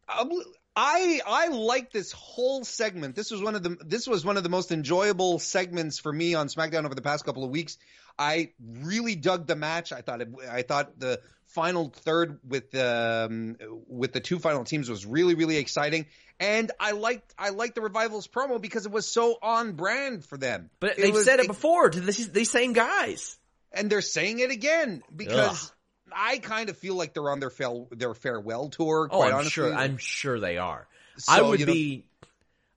I 0.08 1.20
I 1.28 1.48
like 1.50 1.92
this 1.92 2.14
whole 2.14 2.64
segment. 2.64 3.16
This 3.16 3.30
was 3.30 3.42
one 3.42 3.56
of 3.56 3.64
the 3.64 3.78
this 3.86 4.08
was 4.08 4.24
one 4.24 4.38
of 4.38 4.44
the 4.44 4.50
most 4.50 4.72
enjoyable 4.72 5.38
segments 5.38 6.00
for 6.00 6.14
me 6.14 6.34
on 6.34 6.48
SmackDown 6.48 6.86
over 6.86 6.96
the 6.96 7.02
past 7.02 7.26
couple 7.26 7.44
of 7.44 7.50
weeks. 7.50 7.78
I 8.18 8.52
really 8.60 9.16
dug 9.16 9.48
the 9.48 9.56
match. 9.56 9.92
I 9.92 10.02
thought 10.02 10.22
it, 10.22 10.30
I 10.50 10.62
thought 10.62 11.00
the 11.00 11.22
final 11.46 11.90
third 11.90 12.40
with 12.48 12.72
the 12.72 13.28
um, 13.30 13.58
with 13.88 14.14
the 14.14 14.20
two 14.20 14.40
final 14.40 14.64
teams 14.64 14.90
was 14.90 15.06
really 15.06 15.36
really 15.36 15.58
exciting, 15.58 16.06
and 16.40 16.72
I 16.80 16.92
liked 16.92 17.34
I 17.38 17.50
liked 17.50 17.76
the 17.76 17.82
revivals 17.82 18.28
promo 18.28 18.62
because 18.62 18.86
it 18.86 18.92
was 18.92 19.08
so 19.08 19.38
on 19.42 19.74
brand 19.74 20.26
for 20.26 20.38
them. 20.38 20.70
But 20.80 20.98
they've 20.98 21.16
said 21.18 21.40
it, 21.40 21.46
it 21.46 21.48
before 21.48 21.90
to 21.90 22.00
this, 22.00 22.28
these 22.28 22.52
same 22.52 22.74
guys, 22.74 23.38
and 23.72 23.90
they're 23.90 24.02
saying 24.02 24.40
it 24.40 24.52
again 24.52 25.04
because. 25.16 25.66
Ugh 25.66 25.72
I 26.14 26.40
kind 26.40 26.70
of 26.70 26.78
feel 26.78 26.96
like 26.96 27.14
they're 27.14 27.30
on 27.30 27.40
their 27.40 27.50
fail, 27.50 27.88
their 27.92 28.14
farewell 28.14 28.70
tour. 28.70 29.08
oh, 29.12 29.22
I'm 29.22 29.34
honestly. 29.34 29.50
sure. 29.50 29.74
I'm 29.74 29.98
sure 29.98 30.40
they 30.40 30.58
are. 30.58 30.88
So, 31.18 31.32
I 31.32 31.42
would 31.42 31.60
you 31.60 31.66
know, 31.66 31.74
be, 31.74 32.06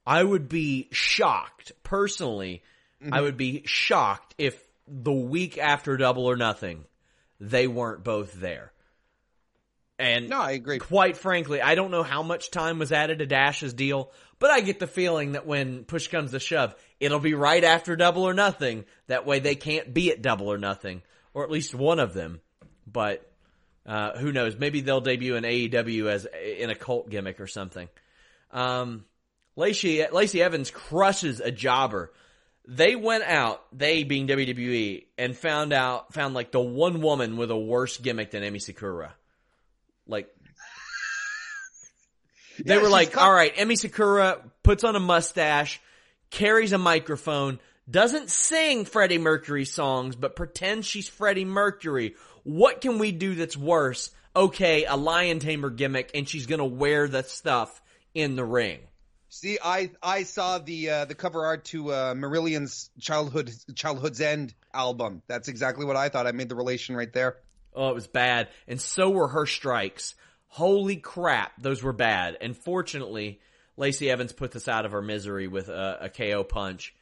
I 0.06 0.22
would 0.22 0.48
be 0.48 0.88
shocked 0.92 1.72
personally. 1.82 2.62
Mm-hmm. 3.02 3.14
I 3.14 3.20
would 3.20 3.36
be 3.36 3.62
shocked 3.66 4.34
if 4.38 4.60
the 4.86 5.12
week 5.12 5.58
after 5.58 5.96
Double 5.96 6.26
or 6.26 6.36
Nothing, 6.36 6.84
they 7.40 7.66
weren't 7.66 8.04
both 8.04 8.32
there. 8.34 8.72
And 9.98 10.28
No, 10.28 10.40
I 10.40 10.52
agree. 10.52 10.78
quite 10.78 11.16
frankly, 11.16 11.60
I 11.60 11.76
don't 11.76 11.92
know 11.92 12.02
how 12.02 12.22
much 12.22 12.50
time 12.50 12.78
was 12.78 12.90
added 12.90 13.20
to 13.20 13.26
Dash's 13.26 13.72
deal, 13.72 14.10
but 14.40 14.50
I 14.50 14.60
get 14.60 14.80
the 14.80 14.88
feeling 14.88 15.32
that 15.32 15.46
when 15.46 15.84
push 15.84 16.08
comes 16.08 16.32
to 16.32 16.40
shove, 16.40 16.74
it'll 16.98 17.20
be 17.20 17.34
right 17.34 17.62
after 17.62 17.94
double 17.94 18.24
or 18.24 18.34
nothing. 18.34 18.84
That 19.06 19.24
way 19.24 19.38
they 19.38 19.54
can't 19.54 19.94
be 19.94 20.10
at 20.10 20.20
double 20.20 20.50
or 20.50 20.58
nothing, 20.58 21.02
or 21.32 21.44
at 21.44 21.50
least 21.50 21.74
one 21.74 22.00
of 22.00 22.12
them. 22.12 22.40
But, 22.86 23.30
uh, 23.86 24.18
who 24.18 24.32
knows? 24.32 24.56
Maybe 24.56 24.80
they'll 24.80 25.00
debut 25.00 25.36
in 25.36 25.44
AEW 25.44 26.08
as 26.08 26.26
in 26.58 26.70
a 26.70 26.74
cult 26.74 27.08
gimmick 27.08 27.40
or 27.40 27.46
something. 27.46 27.88
Um, 28.50 29.04
Lacey, 29.56 30.04
Lacey 30.10 30.42
Evans 30.42 30.72
crushes 30.72 31.38
a 31.38 31.52
jobber. 31.52 32.12
They 32.66 32.96
went 32.96 33.24
out, 33.24 33.62
they 33.76 34.04
being 34.04 34.26
WWE, 34.26 35.04
and 35.18 35.36
found 35.36 35.72
out, 35.72 36.14
found 36.14 36.34
like 36.34 36.50
the 36.50 36.60
one 36.60 37.02
woman 37.02 37.36
with 37.36 37.50
a 37.50 37.56
worse 37.56 37.98
gimmick 37.98 38.30
than 38.30 38.42
Emi 38.42 38.60
Sakura. 38.60 39.14
Like, 40.06 40.34
they 42.66 42.76
Yeah, 42.76 42.78
were 42.78 42.88
like, 42.88 43.16
all 43.16 43.32
right, 43.32 43.54
Emi 43.54 43.76
Sakura 43.76 44.38
puts 44.62 44.84
on 44.84 44.96
a 44.96 45.00
mustache, 45.00 45.80
carries 46.30 46.72
a 46.72 46.78
microphone, 46.78 47.58
doesn't 47.90 48.30
sing 48.30 48.86
Freddie 48.86 49.18
Mercury 49.18 49.66
songs, 49.66 50.16
but 50.16 50.36
pretends 50.36 50.86
she's 50.86 51.08
Freddie 51.08 51.44
Mercury. 51.44 52.14
What 52.44 52.80
can 52.80 52.98
we 52.98 53.12
do 53.12 53.34
that's 53.34 53.56
worse? 53.56 54.10
Okay, 54.34 54.84
a 54.86 54.96
lion 54.96 55.38
tamer 55.38 55.70
gimmick, 55.70 56.10
and 56.14 56.26
she's 56.28 56.46
gonna 56.46 56.64
wear 56.64 57.08
the 57.08 57.22
stuff 57.22 57.82
in 58.14 58.36
the 58.36 58.44
ring. 58.44 58.80
See, 59.34 59.58
I 59.62 59.90
I 60.00 60.22
saw 60.22 60.58
the 60.58 60.90
uh, 60.90 61.04
the 61.06 61.16
cover 61.16 61.44
art 61.44 61.64
to 61.66 61.90
uh, 61.90 62.14
Marillion's 62.14 62.88
childhood 63.00 63.52
childhood's 63.74 64.20
end 64.20 64.54
album. 64.72 65.22
That's 65.26 65.48
exactly 65.48 65.84
what 65.84 65.96
I 65.96 66.08
thought. 66.08 66.28
I 66.28 66.32
made 66.32 66.48
the 66.48 66.54
relation 66.54 66.94
right 66.94 67.12
there. 67.12 67.38
Oh, 67.74 67.88
it 67.88 67.96
was 67.96 68.06
bad. 68.06 68.46
And 68.68 68.80
so 68.80 69.10
were 69.10 69.26
her 69.26 69.44
strikes. 69.44 70.14
Holy 70.46 70.94
crap, 70.94 71.60
those 71.60 71.82
were 71.82 71.92
bad. 71.92 72.36
And 72.40 72.56
fortunately, 72.56 73.40
Lacey 73.76 74.08
Evans 74.08 74.32
put 74.32 74.54
us 74.54 74.68
out 74.68 74.86
of 74.86 74.94
our 74.94 75.02
misery 75.02 75.48
with 75.48 75.68
a, 75.68 75.98
a 76.02 76.08
KO 76.10 76.44
punch. 76.44 76.94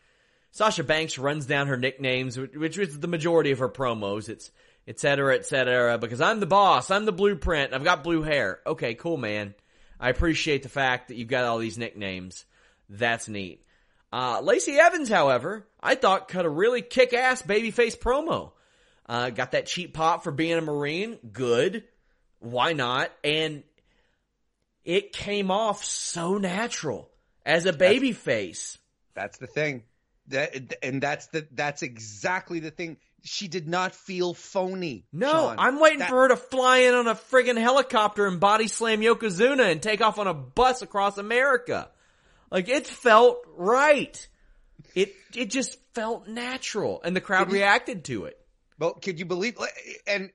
Sasha 0.52 0.84
Banks 0.84 1.18
runs 1.18 1.44
down 1.44 1.66
her 1.66 1.76
nicknames, 1.76 2.38
which, 2.38 2.56
which 2.56 2.78
is 2.78 2.98
the 2.98 3.08
majority 3.08 3.50
of 3.50 3.58
her 3.58 3.68
promos. 3.68 4.30
It's 4.30 4.50
et 4.88 4.98
cetera, 4.98 5.34
et 5.34 5.44
cetera, 5.44 5.98
because 5.98 6.22
I'm 6.22 6.40
the 6.40 6.46
boss, 6.46 6.90
I'm 6.90 7.04
the 7.04 7.12
blueprint, 7.12 7.74
I've 7.74 7.84
got 7.84 8.02
blue 8.02 8.22
hair. 8.22 8.60
Okay, 8.66 8.94
cool, 8.94 9.18
man. 9.18 9.54
I 10.02 10.10
appreciate 10.10 10.64
the 10.64 10.68
fact 10.68 11.08
that 11.08 11.16
you've 11.16 11.28
got 11.28 11.44
all 11.44 11.58
these 11.58 11.78
nicknames. 11.78 12.44
That's 12.90 13.28
neat. 13.28 13.64
Uh, 14.12 14.40
Lacey 14.42 14.72
Evans, 14.72 15.08
however, 15.08 15.64
I 15.80 15.94
thought 15.94 16.26
cut 16.28 16.44
a 16.44 16.50
really 16.50 16.82
kick-ass 16.82 17.42
babyface 17.42 17.96
promo. 17.96 18.50
Uh, 19.06 19.30
got 19.30 19.52
that 19.52 19.66
cheap 19.66 19.94
pop 19.94 20.24
for 20.24 20.32
being 20.32 20.58
a 20.58 20.60
Marine. 20.60 21.18
Good. 21.32 21.84
Why 22.40 22.72
not? 22.72 23.12
And 23.22 23.62
it 24.84 25.12
came 25.12 25.52
off 25.52 25.84
so 25.84 26.36
natural 26.36 27.08
as 27.46 27.66
a 27.66 27.72
baby 27.72 28.12
face. 28.12 28.78
That's 29.14 29.38
the 29.38 29.46
thing. 29.46 29.84
That 30.28 30.74
and 30.82 31.02
that's 31.02 31.26
the 31.28 31.46
that's 31.52 31.82
exactly 31.82 32.60
the 32.60 32.70
thing. 32.70 32.96
She 33.24 33.46
did 33.48 33.68
not 33.68 33.94
feel 33.94 34.34
phony. 34.34 35.04
No, 35.12 35.30
Sean. 35.30 35.56
I'm 35.58 35.78
waiting 35.80 36.00
That- 36.00 36.08
for 36.08 36.22
her 36.22 36.28
to 36.28 36.36
fly 36.36 36.78
in 36.78 36.94
on 36.94 37.06
a 37.06 37.14
friggin' 37.14 37.56
helicopter 37.56 38.26
and 38.26 38.40
body 38.40 38.66
slam 38.68 39.00
Yokozuna 39.00 39.70
and 39.70 39.80
take 39.80 40.00
off 40.00 40.18
on 40.18 40.26
a 40.26 40.34
bus 40.34 40.82
across 40.82 41.18
America. 41.18 41.88
Like 42.50 42.68
it 42.68 42.86
felt 42.86 43.38
right. 43.56 44.28
It 44.94 45.14
it 45.34 45.50
just 45.50 45.78
felt 45.94 46.26
natural, 46.28 47.00
and 47.04 47.14
the 47.14 47.20
crowd 47.20 47.48
you- 47.48 47.54
reacted 47.54 48.04
to 48.06 48.24
it. 48.24 48.38
Well, 48.78 48.94
could 48.94 49.18
you 49.20 49.24
believe? 49.24 49.56
And 50.06 50.30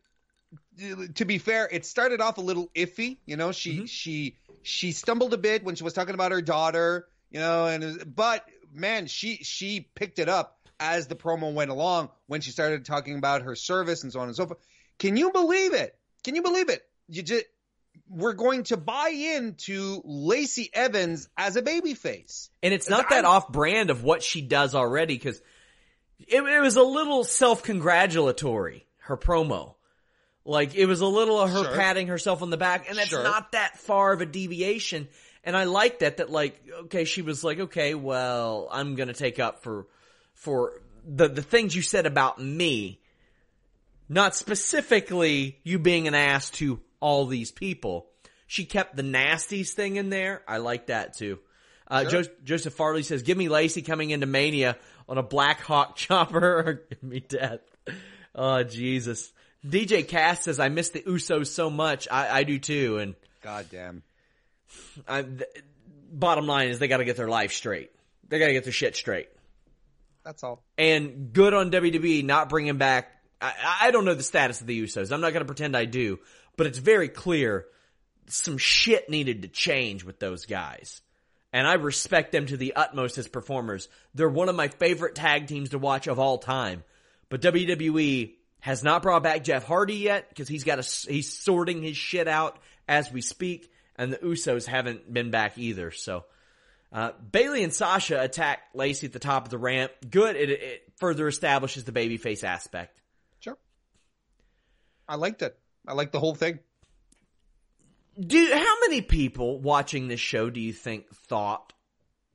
to 1.15 1.25
be 1.25 1.37
fair, 1.39 1.67
it 1.71 1.85
started 1.85 2.21
off 2.21 2.37
a 2.37 2.41
little 2.41 2.69
iffy. 2.75 3.17
You 3.25 3.35
know, 3.37 3.51
she 3.51 3.73
Mm-hmm. 3.77 3.85
she 3.85 4.37
she 4.63 4.91
stumbled 4.93 5.33
a 5.33 5.37
bit 5.37 5.63
when 5.63 5.75
she 5.75 5.83
was 5.83 5.93
talking 5.93 6.13
about 6.13 6.31
her 6.31 6.41
daughter. 6.41 7.07
You 7.31 7.39
know, 7.41 7.65
and 7.65 8.15
but 8.15 8.45
man, 8.73 9.07
she 9.07 9.37
she 9.43 9.81
picked 9.95 10.19
it 10.19 10.29
up 10.29 10.56
as 10.79 11.07
the 11.07 11.15
promo 11.15 11.53
went 11.53 11.71
along 11.71 12.09
when 12.27 12.41
she 12.41 12.51
started 12.51 12.85
talking 12.85 13.17
about 13.17 13.41
her 13.43 13.55
service 13.55 14.03
and 14.03 14.11
so 14.11 14.19
on 14.19 14.27
and 14.27 14.35
so 14.35 14.45
forth. 14.45 14.59
Can 14.99 15.17
you 15.17 15.31
believe 15.31 15.73
it? 15.73 15.97
Can 16.23 16.35
you 16.35 16.41
believe 16.41 16.69
it? 16.69 16.83
You 17.07 17.23
just 17.23 17.45
we're 18.09 18.33
going 18.33 18.63
to 18.63 18.77
buy 18.77 19.09
into 19.09 20.01
Lacey 20.05 20.69
Evans 20.73 21.27
as 21.37 21.55
a 21.55 21.61
babyface. 21.61 22.49
And 22.61 22.73
it's 22.73 22.89
not 22.89 23.09
that 23.09 23.25
off 23.25 23.49
brand 23.51 23.89
of 23.89 24.03
what 24.03 24.23
she 24.23 24.41
does 24.41 24.75
already 24.75 25.15
because 25.15 25.41
it, 26.19 26.41
it 26.41 26.59
was 26.61 26.75
a 26.75 26.83
little 26.83 27.23
self 27.23 27.63
congratulatory, 27.63 28.85
her 28.99 29.17
promo. 29.17 29.75
Like 30.45 30.75
it 30.75 30.85
was 30.85 31.01
a 31.01 31.07
little 31.07 31.39
of 31.39 31.51
her 31.51 31.63
Sure. 31.63 31.75
patting 31.75 32.07
herself 32.07 32.41
on 32.41 32.49
the 32.49 32.57
back 32.57 32.87
and 32.87 32.97
that's 32.97 33.09
Sure. 33.09 33.23
not 33.23 33.51
that 33.51 33.77
far 33.79 34.13
of 34.13 34.21
a 34.21 34.25
deviation. 34.25 35.07
And 35.43 35.55
I 35.57 35.63
like 35.65 35.99
that, 35.99 36.17
that 36.17 36.29
like, 36.29 36.61
okay, 36.83 37.03
she 37.05 37.21
was 37.21 37.43
like, 37.43 37.59
okay, 37.59 37.95
well, 37.95 38.67
I'm 38.71 38.95
gonna 38.95 39.13
take 39.13 39.39
up 39.39 39.63
for, 39.63 39.87
for 40.37 40.81
the, 41.05 41.27
the 41.27 41.41
things 41.41 41.75
you 41.75 41.81
said 41.81 42.05
about 42.05 42.41
me. 42.41 42.99
Not 44.09 44.35
specifically 44.35 45.59
you 45.63 45.79
being 45.79 46.07
an 46.07 46.15
ass 46.15 46.49
to 46.51 46.79
all 47.01 47.25
these 47.25 47.51
people. 47.51 48.07
She 48.47 48.63
kept 48.63 48.95
the 48.95 49.03
nasties 49.03 49.71
thing 49.71 49.97
in 49.97 50.09
there. 50.09 50.41
I 50.47 50.57
like 50.57 50.87
that 50.87 51.17
too. 51.17 51.39
Uh, 51.89 52.07
Sure. 52.07 52.23
Jo- 52.23 52.29
Joseph 52.43 52.73
Farley 52.73 53.03
says, 53.03 53.23
"Give 53.23 53.37
me 53.37 53.49
Lacey 53.49 53.81
coming 53.81 54.11
into 54.11 54.25
Mania 54.25 54.77
on 55.09 55.17
a 55.17 55.23
Black 55.23 55.59
Hawk 55.61 55.95
chopper, 55.97 56.59
or 56.59 56.73
give 56.89 57.03
me 57.03 57.19
death." 57.19 57.59
Oh 58.33 58.63
Jesus! 58.63 59.31
DJ 59.65 60.07
Cass 60.07 60.43
says, 60.43 60.59
"I 60.59 60.69
miss 60.69 60.89
the 60.89 61.01
Usos 61.01 61.47
so 61.47 61.69
much. 61.69 62.07
I, 62.09 62.39
I 62.39 62.43
do 62.43 62.59
too." 62.59 62.97
And 62.99 63.15
God 63.41 63.65
damn. 63.69 64.03
I, 65.07 65.21
th- 65.23 65.43
bottom 66.11 66.45
line 66.47 66.69
is, 66.69 66.79
they 66.79 66.87
got 66.89 66.97
to 66.97 67.05
get 67.05 67.15
their 67.17 67.29
life 67.29 67.51
straight. 67.53 67.91
They 68.27 68.39
got 68.39 68.47
to 68.47 68.53
get 68.53 68.63
their 68.65 68.73
shit 68.73 68.95
straight. 68.95 69.29
That's 70.27 70.43
all. 70.43 70.61
And 70.77 71.31
good 71.31 71.53
on 71.53 71.71
WWE 71.71 72.21
not 72.25 72.49
bringing 72.49 72.77
back. 72.77 73.09
I, 73.39 73.53
I 73.83 73.91
don't 73.91 74.03
know 74.03 74.13
the 74.13 74.23
status 74.23 74.59
of 74.59 74.67
the 74.67 74.83
Usos. 74.83 75.13
I'm 75.13 75.21
not 75.21 75.31
going 75.31 75.39
to 75.39 75.45
pretend 75.45 75.73
I 75.73 75.85
do, 75.85 76.19
but 76.57 76.67
it's 76.67 76.79
very 76.79 77.07
clear 77.07 77.65
some 78.27 78.57
shit 78.57 79.09
needed 79.09 79.43
to 79.43 79.47
change 79.47 80.03
with 80.03 80.19
those 80.19 80.45
guys. 80.45 80.99
And 81.53 81.65
I 81.65 81.75
respect 81.75 82.33
them 82.33 82.45
to 82.47 82.57
the 82.57 82.75
utmost 82.75 83.17
as 83.17 83.29
performers. 83.29 83.87
They're 84.15 84.27
one 84.27 84.49
of 84.49 84.55
my 84.57 84.67
favorite 84.67 85.15
tag 85.15 85.47
teams 85.47 85.69
to 85.69 85.79
watch 85.79 86.07
of 86.07 86.19
all 86.19 86.39
time. 86.39 86.83
But 87.29 87.41
WWE 87.41 88.33
has 88.59 88.83
not 88.83 89.03
brought 89.03 89.23
back 89.23 89.45
Jeff 89.45 89.63
Hardy 89.63 89.95
yet 89.95 90.27
because 90.27 90.49
he's 90.49 90.65
got 90.65 90.79
a, 90.79 91.09
he's 91.09 91.31
sorting 91.31 91.81
his 91.81 91.95
shit 91.95 92.27
out 92.27 92.59
as 92.85 93.09
we 93.13 93.21
speak. 93.21 93.71
And 93.95 94.11
the 94.11 94.17
Usos 94.17 94.65
haven't 94.65 95.11
been 95.11 95.31
back 95.31 95.57
either. 95.57 95.91
So, 95.91 96.25
uh, 96.91 97.11
Bailey 97.31 97.63
and 97.63 97.73
Sasha 97.73 98.21
attack 98.21 98.59
Lacey 98.73 99.07
at 99.07 99.13
the 99.13 99.19
top 99.19 99.45
of 99.45 99.49
the 99.49 99.57
ramp. 99.57 99.91
Good. 100.09 100.35
It, 100.35 100.49
it 100.49 100.83
further 100.97 101.27
establishes 101.27 101.83
the 101.83 101.91
babyface 101.91 102.43
aspect. 102.43 103.01
Sure. 103.39 103.57
I 105.07 105.15
liked 105.15 105.41
it. 105.41 105.57
I 105.87 105.93
liked 105.93 106.11
the 106.11 106.19
whole 106.19 106.35
thing. 106.35 106.59
Do 108.19 108.49
how 108.51 108.79
many 108.81 109.01
people 109.01 109.59
watching 109.59 110.07
this 110.07 110.19
show 110.19 110.49
do 110.49 110.59
you 110.59 110.73
think 110.73 111.07
thought 111.13 111.73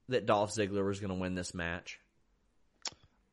that 0.08 0.26
Dolph 0.26 0.54
Ziggler 0.54 0.86
was 0.86 1.00
going 1.00 1.12
to 1.12 1.18
win 1.18 1.34
this 1.34 1.54
match? 1.54 1.98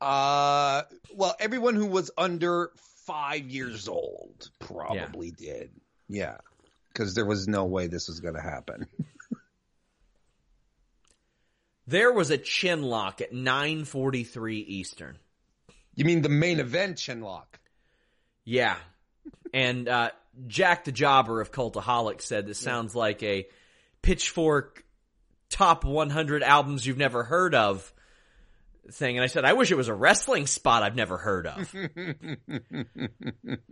Uh, 0.02 0.84
well, 1.14 1.36
everyone 1.40 1.76
who 1.76 1.86
was 1.86 2.10
under 2.18 2.72
five 3.06 3.50
years 3.50 3.88
old 3.88 4.50
probably 4.60 5.32
did. 5.32 5.72
Yeah, 6.08 6.38
because 6.92 7.14
there 7.14 7.26
was 7.26 7.48
no 7.48 7.66
way 7.66 7.88
this 7.88 8.08
was 8.08 8.20
going 8.20 8.36
to 8.36 8.42
happen. 8.42 8.88
There 11.90 12.12
was 12.14 12.30
a 12.30 12.38
chin 12.38 12.84
lock 12.84 13.20
at 13.20 13.34
9:43 13.34 14.54
Eastern. 14.68 15.18
You 15.96 16.06
mean 16.06 16.22
the 16.22 16.30
main 16.30 16.60
event, 16.60 16.98
Chinlock? 16.98 17.58
Yeah. 18.46 18.78
And 19.56 19.90
uh, 19.90 20.12
Jack 20.46 20.86
the 20.86 20.92
Jobber 20.92 21.42
of 21.42 21.52
Cultaholic 21.52 22.22
said 22.22 22.46
this 22.46 22.60
sounds 22.60 22.94
like 22.96 23.24
a 23.24 23.48
pitchfork 24.04 24.86
top 25.50 25.84
100 25.84 26.44
albums 26.44 26.86
you've 26.86 27.00
never 27.00 27.24
heard 27.24 27.56
of 27.56 27.92
thing. 28.92 29.18
And 29.18 29.24
I 29.24 29.28
said, 29.28 29.44
I 29.44 29.54
wish 29.54 29.72
it 29.72 29.76
was 29.76 29.88
a 29.88 29.94
wrestling 29.96 30.46
spot 30.46 30.84
I've 30.84 30.96
never 30.96 31.18
heard 31.18 31.48
of. 31.48 31.74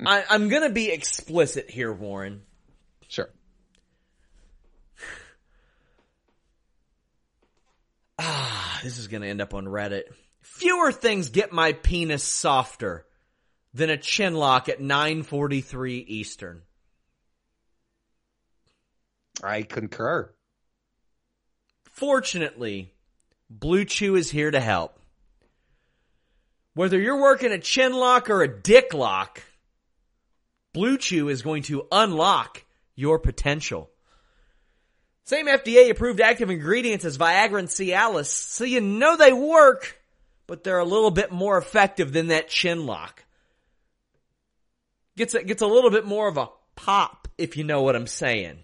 I, 0.04 0.24
I'm 0.28 0.50
going 0.50 0.64
to 0.64 0.72
be 0.72 0.90
explicit 0.90 1.70
here, 1.70 1.94
Warren. 1.94 2.42
Sure. 3.10 3.30
Ah, 8.20 8.80
this 8.84 8.98
is 8.98 9.08
going 9.08 9.22
to 9.22 9.28
end 9.28 9.42
up 9.42 9.54
on 9.54 9.66
Reddit. 9.66 10.04
Fewer 10.42 10.92
things 10.92 11.30
get 11.30 11.52
my 11.52 11.74
penis 11.74 12.24
softer 12.24 13.06
than 13.74 13.90
a 13.90 13.98
chin 13.98 14.34
lock 14.34 14.70
at 14.70 14.80
9:43 14.80 16.04
Eastern. 16.08 16.64
I 19.44 19.62
concur. 19.62 20.34
Fortunately, 21.92 22.94
Blue 23.50 23.86
Chew 23.86 24.16
is 24.16 24.32
here 24.32 24.52
to 24.52 24.60
help. 24.60 25.00
Whether 26.74 27.00
you're 27.00 27.22
working 27.22 27.52
a 27.52 27.60
chin 27.60 27.94
lock 27.94 28.30
or 28.30 28.42
a 28.42 28.62
dick 28.62 28.94
lock, 28.94 29.42
Blue 30.74 30.98
Chew 30.98 31.30
is 31.30 31.42
going 31.42 31.64
to 31.64 31.88
unlock 31.92 32.64
your 32.96 33.20
potential. 33.20 33.90
Same 35.28 35.48
FDA 35.48 35.90
approved 35.90 36.22
active 36.22 36.50
ingredients 36.50 37.04
as 37.04 37.18
Viagra 37.18 37.60
and 37.60 37.68
Cialis, 37.68 38.28
so 38.28 38.64
you 38.64 38.80
know 38.80 39.18
they 39.18 39.34
work, 39.34 40.00
but 40.48 40.64
they're 40.64 40.80
a 40.80 40.86
little 40.86 41.12
bit 41.12 41.34
more 41.34 41.58
effective 41.58 42.14
than 42.14 42.28
that 42.28 42.48
chin 42.48 42.86
lock. 42.86 43.26
Gets 45.18 45.34
a, 45.34 45.44
gets 45.44 45.62
a 45.62 45.68
little 45.68 45.92
bit 45.92 46.06
more 46.06 46.30
of 46.30 46.38
a 46.38 46.48
pop, 46.78 47.28
if 47.38 47.58
you 47.58 47.66
know 47.66 47.82
what 47.82 47.98
I'm 47.98 48.08
saying. 48.08 48.60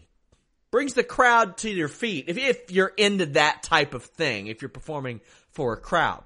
Brings 0.72 0.94
the 0.94 1.04
crowd 1.04 1.58
to 1.58 1.70
your 1.70 1.90
feet, 1.90 2.30
if, 2.30 2.38
if 2.38 2.72
you're 2.72 2.94
into 2.96 3.26
that 3.26 3.64
type 3.64 3.94
of 3.94 4.06
thing, 4.06 4.48
if 4.48 4.62
you're 4.62 4.70
performing 4.70 5.20
for 5.50 5.74
a 5.74 5.78
crowd. 5.78 6.24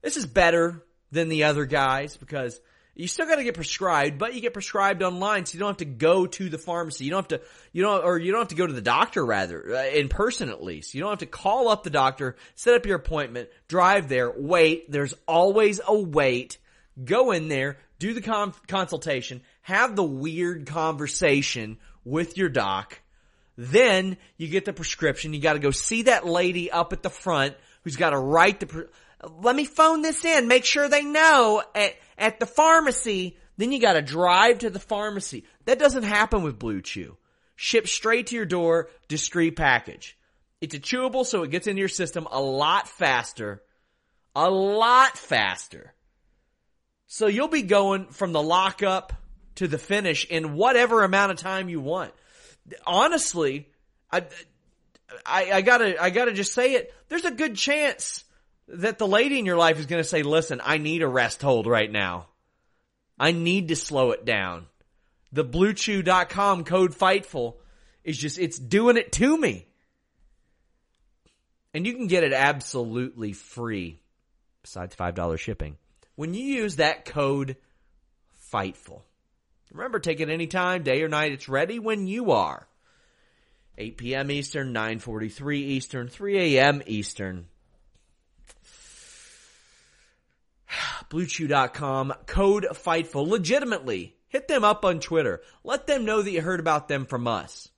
This 0.00 0.16
is 0.16 0.24
better 0.24 0.82
than 1.12 1.28
the 1.28 1.44
other 1.44 1.66
guys 1.66 2.16
because 2.16 2.58
you 2.98 3.06
still 3.06 3.26
got 3.26 3.36
to 3.36 3.44
get 3.44 3.54
prescribed, 3.54 4.18
but 4.18 4.34
you 4.34 4.40
get 4.40 4.52
prescribed 4.52 5.04
online, 5.04 5.46
so 5.46 5.54
you 5.54 5.60
don't 5.60 5.68
have 5.68 5.76
to 5.76 5.84
go 5.84 6.26
to 6.26 6.48
the 6.48 6.58
pharmacy. 6.58 7.04
You 7.04 7.12
don't 7.12 7.30
have 7.30 7.40
to, 7.40 7.46
you 7.72 7.84
don't, 7.84 8.04
or 8.04 8.18
you 8.18 8.32
don't 8.32 8.40
have 8.40 8.48
to 8.48 8.56
go 8.56 8.66
to 8.66 8.72
the 8.72 8.82
doctor 8.82 9.24
rather, 9.24 9.76
uh, 9.76 9.86
in 9.86 10.08
person 10.08 10.48
at 10.48 10.64
least. 10.64 10.94
You 10.94 11.02
don't 11.02 11.10
have 11.10 11.20
to 11.20 11.26
call 11.26 11.68
up 11.68 11.84
the 11.84 11.90
doctor, 11.90 12.34
set 12.56 12.74
up 12.74 12.86
your 12.86 12.96
appointment, 12.96 13.50
drive 13.68 14.08
there, 14.08 14.32
wait. 14.36 14.90
There's 14.90 15.14
always 15.28 15.80
a 15.86 15.96
wait. 15.96 16.58
Go 17.02 17.30
in 17.30 17.46
there, 17.46 17.78
do 18.00 18.14
the 18.14 18.20
con- 18.20 18.52
consultation, 18.66 19.42
have 19.62 19.94
the 19.94 20.02
weird 20.02 20.66
conversation 20.66 21.78
with 22.04 22.36
your 22.36 22.48
doc. 22.48 23.00
Then 23.56 24.16
you 24.36 24.48
get 24.48 24.64
the 24.64 24.72
prescription. 24.72 25.34
You 25.34 25.40
got 25.40 25.52
to 25.52 25.60
go 25.60 25.70
see 25.70 26.02
that 26.02 26.26
lady 26.26 26.72
up 26.72 26.92
at 26.92 27.04
the 27.04 27.10
front 27.10 27.54
who's 27.84 27.96
got 27.96 28.10
to 28.10 28.18
write 28.18 28.58
the. 28.58 28.66
Pre- 28.66 28.86
Let 29.22 29.56
me 29.56 29.64
phone 29.64 30.02
this 30.02 30.24
in. 30.24 30.48
Make 30.48 30.64
sure 30.64 30.88
they 30.88 31.04
know 31.04 31.62
at 31.74 31.94
at 32.16 32.40
the 32.40 32.46
pharmacy. 32.46 33.36
Then 33.56 33.72
you 33.72 33.80
got 33.80 33.94
to 33.94 34.02
drive 34.02 34.60
to 34.60 34.70
the 34.70 34.78
pharmacy. 34.78 35.44
That 35.64 35.80
doesn't 35.80 36.04
happen 36.04 36.42
with 36.42 36.58
Blue 36.58 36.80
Chew. 36.80 37.16
Shipped 37.56 37.88
straight 37.88 38.28
to 38.28 38.36
your 38.36 38.46
door, 38.46 38.88
discreet 39.08 39.56
package. 39.56 40.16
It's 40.60 40.74
a 40.74 40.78
chewable, 40.78 41.26
so 41.26 41.42
it 41.42 41.50
gets 41.50 41.66
into 41.66 41.80
your 41.80 41.88
system 41.88 42.28
a 42.30 42.40
lot 42.40 42.88
faster. 42.88 43.62
A 44.36 44.48
lot 44.48 45.18
faster. 45.18 45.92
So 47.06 47.26
you'll 47.26 47.48
be 47.48 47.62
going 47.62 48.06
from 48.06 48.32
the 48.32 48.42
lockup 48.42 49.12
to 49.56 49.66
the 49.66 49.78
finish 49.78 50.24
in 50.24 50.54
whatever 50.54 51.02
amount 51.02 51.32
of 51.32 51.38
time 51.38 51.68
you 51.68 51.80
want. 51.80 52.12
Honestly, 52.86 53.68
I, 54.12 54.24
I, 55.26 55.52
I 55.52 55.62
gotta, 55.62 56.00
I 56.00 56.10
gotta 56.10 56.32
just 56.32 56.52
say 56.52 56.74
it. 56.74 56.94
There's 57.08 57.24
a 57.24 57.32
good 57.32 57.56
chance 57.56 58.24
that 58.68 58.98
the 58.98 59.06
lady 59.06 59.38
in 59.38 59.46
your 59.46 59.56
life 59.56 59.78
is 59.78 59.86
gonna 59.86 60.04
say, 60.04 60.22
listen, 60.22 60.60
I 60.62 60.78
need 60.78 61.02
a 61.02 61.08
rest 61.08 61.42
hold 61.42 61.66
right 61.66 61.90
now. 61.90 62.26
I 63.18 63.32
need 63.32 63.68
to 63.68 63.76
slow 63.76 64.12
it 64.12 64.24
down. 64.24 64.66
The 65.32 65.44
bluechew.com 65.44 66.64
code 66.64 66.94
FIGHTFUL 66.94 67.54
is 68.04 68.16
just, 68.16 68.38
it's 68.38 68.58
doing 68.58 68.96
it 68.96 69.12
to 69.12 69.36
me. 69.36 69.66
And 71.74 71.86
you 71.86 71.94
can 71.94 72.06
get 72.06 72.24
it 72.24 72.32
absolutely 72.32 73.32
free 73.32 74.00
besides 74.62 74.96
$5 74.96 75.38
shipping 75.38 75.76
when 76.14 76.34
you 76.34 76.44
use 76.44 76.76
that 76.76 77.04
code 77.04 77.56
FIGHTFUL. 78.52 79.02
Remember, 79.72 79.98
take 79.98 80.20
it 80.20 80.30
anytime, 80.30 80.82
day 80.82 81.02
or 81.02 81.08
night. 81.08 81.32
It's 81.32 81.48
ready 81.48 81.78
when 81.78 82.06
you 82.06 82.32
are. 82.32 82.66
8 83.76 83.96
p.m. 83.96 84.30
Eastern, 84.30 84.72
9:43 84.74 85.56
Eastern, 85.56 86.08
3 86.08 86.56
a.m. 86.56 86.82
Eastern. 86.86 87.46
BlueChew.com, 91.10 92.14
code 92.26 92.66
FIGHTFUL. 92.70 93.28
Legitimately, 93.28 94.16
hit 94.28 94.48
them 94.48 94.64
up 94.64 94.84
on 94.84 95.00
Twitter. 95.00 95.40
Let 95.64 95.86
them 95.86 96.04
know 96.04 96.22
that 96.22 96.30
you 96.30 96.40
heard 96.40 96.60
about 96.60 96.88
them 96.88 97.06
from 97.06 97.26
us. 97.26 97.68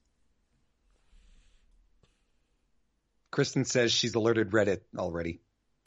Kristen 3.30 3.64
says 3.64 3.92
she's 3.92 4.14
alerted 4.14 4.50
Reddit 4.50 4.80
already. 4.98 5.40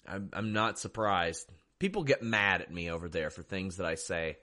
I'm, 0.07 0.29
I'm 0.33 0.53
not 0.53 0.79
surprised. 0.79 1.49
People 1.79 2.03
get 2.03 2.23
mad 2.23 2.61
at 2.61 2.71
me 2.71 2.89
over 2.89 3.09
there 3.09 3.29
for 3.29 3.41
things 3.41 3.77
that 3.77 3.85
I 3.85 3.95
say 3.95 4.37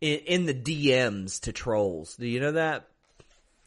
in, 0.00 0.18
in 0.20 0.46
the 0.46 0.54
DMs 0.54 1.40
to 1.42 1.52
trolls. 1.52 2.16
Do 2.16 2.26
you 2.26 2.40
know 2.40 2.52
that? 2.52 2.88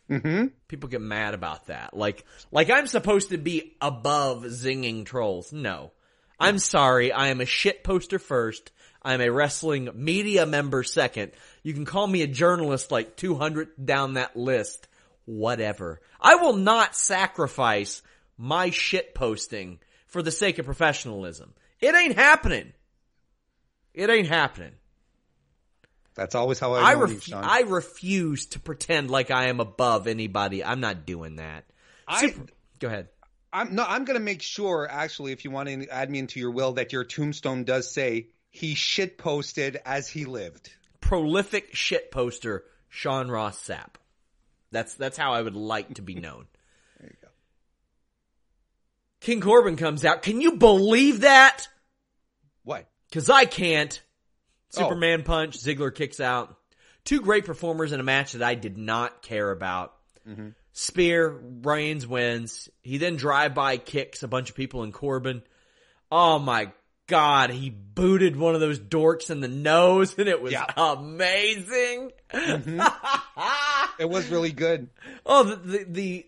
Mm-hmm. 0.10 0.48
People 0.68 0.90
get 0.90 1.02
mad 1.02 1.34
about 1.34 1.68
that. 1.68 1.96
Like, 1.96 2.26
like 2.52 2.70
I'm 2.70 2.88
supposed 2.88 3.30
to 3.30 3.38
be 3.38 3.76
above 3.80 4.44
zinging 4.44 5.06
trolls. 5.06 5.54
No. 5.54 5.92
I'm 6.42 6.60
sorry. 6.60 7.12
I 7.12 7.28
am 7.28 7.42
a 7.42 7.46
shit 7.46 7.84
poster 7.84 8.20
first. 8.20 8.72
I'm 9.02 9.22
a 9.22 9.30
wrestling 9.30 9.90
media 9.96 10.46
member 10.46 10.84
second. 10.84 11.32
You 11.64 11.74
can 11.74 11.86
call 11.86 12.06
me 12.06 12.22
a 12.22 12.28
journalist 12.28 12.92
like 12.92 13.16
200 13.16 13.70
down 13.84 14.14
that 14.14 14.36
list. 14.36 14.88
Whatever. 15.26 16.02
I 16.20 16.36
will 16.36 16.56
not 16.56 16.96
sacrifice 16.96 18.02
my 18.38 18.70
shit 18.70 19.14
posting 19.16 19.80
for 20.08 20.22
the 20.22 20.32
sake 20.32 20.60
of 20.60 20.66
professionalism. 20.66 21.54
It 21.80 21.96
ain't 21.96 22.16
happening. 22.16 22.74
It 23.94 24.10
ain't 24.10 24.28
happening. 24.28 24.74
That's 26.16 26.36
always 26.36 26.60
how 26.60 26.74
I. 26.74 26.92
I, 26.92 26.94
know 26.96 27.08
you. 27.08 27.20
I 27.36 27.62
refuse 27.62 28.48
to 28.48 28.60
pretend 28.60 29.10
like 29.10 29.32
I 29.32 29.48
am 29.48 29.60
above 29.60 30.08
anybody. 30.08 30.64
I'm 30.64 30.80
not 30.80 31.06
doing 31.06 31.38
that. 31.38 31.66
I- 32.08 32.22
Super- 32.22 32.52
Go 32.80 32.88
ahead. 32.88 33.08
I'm 33.54 33.76
no. 33.76 33.84
I'm 33.84 34.06
going 34.06 34.18
to 34.18 34.24
make 34.24 34.42
sure, 34.42 34.88
actually, 34.90 35.32
if 35.32 35.44
you 35.46 35.52
want 35.52 35.70
to 35.70 35.88
add 35.90 36.10
me 36.10 36.20
into 36.20 36.40
your 36.40 36.52
will, 36.52 36.74
that 36.74 36.94
your 36.94 37.04
tombstone 37.04 37.64
does 37.64 37.92
say 37.92 38.28
he 38.50 38.76
shit 38.76 39.18
posted 39.18 39.80
as 39.86 40.08
he 40.08 40.26
lived. 40.26 40.72
Prolific 41.00 41.76
shit 41.76 42.12
poster, 42.12 42.64
Sean 42.90 43.30
Ross 43.30 43.62
Sapp. 43.68 43.96
That's 44.72 44.96
that's 44.96 45.18
how 45.18 45.34
I 45.34 45.42
would 45.42 45.56
like 45.56 45.96
to 45.96 46.02
be 46.02 46.16
known. 46.16 46.46
There 47.00 47.10
you 47.10 47.18
go. 47.22 47.28
King 49.20 49.42
Corbin 49.42 49.76
comes 49.76 50.06
out. 50.06 50.22
Can 50.22 50.42
you 50.42 50.58
believe 50.58 51.22
that? 51.22 51.68
What? 52.64 52.88
Cause 53.12 53.30
I 53.30 53.46
can't. 53.46 54.02
Oh. 54.78 54.84
Superman 54.84 55.24
punch, 55.24 55.58
Ziggler 55.58 55.94
kicks 55.94 56.22
out. 56.22 56.56
Two 57.04 57.20
great 57.20 57.46
performers 57.46 57.92
in 57.92 58.00
a 58.00 58.04
match 58.04 58.34
that 58.34 58.44
I 58.44 58.56
did 58.56 58.78
not 58.78 59.22
care 59.22 59.52
about. 59.52 59.94
Mm-hmm. 60.28 60.50
Spear, 60.74 61.30
Reigns 61.64 62.08
wins. 62.08 62.70
He 62.82 62.98
then 62.98 63.16
drive-by 63.18 63.78
kicks 63.78 64.24
a 64.24 64.28
bunch 64.28 64.50
of 64.50 64.56
people 64.56 64.84
in 64.84 64.92
Corbin. 64.92 65.42
Oh 66.12 66.40
my 66.40 66.72
god, 67.08 67.50
he 67.50 67.70
booted 67.70 68.36
one 68.38 68.56
of 68.56 68.62
those 68.62 68.80
dorks 68.80 69.30
in 69.30 69.42
the 69.42 69.48
nose 69.50 70.16
and 70.18 70.30
it 70.30 70.42
was 70.42 70.54
Yeah. 70.54 70.66
amazing. 70.78 72.12
Mm-hmm. 72.34 72.82
It 74.00 74.10
was 74.10 74.30
really 74.30 74.52
good. 74.52 74.90
Oh, 75.26 75.44
the, 75.44 75.56
the, 75.58 75.84
the 75.84 76.26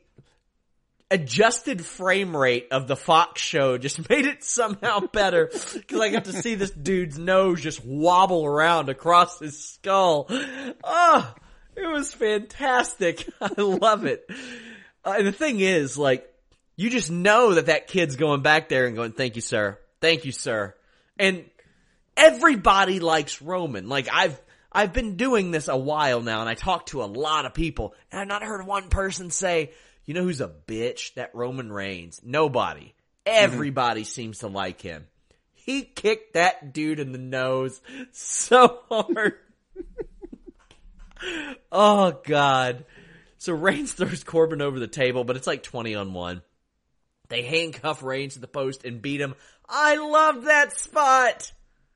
adjusted 1.10 1.84
frame 1.84 2.36
rate 2.36 2.68
of 2.72 2.88
the 2.88 2.96
Fox 2.96 3.42
show 3.42 3.78
just 3.80 4.08
made 4.10 4.26
it 4.26 4.44
somehow 4.44 5.00
better 5.00 5.50
because 5.74 6.00
I 6.00 6.10
got 6.10 6.26
to 6.26 6.34
see 6.34 6.54
this 6.56 6.70
dude's 6.72 7.18
nose 7.18 7.62
just 7.62 7.84
wobble 7.84 8.46
around 8.46 8.90
across 8.90 9.40
his 9.40 9.58
skull. 9.58 10.28
Oh, 10.84 11.34
it 11.76 11.92
was 11.92 12.14
fantastic. 12.14 13.28
I 13.42 13.62
love 13.62 14.06
it. 14.06 14.30
Uh, 15.06 15.16
and 15.18 15.28
the 15.28 15.32
thing 15.32 15.60
is, 15.60 15.98
like, 15.98 16.30
you 16.76 16.90
just 16.90 17.12
know 17.12 17.54
that 17.56 17.68
that 17.68 17.88
kid's 17.88 18.16
going 18.16 18.42
back 18.42 18.70
there 18.70 18.86
and 18.86 18.96
going, 18.96 19.12
thank 19.12 19.36
you, 19.36 19.42
sir. 19.42 19.78
Thank 20.02 20.26
you, 20.26 20.32
sir. 20.32 20.76
And 21.18 21.46
everybody 22.18 23.00
likes 23.00 23.42
Roman. 23.42 23.90
Like 23.90 24.08
I've 24.12 24.40
I've 24.72 24.94
been 24.94 25.16
doing 25.16 25.52
this 25.52 25.68
a 25.68 25.78
while 25.78 26.22
now 26.22 26.42
and 26.42 26.50
I 26.50 26.56
talk 26.56 26.88
to 26.88 27.04
a 27.04 27.06
lot 27.06 27.46
of 27.46 27.54
people 27.54 27.94
and 28.12 28.22
I've 28.22 28.28
not 28.28 28.44
heard 28.44 28.66
one 28.66 28.90
person 28.90 29.30
say, 29.30 29.72
you 30.06 30.14
know 30.14 30.24
who's 30.24 30.42
a 30.42 30.48
bitch? 30.48 31.14
That 31.16 31.34
Roman 31.34 31.72
Reigns. 31.72 32.22
Nobody. 32.24 32.94
Everybody 33.26 34.04
seems 34.04 34.40
to 34.40 34.48
like 34.48 34.82
him. 34.82 35.08
He 35.54 35.84
kicked 35.84 36.34
that 36.34 36.74
dude 36.74 37.00
in 37.00 37.14
the 37.14 37.18
nose 37.18 37.80
so 38.12 38.80
hard. 38.90 39.36
oh 41.72 42.20
god. 42.26 42.86
So 43.38 43.54
Reigns 43.54 43.92
throws 43.94 44.24
Corbin 44.24 44.62
over 44.62 44.80
the 44.80 44.88
table, 44.88 45.24
but 45.24 45.36
it's 45.36 45.48
like 45.48 45.64
20 45.64 45.96
on 45.96 46.14
1. 46.14 46.42
They 47.30 47.42
handcuff 47.42 48.04
Reigns 48.04 48.36
to 48.36 48.40
the 48.40 48.48
post 48.48 48.86
and 48.86 49.02
beat 49.02 49.20
him. 49.20 49.36
I 49.68 49.96
love 49.96 50.46
that 50.46 50.78
spot. 50.78 51.52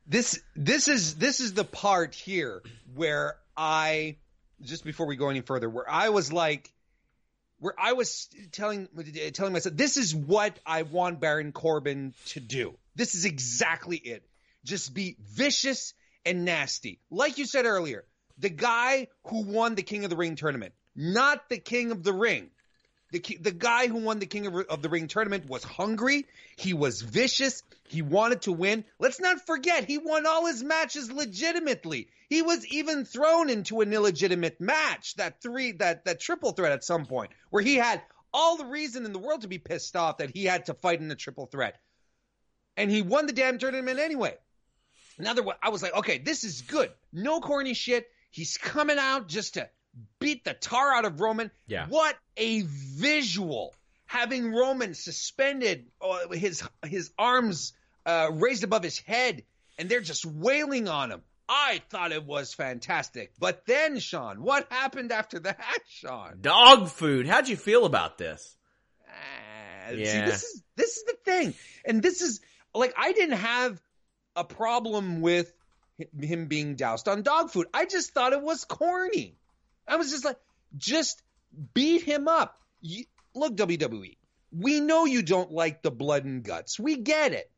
This 0.07 0.41
this 0.55 0.87
is 0.87 1.15
this 1.15 1.41
is 1.41 1.53
the 1.53 1.65
part 1.65 2.15
here 2.15 2.63
where 2.95 3.35
I 3.55 4.17
just 4.61 4.83
before 4.83 5.05
we 5.05 5.15
go 5.15 5.29
any 5.29 5.41
further, 5.41 5.69
where 5.69 5.89
I 5.89 6.09
was 6.09 6.31
like, 6.31 6.71
where 7.59 7.73
I 7.77 7.93
was 7.93 8.29
telling 8.51 8.87
telling 9.33 9.53
myself, 9.53 9.75
this 9.75 9.97
is 9.97 10.15
what 10.15 10.57
I 10.65 10.83
want 10.83 11.19
Baron 11.19 11.51
Corbin 11.51 12.13
to 12.27 12.39
do. 12.39 12.75
This 12.95 13.15
is 13.15 13.25
exactly 13.25 13.97
it. 13.97 14.23
Just 14.63 14.93
be 14.93 15.17
vicious 15.19 15.93
and 16.25 16.45
nasty, 16.45 16.99
like 17.09 17.37
you 17.37 17.45
said 17.45 17.65
earlier. 17.65 18.05
The 18.37 18.49
guy 18.49 19.07
who 19.25 19.43
won 19.43 19.75
the 19.75 19.83
King 19.83 20.03
of 20.03 20.09
the 20.09 20.15
Ring 20.15 20.35
tournament, 20.35 20.73
not 20.95 21.49
the 21.49 21.57
King 21.57 21.91
of 21.91 22.03
the 22.03 22.13
Ring. 22.13 22.49
The 23.11 23.19
the 23.39 23.51
guy 23.51 23.87
who 23.87 23.99
won 23.99 24.19
the 24.19 24.25
King 24.25 24.47
of, 24.47 24.55
of 24.55 24.81
the 24.81 24.89
Ring 24.89 25.07
tournament 25.07 25.47
was 25.47 25.63
hungry. 25.63 26.25
He 26.57 26.73
was 26.73 27.01
vicious. 27.01 27.63
He 27.87 28.01
wanted 28.01 28.41
to 28.43 28.51
win. 28.51 28.83
Let's 28.99 29.21
not 29.21 29.45
forget 29.45 29.85
he 29.85 29.97
won 29.97 30.25
all 30.25 30.45
his 30.45 30.61
matches 30.61 31.09
legitimately. 31.11 32.09
He 32.29 32.41
was 32.41 32.67
even 32.67 33.05
thrown 33.05 33.49
into 33.49 33.79
an 33.79 33.93
illegitimate 33.93 34.59
match, 34.59 35.15
that 35.15 35.41
three 35.41 35.71
that 35.73 36.05
that 36.05 36.19
triple 36.19 36.51
threat 36.51 36.73
at 36.73 36.83
some 36.83 37.05
point, 37.05 37.31
where 37.49 37.63
he 37.63 37.75
had 37.75 38.01
all 38.33 38.57
the 38.57 38.65
reason 38.65 39.05
in 39.05 39.13
the 39.13 39.19
world 39.19 39.41
to 39.41 39.47
be 39.47 39.57
pissed 39.57 39.95
off 39.95 40.17
that 40.17 40.31
he 40.31 40.43
had 40.43 40.65
to 40.65 40.73
fight 40.73 40.99
in 40.99 41.09
a 41.09 41.15
triple 41.15 41.45
threat. 41.45 41.79
And 42.75 42.91
he 42.91 43.01
won 43.01 43.25
the 43.25 43.33
damn 43.33 43.57
tournament 43.57 43.99
anyway. 43.99 44.35
Another 45.17 45.41
one, 45.41 45.55
I 45.63 45.69
was 45.69 45.81
like, 45.81 45.95
okay, 45.95 46.19
this 46.19 46.43
is 46.43 46.61
good. 46.61 46.91
No 47.11 47.39
corny 47.39 47.73
shit. 47.73 48.07
He's 48.29 48.57
coming 48.57 48.97
out 48.99 49.27
just 49.27 49.55
to 49.55 49.69
beat 50.19 50.43
the 50.43 50.53
tar 50.53 50.93
out 50.93 51.05
of 51.05 51.19
Roman. 51.21 51.51
Yeah. 51.67 51.87
What 51.87 52.15
a 52.35 52.61
visual. 52.61 53.73
Having 54.05 54.53
Roman 54.53 54.93
suspended, 54.93 55.87
uh, 56.01 56.29
his 56.31 56.63
his 56.85 57.11
arms 57.17 57.73
uh, 58.05 58.29
raised 58.33 58.63
above 58.63 58.83
his 58.83 58.99
head, 58.99 59.43
and 59.77 59.89
they're 59.89 59.99
just 60.01 60.25
wailing 60.25 60.87
on 60.87 61.11
him. 61.11 61.21
I 61.49 61.81
thought 61.89 62.11
it 62.11 62.25
was 62.25 62.53
fantastic. 62.53 63.31
But 63.39 63.65
then, 63.65 63.99
Sean, 63.99 64.41
what 64.41 64.67
happened 64.71 65.11
after 65.11 65.39
that, 65.39 65.59
Sean? 65.87 66.37
Dog 66.41 66.89
food. 66.89 67.27
How'd 67.27 67.47
you 67.49 67.55
feel 67.57 67.85
about 67.85 68.17
this? 68.17 68.55
See, 69.89 70.03
Yeah. 70.03 70.25
this 70.25 70.43
is 70.43 70.63
this 70.75 70.97
is 70.97 71.03
the 71.05 71.17
thing, 71.25 71.53
and 71.85 72.01
this 72.03 72.21
is 72.21 72.41
like 72.73 72.93
I 72.97 73.13
didn't 73.13 73.37
have 73.37 73.81
a 74.35 74.43
problem 74.43 75.21
with 75.21 75.51
him 76.19 76.47
being 76.47 76.75
doused 76.75 77.07
on 77.07 77.23
dog 77.23 77.51
food. 77.51 77.67
I 77.73 77.85
just 77.85 78.11
thought 78.11 78.33
it 78.33 78.41
was 78.41 78.65
corny. 78.65 79.35
I 79.87 79.95
was 79.95 80.11
just 80.11 80.25
like, 80.25 80.37
just 80.75 81.21
beat 81.73 82.03
him 82.03 82.27
up. 82.27 82.59
You, 82.81 83.05
look, 83.33 83.55
WWE, 83.55 84.17
we 84.51 84.79
know 84.79 85.05
you 85.05 85.21
don't 85.21 85.51
like 85.51 85.81
the 85.81 85.91
blood 85.91 86.25
and 86.25 86.43
guts. 86.43 86.79
We 86.79 86.97
get 86.97 87.33
it, 87.33 87.49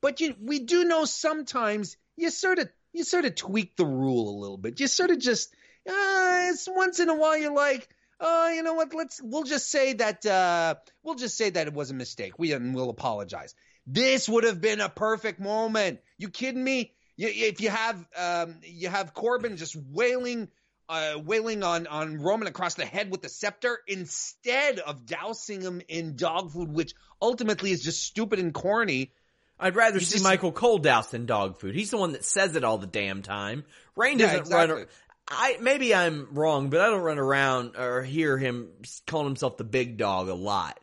but 0.00 0.20
you, 0.20 0.34
we 0.40 0.60
do 0.60 0.84
know 0.84 1.04
sometimes 1.04 1.96
you 2.16 2.30
sort 2.30 2.58
of 2.58 2.68
you 2.92 3.04
sort 3.04 3.26
of 3.26 3.34
tweak 3.34 3.76
the 3.76 3.86
rule 3.86 4.30
a 4.30 4.40
little 4.40 4.56
bit. 4.56 4.80
You 4.80 4.86
sort 4.86 5.10
of 5.10 5.18
just 5.18 5.52
uh, 5.88 6.48
it's 6.50 6.68
once 6.68 7.00
in 7.00 7.08
a 7.08 7.14
while 7.14 7.36
you're 7.36 7.54
like, 7.54 7.88
oh, 8.20 8.50
you 8.50 8.62
know 8.62 8.74
what? 8.74 8.94
Let's 8.94 9.20
we'll 9.22 9.44
just 9.44 9.70
say 9.70 9.92
that 9.94 10.24
uh, 10.24 10.76
we'll 11.02 11.14
just 11.14 11.36
say 11.36 11.50
that 11.50 11.66
it 11.66 11.74
was 11.74 11.90
a 11.90 11.94
mistake. 11.94 12.38
We 12.38 12.52
and 12.52 12.74
we'll 12.74 12.90
apologize. 12.90 13.54
This 13.86 14.28
would 14.28 14.44
have 14.44 14.60
been 14.60 14.80
a 14.80 14.88
perfect 14.88 15.38
moment. 15.38 16.00
You 16.18 16.28
kidding 16.28 16.62
me? 16.62 16.92
You, 17.16 17.28
if 17.32 17.60
you 17.60 17.70
have 17.70 18.04
um, 18.16 18.56
you 18.62 18.88
have 18.88 19.14
Corbin 19.14 19.56
just 19.56 19.76
wailing. 19.76 20.48
Uh, 20.88 21.18
wailing 21.24 21.64
on 21.64 21.88
on 21.88 22.20
Roman 22.20 22.46
across 22.46 22.74
the 22.74 22.84
head 22.84 23.10
with 23.10 23.20
the 23.20 23.28
scepter 23.28 23.80
instead 23.88 24.78
of 24.78 25.04
dousing 25.04 25.60
him 25.60 25.82
in 25.88 26.14
dog 26.14 26.52
food, 26.52 26.70
which 26.72 26.94
ultimately 27.20 27.72
is 27.72 27.82
just 27.82 28.04
stupid 28.04 28.38
and 28.38 28.54
corny. 28.54 29.10
I'd 29.58 29.74
rather 29.74 29.98
see 29.98 30.12
just- 30.12 30.22
Michael 30.22 30.52
Cole 30.52 30.78
doused 30.78 31.10
than 31.10 31.26
dog 31.26 31.58
food. 31.58 31.74
He's 31.74 31.90
the 31.90 31.96
one 31.96 32.12
that 32.12 32.24
says 32.24 32.54
it 32.54 32.62
all 32.62 32.78
the 32.78 32.86
damn 32.86 33.22
time. 33.22 33.64
Rain 33.96 34.18
doesn't 34.18 34.38
exactly. 34.38 34.76
run. 34.76 34.86
I 35.26 35.56
maybe 35.60 35.92
I'm 35.92 36.28
wrong, 36.34 36.70
but 36.70 36.80
I 36.80 36.86
don't 36.90 37.00
run 37.02 37.18
around 37.18 37.74
or 37.76 38.04
hear 38.04 38.38
him 38.38 38.68
calling 39.08 39.26
himself 39.26 39.56
the 39.56 39.64
big 39.64 39.96
dog 39.96 40.28
a 40.28 40.34
lot. 40.34 40.78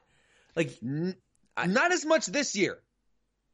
Like, 0.54 0.78
N- 0.84 1.16
Not 1.66 1.94
as 1.94 2.06
much 2.06 2.26
this 2.26 2.58
year. 2.58 2.78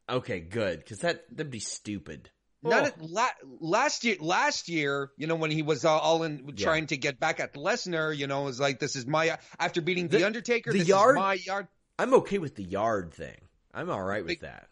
okay, 0.10 0.40
good, 0.40 0.80
because 0.80 1.02
that 1.02 1.26
that'd 1.30 1.52
be 1.52 1.60
stupid. 1.60 2.32
Not 2.62 2.94
Oh. 3.02 3.06
la- 3.06 3.30
last 3.62 4.04
year. 4.04 4.18
Last 4.20 4.68
year, 4.68 5.12
you 5.18 5.28
know, 5.28 5.36
when 5.36 5.50
he 5.52 5.62
was 5.62 5.86
uh, 5.86 5.98
all 5.98 6.24
in 6.24 6.44
Yeah. 6.56 6.66
trying 6.66 6.88
to 6.88 6.98
get 6.98 7.20
back 7.20 7.40
at 7.40 7.54
Lesnar, 7.54 8.16
you 8.16 8.28
know, 8.28 8.42
it 8.42 8.46
was 8.46 8.60
like, 8.60 8.80
"This 8.80 8.96
is 8.98 9.06
my 9.06 9.38
after 9.58 9.82
beating 9.82 10.10
the, 10.10 10.18
The- 10.20 10.26
Undertaker. 10.26 10.72
the 10.74 10.80
this 10.80 10.88
yard- 10.88 11.16
is 11.16 11.20
my 11.20 11.34
yard." 11.36 11.68
I'm 11.98 12.14
okay 12.16 12.38
with 12.38 12.56
the 12.56 12.64
yard 12.64 13.14
thing. 13.14 13.38
I'm 13.74 13.90
all 13.90 14.04
right 14.04 14.26
with 14.26 14.42
that. 14.42 14.68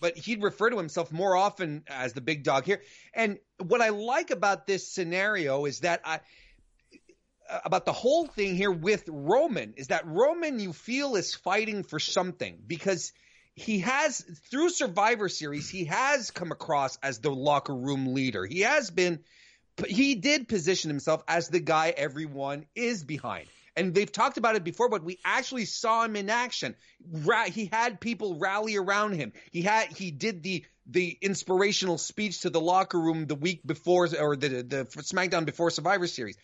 But 0.00 0.16
he'd 0.16 0.42
refer 0.42 0.70
to 0.70 0.76
himself 0.78 1.10
more 1.12 1.36
often 1.36 1.84
as 1.88 2.12
the 2.12 2.20
big 2.20 2.44
dog 2.44 2.64
here. 2.64 2.82
And 3.14 3.38
what 3.58 3.80
I 3.80 3.88
like 3.90 4.30
about 4.30 4.66
this 4.66 4.86
scenario 4.88 5.64
is 5.64 5.80
that 5.80 6.00
I 6.04 6.20
uh, 7.50 7.60
about 7.64 7.84
the 7.86 7.92
whole 7.92 8.26
thing 8.26 8.54
here 8.56 8.70
with 8.70 9.04
Roman 9.08 9.74
is 9.76 9.88
that 9.88 10.06
Roman 10.06 10.58
you 10.60 10.72
feel 10.72 11.16
is 11.16 11.34
fighting 11.34 11.82
for 11.82 11.98
something 11.98 12.58
because 12.66 13.12
he 13.58 13.80
has 13.80 14.24
through 14.50 14.70
Survivor 14.70 15.28
Series 15.28 15.68
he 15.68 15.84
has 15.86 16.30
come 16.30 16.52
across 16.52 16.96
as 17.02 17.18
the 17.18 17.30
locker 17.30 17.74
room 17.74 18.14
leader. 18.14 18.46
He 18.46 18.60
has 18.60 18.90
been 18.90 19.20
he 19.86 20.14
did 20.16 20.48
position 20.48 20.90
himself 20.90 21.22
as 21.28 21.48
the 21.48 21.60
guy 21.60 21.92
everyone 21.96 22.66
is 22.74 23.04
behind. 23.04 23.48
And 23.76 23.94
they've 23.94 24.10
talked 24.10 24.38
about 24.38 24.56
it 24.56 24.64
before, 24.64 24.88
but 24.88 25.04
we 25.04 25.18
actually 25.24 25.64
saw 25.64 26.04
him 26.04 26.16
in 26.16 26.30
action. 26.30 26.74
He 27.52 27.66
had 27.66 28.00
people 28.00 28.36
rally 28.36 28.76
around 28.76 29.12
him. 29.12 29.32
He 29.52 29.62
had 29.62 29.88
he 29.88 30.10
did 30.10 30.42
the 30.42 30.64
the 30.86 31.16
inspirational 31.20 31.98
speech 31.98 32.40
to 32.40 32.50
the 32.50 32.60
locker 32.60 32.98
room 32.98 33.26
the 33.26 33.34
week 33.34 33.66
before 33.66 34.08
or 34.18 34.36
the 34.36 34.62
the 34.62 34.84
SmackDown 34.84 35.44
before 35.44 35.70
Survivor 35.70 36.06
Series. 36.06 36.36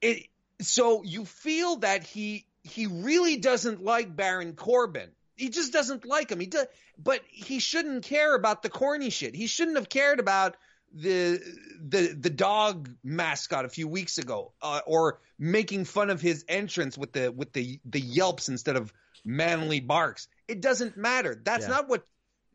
It 0.00 0.26
so 0.60 1.02
you 1.02 1.24
feel 1.24 1.76
that 1.76 2.04
he 2.04 2.46
he 2.62 2.86
really 2.86 3.36
doesn't 3.36 3.82
like 3.82 4.14
Baron 4.14 4.54
Corbin. 4.54 5.10
He 5.36 5.50
just 5.50 5.72
doesn't 5.72 6.06
like 6.06 6.30
him. 6.30 6.40
He 6.40 6.46
does, 6.46 6.66
but 6.98 7.20
he 7.28 7.58
shouldn't 7.58 8.04
care 8.04 8.34
about 8.34 8.62
the 8.62 8.70
corny 8.70 9.10
shit. 9.10 9.34
He 9.34 9.46
shouldn't 9.46 9.76
have 9.76 9.88
cared 9.88 10.18
about 10.18 10.56
the 10.92 11.40
the 11.80 12.16
the 12.18 12.30
dog 12.30 12.88
mascot 13.04 13.64
a 13.64 13.68
few 13.68 13.86
weeks 13.86 14.18
ago, 14.18 14.52
uh, 14.62 14.80
or 14.86 15.20
making 15.38 15.84
fun 15.84 16.10
of 16.10 16.20
his 16.20 16.44
entrance 16.48 16.96
with 16.96 17.12
the 17.12 17.30
with 17.30 17.52
the 17.52 17.80
the 17.84 18.00
yelps 18.00 18.48
instead 18.48 18.76
of 18.76 18.92
manly 19.24 19.80
barks. 19.80 20.28
It 20.48 20.60
doesn't 20.62 20.96
matter. 20.96 21.40
That's 21.44 21.64
Yeah. 21.64 21.68
not 21.74 21.88
what 21.88 22.06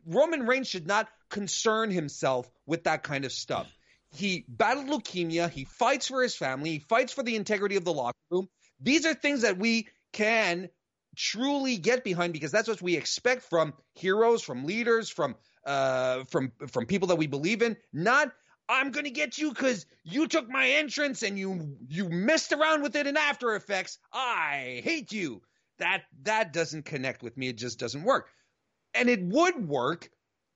Roman 0.06 0.46
Reigns 0.46 0.66
should 0.68 0.86
not 0.86 1.08
concern 1.28 1.90
himself 1.90 2.50
with 2.66 2.84
that 2.84 3.02
kind 3.04 3.24
of 3.24 3.32
stuff. 3.32 3.68
He 4.14 4.44
battled 4.48 4.88
leukemia. 4.88 5.48
He 5.48 5.64
fights 5.64 6.08
for 6.08 6.22
his 6.22 6.34
family. 6.34 6.70
He 6.70 6.78
fights 6.80 7.12
for 7.12 7.22
the 7.22 7.36
integrity 7.36 7.76
of 7.76 7.84
the 7.84 7.92
locker 7.92 8.18
room. 8.30 8.48
These 8.80 9.06
are 9.06 9.14
things 9.14 9.42
that 9.42 9.56
we 9.58 9.88
can 10.12 10.68
truly 11.16 11.76
get 11.76 12.04
behind 12.04 12.32
because 12.32 12.50
that's 12.50 12.68
what 12.68 12.82
we 12.82 12.96
expect 12.96 13.42
from 13.42 13.74
heroes, 13.94 14.42
from 14.42 14.64
leaders, 14.64 15.10
from 15.10 15.36
uh, 15.64 16.24
from 16.24 16.52
from 16.68 16.86
people 16.86 17.08
that 17.08 17.16
we 17.16 17.26
believe 17.26 17.62
in. 17.62 17.76
Not 17.92 18.32
I'm 18.68 18.90
going 18.90 19.04
to 19.04 19.10
get 19.10 19.38
you 19.38 19.50
because 19.50 19.86
you 20.04 20.26
took 20.26 20.48
my 20.48 20.68
entrance 20.68 21.22
and 21.22 21.38
you 21.38 21.76
you 21.88 22.08
messed 22.08 22.52
around 22.52 22.82
with 22.82 22.96
it 22.96 23.06
in 23.06 23.16
After 23.16 23.54
Effects. 23.54 23.98
I 24.12 24.80
hate 24.84 25.12
you. 25.12 25.42
That 25.78 26.04
that 26.22 26.52
doesn't 26.52 26.84
connect 26.84 27.22
with 27.22 27.36
me. 27.36 27.48
It 27.48 27.58
just 27.58 27.78
doesn't 27.78 28.04
work. 28.04 28.28
And 28.94 29.08
it 29.08 29.22
would 29.22 29.66
work 29.66 30.10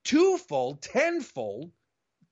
twofold, 0.04 0.82
tenfold, 0.82 1.72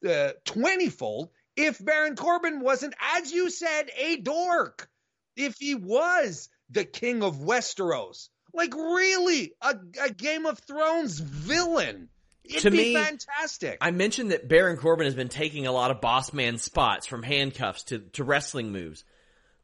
uh, 0.09 0.33
twentyfold 0.45 1.31
if 1.57 1.85
Baron 1.85 2.17
Corbin 2.17 2.61
wasn't, 2.61 2.95
as 3.17 3.33
you 3.33 3.51
said, 3.51 3.91
a 3.97 4.17
dork. 4.17 4.89
If 5.37 5.57
he 5.59 5.75
was 5.75 6.49
the 6.71 6.85
king 6.85 7.23
of 7.23 7.37
Westeros, 7.37 8.29
like 8.53 8.75
really 8.75 9.53
a, 9.61 9.77
a 10.03 10.11
Game 10.11 10.47
of 10.47 10.59
Thrones 10.61 11.19
villain, 11.19 12.09
it'd 12.45 12.63
To 12.63 12.71
be 12.71 12.77
me, 12.77 12.95
fantastic. 12.95 13.79
I 13.81 13.91
mentioned 13.91 14.31
that 14.31 14.49
Baron 14.49 14.77
Corbin 14.77 15.07
has 15.07 15.15
been 15.15 15.29
taking 15.29 15.67
a 15.67 15.73
lot 15.73 15.91
of 15.91 16.01
boss 16.01 16.33
man 16.33 16.59
spots 16.59 17.07
from 17.07 17.23
handcuffs 17.23 17.85
to, 17.85 17.99
to 17.99 18.25
wrestling 18.25 18.73
moves. 18.73 19.05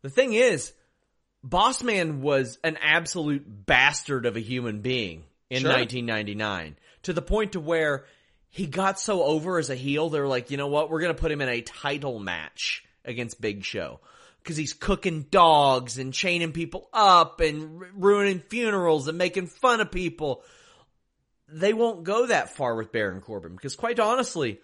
The 0.02 0.10
thing 0.10 0.32
is, 0.32 0.72
Boss 1.42 1.82
Man 1.82 2.20
was 2.20 2.58
an 2.62 2.76
absolute 2.82 3.44
bastard 3.46 4.26
of 4.26 4.36
a 4.36 4.40
human 4.40 4.80
being 4.80 5.24
in 5.48 5.62
Sure. 5.62 5.70
1999 5.70 6.76
to 7.04 7.12
the 7.12 7.22
point 7.22 7.52
to 7.52 7.60
where 7.60 8.04
he 8.50 8.66
got 8.66 8.98
so 9.00 9.22
over 9.22 9.58
as 9.58 9.70
a 9.70 9.74
heel. 9.74 10.10
They 10.10 10.20
were 10.20 10.28
like, 10.28 10.50
you 10.50 10.56
know 10.56 10.66
what? 10.66 10.90
We're 10.90 11.00
going 11.00 11.14
to 11.14 11.20
put 11.20 11.32
him 11.32 11.40
in 11.40 11.48
a 11.48 11.62
title 11.62 12.18
match 12.18 12.84
against 13.04 13.40
Big 13.40 13.64
Show 13.64 14.00
because 14.42 14.56
he's 14.56 14.72
cooking 14.72 15.22
dogs 15.30 15.98
and 15.98 16.12
chaining 16.12 16.52
people 16.52 16.88
up 16.92 17.40
and 17.40 17.80
r- 17.82 17.88
ruining 17.94 18.40
funerals 18.40 19.08
and 19.08 19.16
making 19.18 19.46
fun 19.46 19.80
of 19.80 19.90
people. 19.90 20.42
They 21.48 21.72
won't 21.72 22.04
go 22.04 22.26
that 22.26 22.54
far 22.54 22.74
with 22.76 22.92
Baron 22.92 23.20
Corbin 23.20 23.54
because 23.54 23.76
quite 23.76 23.98
honestly, 23.98 24.60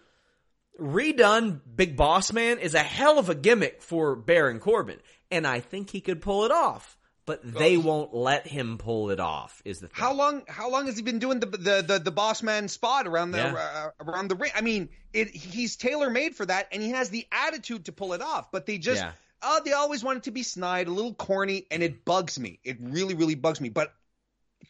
redone 0.80 1.60
Big 1.74 1.96
Boss 1.96 2.32
Man 2.32 2.58
is 2.58 2.74
a 2.74 2.78
hell 2.82 3.18
of 3.18 3.28
a 3.28 3.34
gimmick 3.34 3.82
for 3.82 4.16
Baron 4.16 4.60
Corbin, 4.60 4.98
and 5.30 5.46
I 5.46 5.60
think 5.60 5.90
he 5.90 6.00
could 6.00 6.20
pull 6.20 6.44
it 6.44 6.50
off. 6.52 6.96
But 7.24 7.40
they 7.42 7.76
won't 7.76 8.14
let 8.14 8.46
him 8.46 8.78
pull 8.78 9.10
it 9.10 9.18
off. 9.18 9.60
Is 9.64 9.80
the 9.80 9.88
thing. 9.88 10.00
How 10.00 10.12
long? 10.12 10.44
How 10.46 10.70
long 10.70 10.86
has 10.86 10.96
he 10.96 11.02
been 11.02 11.18
doing 11.18 11.40
the 11.40 11.46
the 11.46 11.82
the, 11.84 11.98
the 11.98 12.12
boss 12.12 12.40
man 12.40 12.68
spot 12.68 13.08
around 13.08 13.32
the 13.32 13.38
Yeah. 13.38 13.54
uh, 13.54 14.04
around 14.04 14.28
the 14.28 14.36
ring? 14.36 14.52
I 14.54 14.60
mean, 14.60 14.90
it, 15.12 15.30
he's 15.30 15.74
tailor 15.74 16.08
made 16.08 16.36
for 16.36 16.46
that, 16.46 16.68
and 16.70 16.80
he 16.80 16.90
has 16.90 17.10
the 17.10 17.26
attitude 17.32 17.86
to 17.86 17.92
pull 17.92 18.12
it 18.12 18.22
off. 18.22 18.52
But 18.52 18.66
they 18.66 18.78
just 18.78 19.02
Yeah. 19.02 19.10
Oh, 19.42 19.60
they 19.64 19.72
always 19.72 20.02
want 20.02 20.18
it 20.18 20.22
to 20.24 20.30
be 20.30 20.42
snide, 20.42 20.88
a 20.88 20.90
little 20.90 21.14
corny, 21.14 21.66
and 21.70 21.82
it 21.82 22.04
bugs 22.04 22.38
me. 22.38 22.60
It 22.64 22.78
really, 22.80 23.14
really 23.14 23.34
bugs 23.34 23.60
me. 23.60 23.68
But 23.68 23.92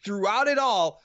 throughout 0.03 0.47
it 0.47 0.57
all, 0.57 1.01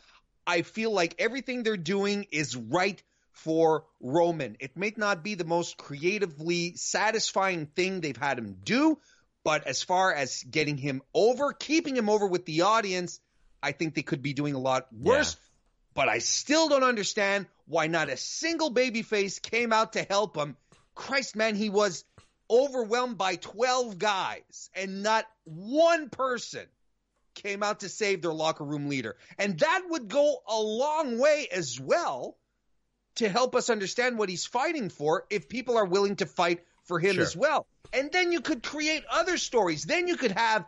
I 0.46 0.62
feel 0.62 0.90
like 0.92 1.14
everything 1.18 1.62
they're 1.62 1.76
doing 1.76 2.26
is 2.30 2.56
right 2.56 3.02
for 3.32 3.84
Roman. 4.00 4.56
It 4.60 4.76
may 4.76 4.92
not 4.96 5.24
be 5.24 5.34
the 5.34 5.44
most 5.44 5.76
creatively 5.76 6.74
satisfying 6.76 7.66
thing 7.66 8.00
they've 8.00 8.16
had 8.16 8.38
him 8.38 8.58
do, 8.62 8.98
But 9.44 9.66
as 9.66 9.82
far 9.82 10.14
as 10.14 10.42
getting 10.44 10.76
him 10.76 11.02
over, 11.14 11.52
keeping 11.52 11.96
him 11.96 12.08
over 12.08 12.26
with 12.26 12.44
the 12.44 12.62
audience, 12.62 13.20
I 13.62 13.72
think 13.72 13.94
they 13.94 14.02
could 14.02 14.22
be 14.22 14.32
doing 14.32 14.54
a 14.54 14.58
lot 14.58 14.86
worse. 14.92 15.34
Yeah. 15.34 15.48
But 15.94 16.08
I 16.08 16.18
still 16.18 16.68
don't 16.68 16.84
understand 16.84 17.46
why 17.66 17.86
not 17.86 18.08
a 18.08 18.16
single 18.16 18.72
babyface 18.72 19.42
came 19.42 19.72
out 19.72 19.94
to 19.94 20.02
help 20.02 20.36
him. 20.36 20.56
Christ, 20.94 21.36
man, 21.36 21.54
he 21.54 21.70
was 21.70 22.04
overwhelmed 22.52 23.16
by 23.16 23.36
12 23.36 23.98
guys 23.98 24.70
and 24.74 25.02
not 25.02 25.24
one 25.44 26.10
person 26.10 26.66
came 27.34 27.62
out 27.62 27.80
to 27.80 27.88
save 27.88 28.20
their 28.20 28.32
locker 28.32 28.64
room 28.64 28.88
leader. 28.88 29.16
And 29.38 29.58
that 29.60 29.82
would 29.88 30.08
go 30.08 30.36
a 30.46 30.60
long 30.60 31.18
way 31.18 31.48
as 31.50 31.80
well 31.80 32.36
to 33.14 33.28
help 33.28 33.56
us 33.56 33.70
understand 33.70 34.18
what 34.18 34.28
he's 34.28 34.44
fighting 34.44 34.90
for 34.90 35.24
if 35.30 35.48
people 35.48 35.78
are 35.78 35.86
willing 35.86 36.16
to 36.16 36.26
fight 36.26 36.60
for 36.84 36.98
him 36.98 37.14
sure. 37.14 37.24
as 37.24 37.36
well. 37.36 37.66
And 37.92 38.12
then 38.12 38.32
you 38.32 38.40
could 38.40 38.62
create 38.62 39.04
other 39.10 39.38
stories. 39.38 39.84
Then 39.84 40.08
you 40.08 40.16
could 40.16 40.32
have 40.32 40.66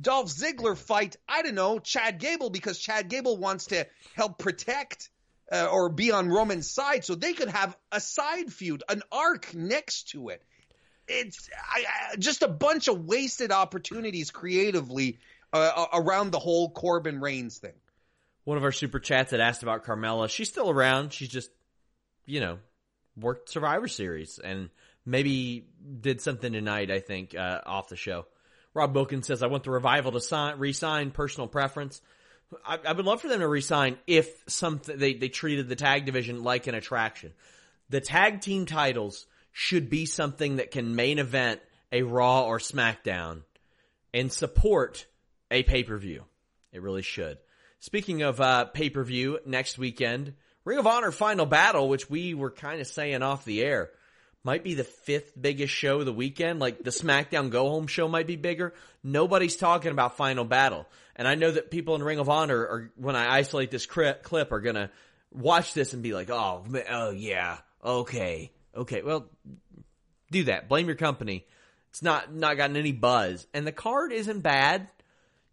Dolph 0.00 0.28
Ziggler 0.28 0.76
fight, 0.76 1.16
I 1.28 1.42
don't 1.42 1.54
know, 1.54 1.78
Chad 1.78 2.18
Gable 2.18 2.50
because 2.50 2.78
Chad 2.78 3.08
Gable 3.08 3.36
wants 3.36 3.66
to 3.66 3.86
help 4.14 4.38
protect 4.38 5.10
uh, 5.50 5.66
or 5.70 5.88
be 5.88 6.12
on 6.12 6.28
Roman's 6.28 6.70
side. 6.70 7.04
So 7.04 7.14
they 7.14 7.34
could 7.34 7.48
have 7.48 7.76
a 7.90 8.00
side 8.00 8.52
feud, 8.52 8.82
an 8.88 9.02
arc 9.10 9.54
next 9.54 10.10
to 10.10 10.30
it. 10.30 10.42
It's 11.08 11.48
I, 11.56 11.84
I, 12.12 12.16
just 12.16 12.42
a 12.42 12.48
bunch 12.48 12.88
of 12.88 13.04
wasted 13.04 13.50
opportunities 13.50 14.30
creatively 14.30 15.18
uh, 15.52 15.86
around 15.92 16.30
the 16.30 16.38
whole 16.38 16.70
Corbin 16.70 17.20
Reigns 17.20 17.58
thing. 17.58 17.72
One 18.44 18.56
of 18.56 18.64
our 18.64 18.72
super 18.72 18.98
chats 18.98 19.30
had 19.30 19.40
asked 19.40 19.62
about 19.62 19.84
Carmella. 19.84 20.28
She's 20.28 20.48
still 20.48 20.70
around. 20.70 21.12
She's 21.12 21.28
just, 21.28 21.50
you 22.26 22.40
know, 22.40 22.58
worked 23.16 23.50
Survivor 23.50 23.88
Series 23.88 24.38
and 24.38 24.70
maybe 25.04 25.66
did 26.00 26.20
something 26.20 26.52
tonight. 26.52 26.90
I 26.90 27.00
think 27.00 27.34
uh, 27.34 27.60
off 27.66 27.88
the 27.88 27.96
show. 27.96 28.26
Rob 28.74 28.94
Wilkins 28.94 29.26
says, 29.26 29.42
"I 29.42 29.48
want 29.48 29.64
the 29.64 29.70
revival 29.70 30.12
to 30.12 30.20
sign, 30.20 30.58
resign 30.58 31.10
personal 31.10 31.46
preference." 31.46 32.00
I, 32.64 32.78
I 32.86 32.92
would 32.92 33.06
love 33.06 33.20
for 33.20 33.28
them 33.28 33.40
to 33.40 33.48
resign 33.48 33.98
if 34.06 34.28
something 34.46 34.98
they 34.98 35.14
they 35.14 35.28
treated 35.28 35.68
the 35.68 35.76
tag 35.76 36.06
division 36.06 36.42
like 36.42 36.66
an 36.66 36.74
attraction. 36.74 37.32
The 37.90 38.00
tag 38.00 38.40
team 38.40 38.66
titles 38.66 39.26
should 39.52 39.90
be 39.90 40.06
something 40.06 40.56
that 40.56 40.70
can 40.70 40.96
main 40.96 41.18
event 41.18 41.60
a 41.92 42.02
Raw 42.02 42.46
or 42.46 42.58
SmackDown 42.58 43.42
and 44.14 44.32
support 44.32 45.06
a 45.50 45.62
pay 45.62 45.82
per 45.82 45.98
view. 45.98 46.24
It 46.72 46.82
really 46.82 47.02
should. 47.02 47.38
Speaking 47.80 48.22
of 48.22 48.40
uh, 48.40 48.64
pay 48.66 48.90
per 48.90 49.04
view, 49.04 49.38
next 49.44 49.78
weekend, 49.78 50.34
Ring 50.64 50.78
of 50.78 50.86
Honor 50.86 51.12
Final 51.12 51.46
Battle, 51.46 51.88
which 51.88 52.08
we 52.08 52.34
were 52.34 52.50
kind 52.50 52.80
of 52.80 52.86
saying 52.86 53.22
off 53.22 53.44
the 53.44 53.62
air, 53.62 53.90
might 54.44 54.64
be 54.64 54.74
the 54.74 54.84
fifth 54.84 55.32
biggest 55.40 55.72
show 55.72 56.00
of 56.00 56.06
the 56.06 56.12
weekend. 56.12 56.60
Like 56.60 56.82
the 56.82 56.90
SmackDown 56.90 57.50
Go 57.50 57.68
Home 57.68 57.86
show 57.86 58.08
might 58.08 58.26
be 58.26 58.36
bigger. 58.36 58.74
Nobody's 59.02 59.56
talking 59.56 59.92
about 59.92 60.16
Final 60.16 60.44
Battle. 60.44 60.86
And 61.14 61.28
I 61.28 61.34
know 61.34 61.50
that 61.50 61.70
people 61.70 61.94
in 61.94 62.02
Ring 62.02 62.18
of 62.18 62.28
Honor 62.28 62.58
are, 62.58 62.92
when 62.96 63.16
I 63.16 63.36
isolate 63.36 63.70
this 63.70 63.86
clip, 63.86 64.52
are 64.52 64.60
gonna 64.60 64.90
watch 65.30 65.74
this 65.74 65.92
and 65.92 66.02
be 66.02 66.14
like, 66.14 66.30
oh, 66.30 66.64
oh 66.90 67.10
yeah, 67.10 67.58
okay, 67.84 68.50
okay. 68.76 69.02
Well, 69.02 69.26
do 70.30 70.44
that. 70.44 70.68
Blame 70.68 70.86
your 70.86 70.96
company. 70.96 71.46
It's 71.90 72.02
not, 72.02 72.32
not 72.32 72.56
gotten 72.56 72.76
any 72.76 72.92
buzz. 72.92 73.46
And 73.52 73.66
the 73.66 73.72
card 73.72 74.12
isn't 74.12 74.40
bad. 74.40 74.88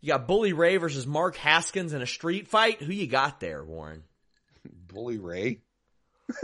You 0.02 0.10
got 0.10 0.28
Bully 0.28 0.54
Ray 0.54 0.78
versus 0.78 1.06
Mark 1.06 1.36
Haskins 1.36 1.94
in 1.94 2.02
a 2.02 2.08
street 2.08 2.48
fight. 2.48 2.82
Who 2.82 2.94
you 2.94 3.08
got 3.08 3.40
there, 3.40 3.64
Warren? 3.64 4.04
Bully 4.88 5.18
Ray? 5.18 5.60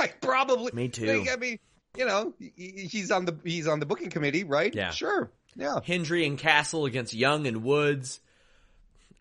I 0.00 0.12
probably. 0.20 0.72
Me 0.72 0.88
too. 0.88 1.24
I 1.30 1.36
mean, 1.36 1.58
you 1.96 2.06
know, 2.06 2.34
he's 2.56 3.10
on 3.10 3.24
the 3.24 3.36
he's 3.44 3.66
on 3.66 3.80
the 3.80 3.86
booking 3.86 4.10
committee, 4.10 4.44
right? 4.44 4.74
Yeah, 4.74 4.90
sure. 4.90 5.30
Yeah, 5.56 5.80
Hendry 5.84 6.26
and 6.26 6.38
Castle 6.38 6.86
against 6.86 7.12
Young 7.14 7.46
and 7.46 7.62
Woods. 7.64 8.20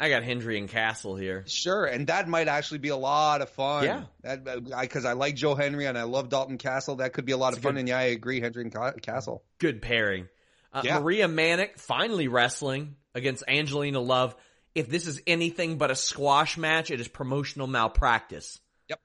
I 0.02 0.10
got 0.10 0.24
Hendry 0.24 0.58
and 0.58 0.68
Castle 0.68 1.16
here. 1.16 1.44
Sure, 1.46 1.86
and 1.86 2.08
that 2.08 2.28
might 2.28 2.48
actually 2.48 2.80
be 2.80 2.90
a 2.90 2.98
lot 2.98 3.42
of 3.42 3.52
fun. 3.52 3.84
Yeah, 3.84 4.36
because 4.82 5.06
I, 5.06 5.12
I, 5.12 5.14
like 5.14 5.36
Joe 5.36 5.54
Hendry 5.54 5.86
and 5.86 5.96
I 5.96 6.04
love 6.04 6.30
Dalton 6.30 6.58
Castle. 6.58 6.96
That 6.96 7.14
could 7.14 7.26
be 7.26 7.34
a 7.34 7.38
lot 7.38 7.50
it's 7.50 7.58
of 7.58 7.64
fun. 7.64 7.76
Good, 7.76 7.82
and 7.82 7.90
yeah, 7.90 8.00
I 8.00 8.04
agree, 8.06 8.42
Hendry 8.42 8.64
and 8.64 9.04
Castle. 9.04 9.44
Good 9.60 9.80
pairing. 9.80 10.28
Uh, 10.74 10.82
yeah. 10.84 10.98
Maria 10.98 11.28
Manic 11.28 11.78
finally 11.78 12.28
wrestling 12.28 12.96
against 13.14 13.44
Angelina 13.48 14.00
Love. 14.00 14.36
If 14.74 14.90
this 14.90 15.06
is 15.06 15.22
anything 15.28 15.78
but 15.78 15.92
a 15.92 15.96
squash 15.96 16.58
match, 16.58 16.90
it 16.90 17.00
is 17.00 17.08
promotional 17.08 17.68
malpractice. 17.68 18.60
Yep. 18.88 19.02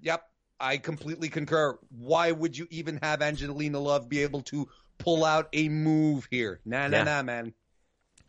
Yep. 0.00 0.22
I 0.58 0.78
completely 0.78 1.28
concur. 1.28 1.78
Why 1.90 2.32
would 2.32 2.56
you 2.56 2.66
even 2.70 3.00
have 3.02 3.20
Angelina 3.20 3.80
Love 3.80 4.08
be 4.08 4.22
able 4.22 4.40
to 4.44 4.66
pull 4.96 5.26
out 5.26 5.50
a 5.52 5.68
move 5.68 6.26
here? 6.30 6.60
Nah, 6.64 6.88
nah, 6.88 6.96
yeah. 6.96 7.04
nah, 7.04 7.22
man. 7.22 7.52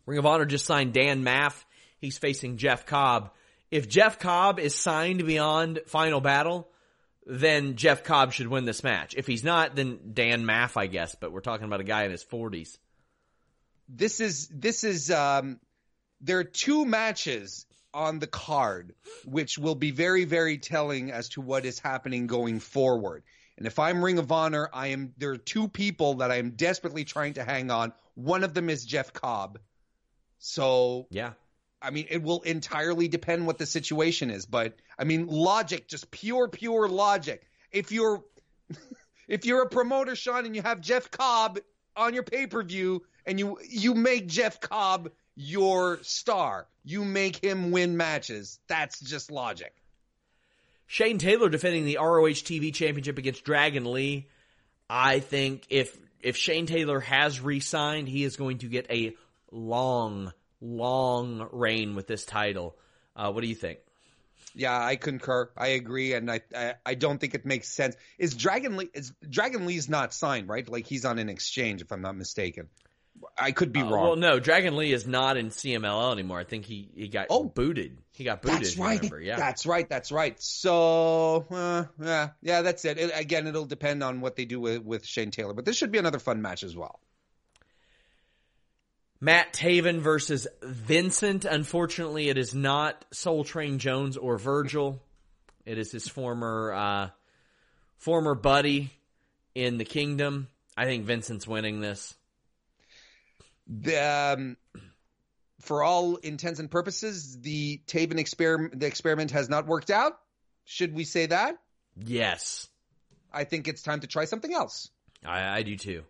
Ring 0.05 0.19
of 0.19 0.25
Honor 0.25 0.45
just 0.45 0.65
signed 0.65 0.93
Dan 0.93 1.23
Maff. 1.23 1.63
He's 1.99 2.17
facing 2.17 2.57
Jeff 2.57 2.85
Cobb. 2.85 3.31
If 3.71 3.89
Jeff 3.89 4.19
Cobb 4.19 4.59
is 4.59 4.75
signed 4.75 5.25
beyond 5.25 5.81
Final 5.87 6.21
Battle, 6.21 6.69
then 7.25 7.75
Jeff 7.75 8.03
Cobb 8.03 8.31
should 8.31 8.47
win 8.47 8.65
this 8.65 8.83
match. 8.83 9.13
If 9.17 9.27
he's 9.27 9.43
not, 9.43 9.75
then 9.75 9.99
Dan 10.13 10.43
Maff, 10.43 10.77
I 10.77 10.87
guess. 10.87 11.15
But 11.15 11.31
we're 11.31 11.41
talking 11.41 11.65
about 11.65 11.81
a 11.81 11.85
guy 11.85 12.05
in 12.05 12.11
his 12.11 12.23
forties. 12.23 12.77
This 13.89 14.19
is 14.19 14.47
this 14.47 14.83
is 14.83 15.11
um, 15.11 15.59
there 16.21 16.39
are 16.39 16.43
two 16.43 16.85
matches 16.85 17.65
on 17.93 18.19
the 18.19 18.27
card, 18.27 18.93
which 19.25 19.57
will 19.57 19.75
be 19.75 19.91
very, 19.91 20.25
very 20.25 20.57
telling 20.57 21.11
as 21.11 21.29
to 21.29 21.41
what 21.41 21.65
is 21.65 21.79
happening 21.79 22.27
going 22.27 22.59
forward. 22.59 23.23
And 23.57 23.65
if 23.65 23.79
I'm 23.79 24.03
Ring 24.03 24.19
of 24.19 24.31
Honor, 24.31 24.69
I 24.71 24.87
am 24.87 25.13
there 25.17 25.31
are 25.31 25.37
two 25.37 25.67
people 25.67 26.15
that 26.15 26.31
I 26.31 26.35
am 26.35 26.51
desperately 26.51 27.05
trying 27.05 27.33
to 27.33 27.43
hang 27.43 27.71
on. 27.71 27.91
One 28.13 28.43
of 28.43 28.53
them 28.53 28.69
is 28.69 28.85
Jeff 28.85 29.13
Cobb. 29.13 29.59
So 30.37 31.07
yeah, 31.09 31.33
I 31.81 31.91
mean, 31.91 32.07
it 32.09 32.23
will 32.23 32.41
entirely 32.41 33.07
depend 33.07 33.45
what 33.45 33.57
the 33.57 33.65
situation 33.65 34.31
is. 34.31 34.45
But 34.45 34.75
I 34.97 35.03
mean, 35.03 35.27
logic, 35.27 35.87
just 35.87 36.09
pure, 36.11 36.47
pure 36.47 36.87
logic. 36.87 37.47
If 37.71 37.91
you're 37.91 38.23
if 39.27 39.45
you're 39.45 39.63
a 39.63 39.69
promoter, 39.69 40.15
Sean, 40.15 40.45
and 40.45 40.55
you 40.55 40.61
have 40.61 40.81
Jeff 40.81 41.11
Cobb 41.11 41.59
on 41.95 42.13
your 42.13 42.23
pay 42.23 42.47
per 42.47 42.63
view, 42.63 43.03
and 43.25 43.39
you 43.39 43.59
you 43.67 43.93
make 43.93 44.27
Jeff 44.27 44.59
Cobb 44.59 45.11
your 45.35 45.99
star. 46.01 46.67
You 46.83 47.05
make 47.05 47.43
him 47.43 47.71
win 47.71 47.97
matches. 47.97 48.59
That's 48.67 48.99
just 48.99 49.31
logic. 49.31 49.73
Shane 50.87 51.17
Taylor 51.17 51.49
defending 51.49 51.85
the 51.85 51.97
ROH 51.97 52.43
TV 52.43 52.73
championship 52.73 53.17
against 53.17 53.43
Dragon 53.43 53.91
Lee. 53.91 54.27
I 54.89 55.19
think 55.19 55.65
if 55.69 55.95
if 56.21 56.37
Shane 56.37 56.65
Taylor 56.65 56.99
has 57.01 57.39
re-signed, 57.39 58.07
he 58.07 58.23
is 58.23 58.37
going 58.37 58.59
to 58.59 58.67
get 58.67 58.89
a 58.89 59.15
long, 59.51 60.33
long 60.61 61.47
reign 61.51 61.95
with 61.95 62.07
this 62.07 62.25
title. 62.25 62.77
Uh, 63.15 63.31
what 63.31 63.41
do 63.41 63.47
you 63.47 63.55
think? 63.55 63.79
Yeah, 64.55 64.77
I 64.77 64.95
concur. 64.95 65.49
I 65.55 65.67
agree, 65.69 66.13
and 66.13 66.31
I, 66.31 66.41
I, 66.55 66.73
I 66.85 66.95
don't 66.95 67.19
think 67.19 67.35
it 67.35 67.45
makes 67.45 67.67
sense. 67.67 67.95
Is 68.17 68.35
Dragon 68.35 68.77
Lee 68.77 68.89
is 68.93 69.13
Dragon 69.29 69.65
Lee's 69.67 69.87
not 69.87 70.13
signed, 70.13 70.49
right? 70.49 70.67
Like 70.67 70.87
he's 70.87 71.05
on 71.05 71.19
an 71.19 71.29
exchange, 71.29 71.81
if 71.81 71.91
I'm 71.91 72.01
not 72.01 72.15
mistaken. 72.15 72.69
I 73.37 73.51
could 73.51 73.71
be 73.71 73.81
uh, 73.81 73.89
wrong. 73.89 74.03
Well, 74.03 74.15
no, 74.15 74.39
Dragon 74.39 74.75
Lee 74.75 74.93
is 74.93 75.07
not 75.07 75.37
in 75.37 75.49
CMLL 75.49 76.11
anymore. 76.11 76.39
I 76.39 76.43
think 76.43 76.65
he, 76.65 76.89
he 76.95 77.07
got 77.07 77.27
oh, 77.29 77.43
booted. 77.43 77.97
He 78.13 78.23
got 78.23 78.41
booted. 78.41 78.59
That's 78.59 78.77
right. 78.77 78.99
Remember. 78.99 79.21
Yeah, 79.21 79.37
that's 79.37 79.65
right. 79.65 79.87
That's 79.87 80.11
right. 80.11 80.41
So 80.41 81.45
uh, 81.49 81.85
yeah, 82.01 82.29
yeah, 82.41 82.61
that's 82.61 82.85
it. 82.85 82.97
it. 82.97 83.11
Again, 83.15 83.47
it'll 83.47 83.65
depend 83.65 84.03
on 84.03 84.21
what 84.21 84.35
they 84.35 84.45
do 84.45 84.59
with, 84.59 84.83
with 84.83 85.05
Shane 85.05 85.31
Taylor, 85.31 85.53
but 85.53 85.65
this 85.65 85.77
should 85.77 85.91
be 85.91 85.99
another 85.99 86.19
fun 86.19 86.41
match 86.41 86.63
as 86.63 86.75
well. 86.75 86.99
Matt 89.19 89.53
Taven 89.53 89.99
versus 89.99 90.47
Vincent. 90.61 91.45
Unfortunately, 91.45 92.29
it 92.29 92.37
is 92.37 92.53
not 92.53 93.03
Soul 93.11 93.43
Train 93.43 93.79
Jones 93.79 94.17
or 94.17 94.37
Virgil. 94.37 95.01
It 95.65 95.77
is 95.77 95.91
his 95.91 96.07
former 96.07 96.73
uh, 96.73 97.09
former 97.97 98.35
buddy 98.35 98.91
in 99.55 99.77
the 99.77 99.85
Kingdom. 99.85 100.47
I 100.75 100.85
think 100.85 101.05
Vincent's 101.05 101.47
winning 101.47 101.81
this 101.81 102.15
the, 103.67 103.97
um, 103.97 104.57
for 105.61 105.83
all 105.83 106.15
intents 106.17 106.59
and 106.59 106.71
purposes, 106.71 107.39
the 107.41 107.81
Taven 107.87 108.17
experiment, 108.17 108.79
the 108.79 108.87
experiment 108.87 109.31
has 109.31 109.49
not 109.49 109.67
worked 109.67 109.89
out. 109.89 110.13
Should 110.65 110.93
we 110.93 111.03
say 111.03 111.27
that? 111.27 111.57
Yes. 111.95 112.67
I 113.33 113.43
think 113.43 113.67
it's 113.67 113.81
time 113.81 114.01
to 114.01 114.07
try 114.07 114.25
something 114.25 114.53
else. 114.53 114.89
I, 115.25 115.59
I 115.59 115.63
do 115.63 115.75
too. 115.75 116.03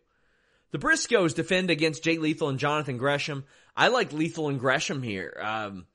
The 0.72 0.80
Briscoes 0.80 1.34
defend 1.34 1.70
against 1.70 2.04
Jay 2.04 2.18
Lethal 2.18 2.50
and 2.50 2.60
Jonathan 2.60 2.98
Gresham. 2.98 3.46
I 3.76 3.88
like 3.88 4.12
Lethal 4.12 4.50
and 4.50 4.60
Gresham 4.60 5.02
here. 5.02 5.38
Um, 5.42 5.86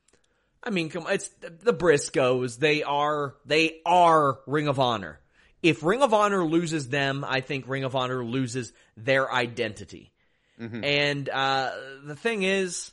I 0.63 0.69
mean, 0.69 0.89
come 0.89 1.05
on, 1.05 1.13
it's 1.13 1.29
the 1.41 1.73
Briscoes. 1.73 2.57
They 2.57 2.83
are, 2.83 3.35
they 3.45 3.81
are 3.85 4.39
Ring 4.47 4.67
of 4.67 4.79
Honor. 4.79 5.19
If 5.61 5.83
Ring 5.83 6.01
of 6.01 6.13
Honor 6.13 6.43
loses 6.45 6.89
them, 6.89 7.25
I 7.27 7.41
think 7.41 7.67
Ring 7.67 7.83
of 7.83 7.95
Honor 7.95 8.23
loses 8.23 8.73
their 8.97 9.31
identity. 9.31 10.11
Mm-hmm. 10.59 10.83
And 10.83 11.29
uh, 11.29 11.71
the 12.05 12.15
thing 12.15 12.43
is, 12.43 12.91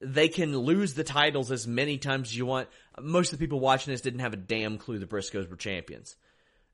they 0.00 0.28
can 0.28 0.56
lose 0.56 0.94
the 0.94 1.04
titles 1.04 1.50
as 1.50 1.66
many 1.66 1.98
times 1.98 2.28
as 2.28 2.36
you 2.36 2.46
want. 2.46 2.68
Most 3.00 3.32
of 3.32 3.38
the 3.38 3.44
people 3.44 3.60
watching 3.60 3.92
this 3.92 4.02
didn't 4.02 4.20
have 4.20 4.34
a 4.34 4.38
damn 4.38 4.78
clue 4.78 4.98
the 4.98 5.06
Briscoes 5.06 5.48
were 5.48 5.56
champions. 5.56 6.16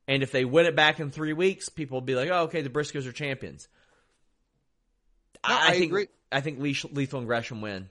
And 0.08 0.22
if 0.22 0.32
they 0.32 0.44
win 0.44 0.66
it 0.66 0.74
back 0.74 0.98
in 1.00 1.10
three 1.10 1.32
weeks, 1.32 1.68
people 1.68 1.96
will 1.96 2.02
be 2.06 2.14
like, 2.14 2.30
oh, 2.30 2.44
okay, 2.44 2.62
the 2.62 2.70
Briscoes 2.70 3.06
are 3.06 3.12
champions. 3.12 3.68
I, 5.44 5.68
I 5.68 5.72
think 5.72 5.90
agree. 5.90 6.08
I 6.30 6.40
think 6.40 6.60
Lethal 6.60 7.18
and 7.18 7.26
Gresham 7.26 7.60
win. 7.60 7.88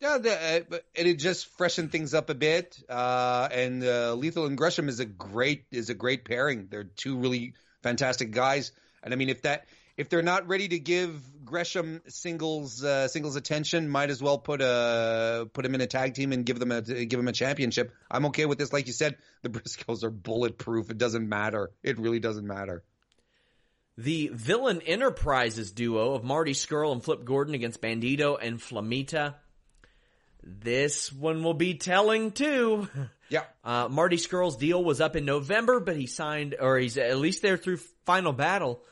Yeah, 0.00 0.16
the, 0.16 0.32
uh, 0.32 0.60
but 0.68 0.84
it 0.94 1.14
just 1.14 1.46
freshened 1.58 1.92
things 1.92 2.14
up 2.14 2.30
a 2.30 2.34
bit. 2.34 2.82
Uh, 2.88 3.48
and 3.52 3.84
uh, 3.84 4.14
Lethal 4.14 4.46
and 4.46 4.56
Gresham 4.56 4.88
is 4.88 4.98
a 4.98 5.04
great 5.04 5.64
is 5.70 5.90
a 5.90 5.94
great 5.94 6.24
pairing. 6.24 6.68
They're 6.70 6.84
two 6.84 7.18
really 7.18 7.54
fantastic 7.82 8.30
guys. 8.30 8.72
And 9.02 9.12
I 9.12 9.16
mean, 9.16 9.28
if 9.28 9.42
that 9.42 9.66
if 9.98 10.08
they're 10.08 10.22
not 10.22 10.48
ready 10.48 10.68
to 10.68 10.78
give 10.78 11.20
Gresham 11.44 12.00
singles 12.08 12.82
uh, 12.82 13.08
singles 13.08 13.36
attention, 13.36 13.90
might 13.90 14.08
as 14.08 14.22
well 14.22 14.38
put 14.38 14.62
a 14.62 15.50
put 15.52 15.66
him 15.66 15.74
in 15.74 15.82
a 15.82 15.86
tag 15.86 16.14
team 16.14 16.32
and 16.32 16.46
give 16.46 16.58
them 16.58 16.72
a 16.72 16.80
give 16.80 17.20
him 17.20 17.28
a 17.28 17.32
championship. 17.32 17.92
I'm 18.10 18.24
okay 18.26 18.46
with 18.46 18.56
this. 18.56 18.72
Like 18.72 18.86
you 18.86 18.94
said, 18.94 19.16
the 19.42 19.50
Briscoes 19.50 20.02
are 20.02 20.10
bulletproof. 20.10 20.88
It 20.90 20.96
doesn't 20.96 21.28
matter. 21.28 21.72
It 21.82 21.98
really 21.98 22.20
doesn't 22.20 22.46
matter. 22.46 22.82
The 24.00 24.30
Villain 24.32 24.80
Enterprises 24.80 25.72
duo 25.72 26.14
of 26.14 26.24
Marty 26.24 26.54
Scurll 26.54 26.92
and 26.92 27.04
Flip 27.04 27.22
Gordon 27.22 27.54
against 27.54 27.82
Bandito 27.82 28.38
and 28.40 28.58
Flamita. 28.58 29.34
This 30.42 31.12
one 31.12 31.44
will 31.44 31.54
be 31.54 31.74
telling 31.74 32.32
too. 32.32 32.88
Yeah. 33.28 33.44
Uh, 33.62 33.86
Marty 33.88 34.16
Scurll's 34.16 34.56
deal 34.56 34.82
was 34.82 35.00
up 35.00 35.14
in 35.14 35.24
November, 35.24 35.78
but 35.78 35.94
he 35.94 36.08
signed, 36.08 36.56
or 36.58 36.78
he's 36.78 36.98
at 36.98 37.16
least 37.16 37.42
there 37.42 37.56
through 37.56 37.76
final 38.04 38.32
battle. 38.32 38.82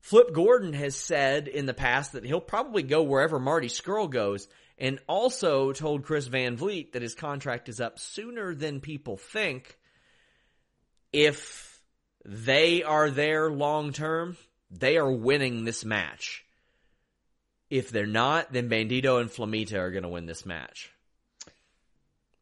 Flip 0.00 0.32
Gordon 0.32 0.72
has 0.72 0.96
said 0.96 1.46
in 1.46 1.64
the 1.66 1.72
past 1.72 2.10
that 2.14 2.24
he'll 2.24 2.40
probably 2.40 2.82
go 2.82 3.04
wherever 3.04 3.38
Marty 3.38 3.68
Scurll 3.68 4.10
goes, 4.10 4.48
and 4.78 4.98
also 5.06 5.70
told 5.70 6.02
Chris 6.02 6.26
Van 6.26 6.56
Vliet 6.56 6.94
that 6.94 7.02
his 7.02 7.14
contract 7.14 7.68
is 7.68 7.80
up 7.80 8.00
sooner 8.00 8.52
than 8.52 8.80
people 8.80 9.16
think. 9.16 9.78
If 11.12 11.67
they 12.24 12.82
are 12.82 13.10
there 13.10 13.50
long 13.50 13.92
term, 13.92 14.36
they 14.70 14.96
are 14.96 15.10
winning 15.10 15.64
this 15.64 15.84
match. 15.84 16.44
If 17.70 17.90
they're 17.90 18.06
not, 18.06 18.52
then 18.52 18.68
Bandito 18.70 19.20
and 19.20 19.30
Flamita 19.30 19.74
are 19.74 19.90
going 19.90 20.02
to 20.02 20.08
win 20.08 20.26
this 20.26 20.46
match. 20.46 20.90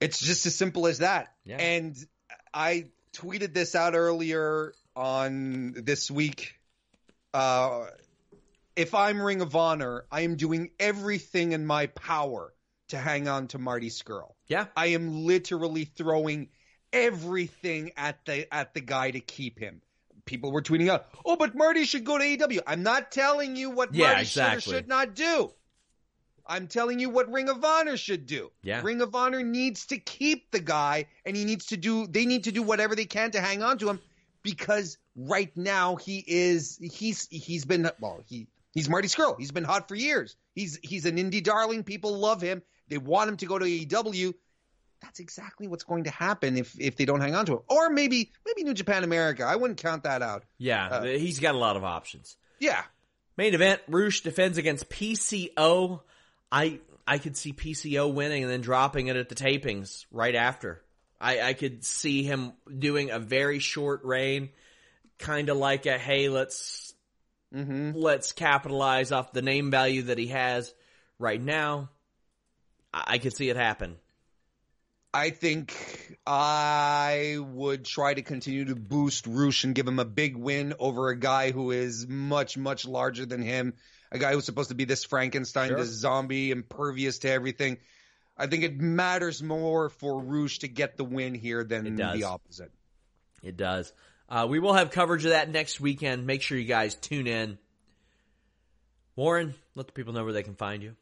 It's 0.00 0.20
just 0.20 0.46
as 0.46 0.54
simple 0.54 0.86
as 0.86 0.98
that. 0.98 1.34
Yeah. 1.44 1.56
And 1.56 1.96
I 2.52 2.86
tweeted 3.12 3.54
this 3.54 3.74
out 3.74 3.94
earlier 3.94 4.72
on 4.94 5.72
this 5.76 6.10
week. 6.10 6.54
Uh, 7.34 7.86
if 8.76 8.94
I'm 8.94 9.20
Ring 9.20 9.40
of 9.40 9.56
Honor, 9.56 10.04
I 10.12 10.20
am 10.22 10.36
doing 10.36 10.70
everything 10.78 11.52
in 11.52 11.66
my 11.66 11.86
power 11.86 12.52
to 12.88 12.98
hang 12.98 13.26
on 13.26 13.48
to 13.48 13.58
Marty 13.58 13.88
Scurll. 13.88 14.34
Yeah. 14.46 14.66
I 14.76 14.88
am 14.88 15.24
literally 15.24 15.84
throwing 15.84 16.48
everything 16.92 17.92
at 17.96 18.24
the 18.24 18.52
at 18.52 18.74
the 18.74 18.80
guy 18.80 19.10
to 19.10 19.20
keep 19.20 19.58
him. 19.58 19.80
People 20.24 20.50
were 20.50 20.62
tweeting 20.62 20.88
out, 20.90 21.06
"Oh, 21.24 21.36
but 21.36 21.54
Marty 21.54 21.84
should 21.84 22.04
go 22.04 22.18
to 22.18 22.24
AEW." 22.24 22.60
I'm 22.66 22.82
not 22.82 23.12
telling 23.12 23.54
you 23.56 23.70
what 23.70 23.94
Yeah, 23.94 24.08
Marty 24.08 24.22
exactly. 24.22 24.60
should 24.60 24.72
or 24.72 24.76
should 24.78 24.88
not 24.88 25.14
do. 25.14 25.52
I'm 26.48 26.68
telling 26.68 26.98
you 27.00 27.10
what 27.10 27.30
Ring 27.30 27.48
of 27.48 27.64
Honor 27.64 27.96
should 27.96 28.26
do. 28.26 28.50
Yeah. 28.62 28.80
Ring 28.82 29.00
of 29.00 29.14
Honor 29.14 29.42
needs 29.42 29.86
to 29.86 29.98
keep 29.98 30.50
the 30.52 30.60
guy, 30.60 31.06
and 31.24 31.36
he 31.36 31.44
needs 31.44 31.66
to 31.66 31.76
do. 31.76 32.06
They 32.06 32.24
need 32.26 32.44
to 32.44 32.52
do 32.52 32.62
whatever 32.62 32.94
they 32.94 33.04
can 33.04 33.32
to 33.32 33.40
hang 33.40 33.62
on 33.62 33.78
to 33.78 33.88
him, 33.88 34.00
because 34.42 34.98
right 35.16 35.54
now 35.56 35.96
he 35.96 36.24
is. 36.26 36.78
He's 36.80 37.26
he's 37.30 37.64
been 37.64 37.90
well. 38.00 38.22
He 38.26 38.46
he's 38.72 38.88
Marty 38.88 39.08
Scurll. 39.08 39.36
He's 39.38 39.52
been 39.52 39.64
hot 39.64 39.88
for 39.88 39.94
years. 39.96 40.36
He's 40.54 40.78
he's 40.82 41.04
an 41.04 41.16
indie 41.16 41.42
darling. 41.42 41.82
People 41.84 42.16
love 42.18 42.40
him. 42.40 42.62
They 42.88 42.98
want 42.98 43.28
him 43.28 43.36
to 43.38 43.46
go 43.46 43.58
to 43.58 43.64
AEW. 43.64 44.34
That's 45.02 45.20
exactly 45.20 45.68
what's 45.68 45.84
going 45.84 46.04
to 46.04 46.10
happen 46.10 46.56
if 46.56 46.78
if 46.80 46.96
they 46.96 47.04
don't 47.04 47.20
hang 47.20 47.34
on 47.34 47.46
to 47.46 47.52
him. 47.54 47.58
Or 47.68 47.90
maybe 47.90 48.32
maybe 48.44 48.64
New 48.64 48.74
Japan 48.74 49.04
America. 49.04 49.44
I 49.44 49.56
wouldn't 49.56 49.80
count 49.80 50.04
that 50.04 50.22
out. 50.22 50.44
Yeah, 50.58 50.86
Uh, 50.86 51.04
he's 51.04 51.38
got 51.38 51.54
a 51.54 51.58
lot 51.58 51.76
of 51.76 51.84
options. 51.84 52.36
Yeah. 52.58 52.82
Main 53.36 53.54
event: 53.54 53.82
Rush 53.88 54.22
defends 54.22 54.56
against 54.58 54.88
PCO. 54.88 56.00
I 56.50 56.80
I 57.06 57.18
could 57.18 57.36
see 57.36 57.52
PCO 57.52 58.12
winning 58.12 58.42
and 58.42 58.50
then 58.50 58.62
dropping 58.62 59.08
it 59.08 59.16
at 59.16 59.28
the 59.28 59.34
tapings 59.34 60.06
right 60.10 60.34
after. 60.34 60.82
I 61.20 61.40
I 61.40 61.52
could 61.52 61.84
see 61.84 62.22
him 62.22 62.52
doing 62.78 63.10
a 63.10 63.18
very 63.18 63.58
short 63.58 64.04
reign, 64.04 64.50
kind 65.18 65.50
of 65.50 65.56
like 65.58 65.86
a 65.86 65.98
hey, 65.98 66.28
let's 66.28 66.94
hmm 67.52 67.92
let's 67.94 68.32
capitalize 68.32 69.12
off 69.12 69.32
the 69.32 69.42
name 69.42 69.70
value 69.70 70.02
that 70.04 70.18
he 70.18 70.28
has 70.28 70.72
right 71.18 71.40
now. 71.40 71.90
I, 72.92 73.04
I 73.06 73.18
could 73.18 73.34
see 73.34 73.50
it 73.50 73.56
happen. 73.56 73.96
I 75.16 75.30
think 75.30 75.74
I 76.26 77.38
would 77.40 77.86
try 77.86 78.12
to 78.12 78.20
continue 78.20 78.66
to 78.66 78.74
boost 78.74 79.26
Rush 79.26 79.64
and 79.64 79.74
give 79.74 79.88
him 79.88 79.98
a 79.98 80.04
big 80.04 80.36
win 80.36 80.74
over 80.78 81.08
a 81.08 81.16
guy 81.18 81.52
who 81.52 81.70
is 81.70 82.06
much, 82.06 82.58
much 82.58 82.86
larger 82.86 83.24
than 83.24 83.40
him. 83.40 83.72
A 84.12 84.18
guy 84.18 84.34
who's 84.34 84.44
supposed 84.44 84.68
to 84.68 84.74
be 84.74 84.84
this 84.84 85.04
Frankenstein, 85.04 85.68
Sure. 85.68 85.78
this 85.78 85.88
zombie, 85.88 86.50
impervious 86.50 87.20
to 87.20 87.30
everything. 87.30 87.78
I 88.36 88.46
think 88.46 88.64
it 88.64 88.78
matters 88.78 89.42
more 89.42 89.88
for 89.88 90.22
Rush 90.22 90.58
to 90.58 90.68
get 90.68 90.98
the 90.98 91.04
win 91.04 91.34
here 91.34 91.64
than 91.64 91.96
the 91.96 92.24
opposite. 92.24 92.70
It 93.42 93.56
does. 93.56 93.94
Uh, 94.28 94.46
we 94.50 94.58
will 94.58 94.74
have 94.74 94.90
coverage 94.90 95.24
of 95.24 95.30
that 95.30 95.48
next 95.48 95.80
weekend. 95.80 96.26
Make 96.26 96.42
sure 96.42 96.58
you 96.58 96.66
guys 96.66 96.94
tune 96.94 97.26
in. 97.26 97.56
Warren, 99.14 99.54
let 99.74 99.86
the 99.86 99.94
people 99.94 100.12
know 100.12 100.24
where 100.24 100.34
they 100.34 100.42
can 100.42 100.56
find 100.56 100.82
you. 100.82 100.94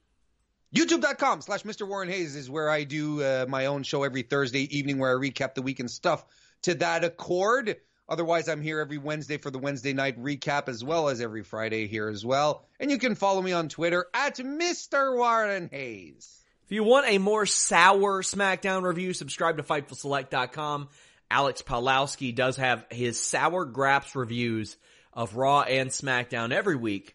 YouTube.com 0.74 1.40
slash 1.40 1.62
Mr. 1.62 1.86
Warren 1.86 2.08
Hayes 2.08 2.34
is 2.34 2.50
where 2.50 2.68
I 2.68 2.82
do 2.82 3.22
uh, 3.22 3.46
my 3.48 3.66
own 3.66 3.84
show 3.84 4.02
every 4.02 4.22
Thursday 4.22 4.76
evening 4.76 4.98
where 4.98 5.16
I 5.16 5.20
recap 5.20 5.54
the 5.54 5.62
weekend 5.62 5.88
stuff 5.88 6.24
to 6.62 6.74
that 6.74 7.04
accord. 7.04 7.76
Otherwise, 8.08 8.48
I'm 8.48 8.60
here 8.60 8.80
every 8.80 8.98
Wednesday 8.98 9.36
for 9.36 9.52
the 9.52 9.58
Wednesday 9.60 9.92
night 9.92 10.20
recap 10.20 10.68
as 10.68 10.82
well 10.82 11.08
as 11.08 11.20
every 11.20 11.44
Friday 11.44 11.86
here 11.86 12.08
as 12.08 12.24
well. 12.24 12.66
And 12.80 12.90
you 12.90 12.98
can 12.98 13.14
follow 13.14 13.40
me 13.40 13.52
on 13.52 13.68
Twitter 13.68 14.06
at 14.12 14.38
Mr. 14.38 15.16
Warren 15.16 15.68
Hayes. 15.70 16.42
If 16.64 16.72
you 16.72 16.82
want 16.82 17.06
a 17.08 17.18
more 17.18 17.46
sour 17.46 18.24
SmackDown 18.24 18.82
review, 18.82 19.12
subscribe 19.12 19.58
to 19.58 19.62
FightfulSelect.com. 19.62 20.88
Alex 21.30 21.62
Pawlowski 21.62 22.34
does 22.34 22.56
have 22.56 22.84
his 22.90 23.20
sour 23.20 23.64
graps 23.64 24.16
reviews 24.16 24.76
of 25.12 25.36
Raw 25.36 25.60
and 25.60 25.90
SmackDown 25.90 26.52
every 26.52 26.76
week. 26.76 27.14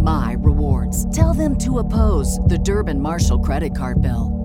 my 0.00 0.36
rewards. 0.40 1.14
Tell 1.14 1.34
them 1.34 1.56
to 1.58 1.78
oppose 1.78 2.38
the 2.40 2.58
Durbin 2.58 3.00
Marshall 3.00 3.40
credit 3.40 3.76
card 3.76 4.02
bill. 4.02 4.40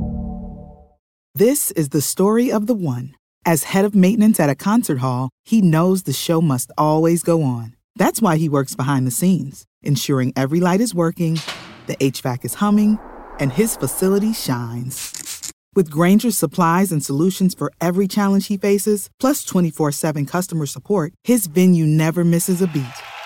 This 1.33 1.71
is 1.71 1.89
the 1.89 2.01
story 2.01 2.49
of 2.51 2.65
the 2.65 2.73
one. 2.73 3.13
As 3.45 3.63
head 3.63 3.83
of 3.83 3.93
maintenance 3.93 4.39
at 4.39 4.49
a 4.49 4.55
concert 4.55 4.99
hall, 4.99 5.29
he 5.43 5.61
knows 5.61 6.03
the 6.03 6.13
show 6.13 6.41
must 6.41 6.71
always 6.77 7.23
go 7.23 7.43
on. 7.43 7.75
That's 7.97 8.21
why 8.21 8.37
he 8.37 8.47
works 8.47 8.73
behind 8.73 9.05
the 9.05 9.11
scenes, 9.11 9.65
ensuring 9.83 10.31
every 10.35 10.61
light 10.61 10.81
is 10.81 10.95
working, 10.95 11.41
the 11.87 11.97
HVAC 11.97 12.45
is 12.45 12.55
humming, 12.55 12.99
and 13.39 13.51
his 13.51 13.75
facility 13.75 14.33
shines. 14.33 15.51
With 15.75 15.89
Grainger's 15.89 16.37
supplies 16.37 16.93
and 16.93 17.03
solutions 17.03 17.53
for 17.53 17.69
every 17.81 18.07
challenge 18.07 18.47
he 18.47 18.55
faces, 18.57 19.09
plus 19.19 19.43
24 19.43 19.91
7 19.91 20.25
customer 20.25 20.65
support, 20.65 21.13
his 21.25 21.47
venue 21.47 21.85
never 21.85 22.23
misses 22.23 22.61
a 22.61 22.67
beat. 22.67 22.85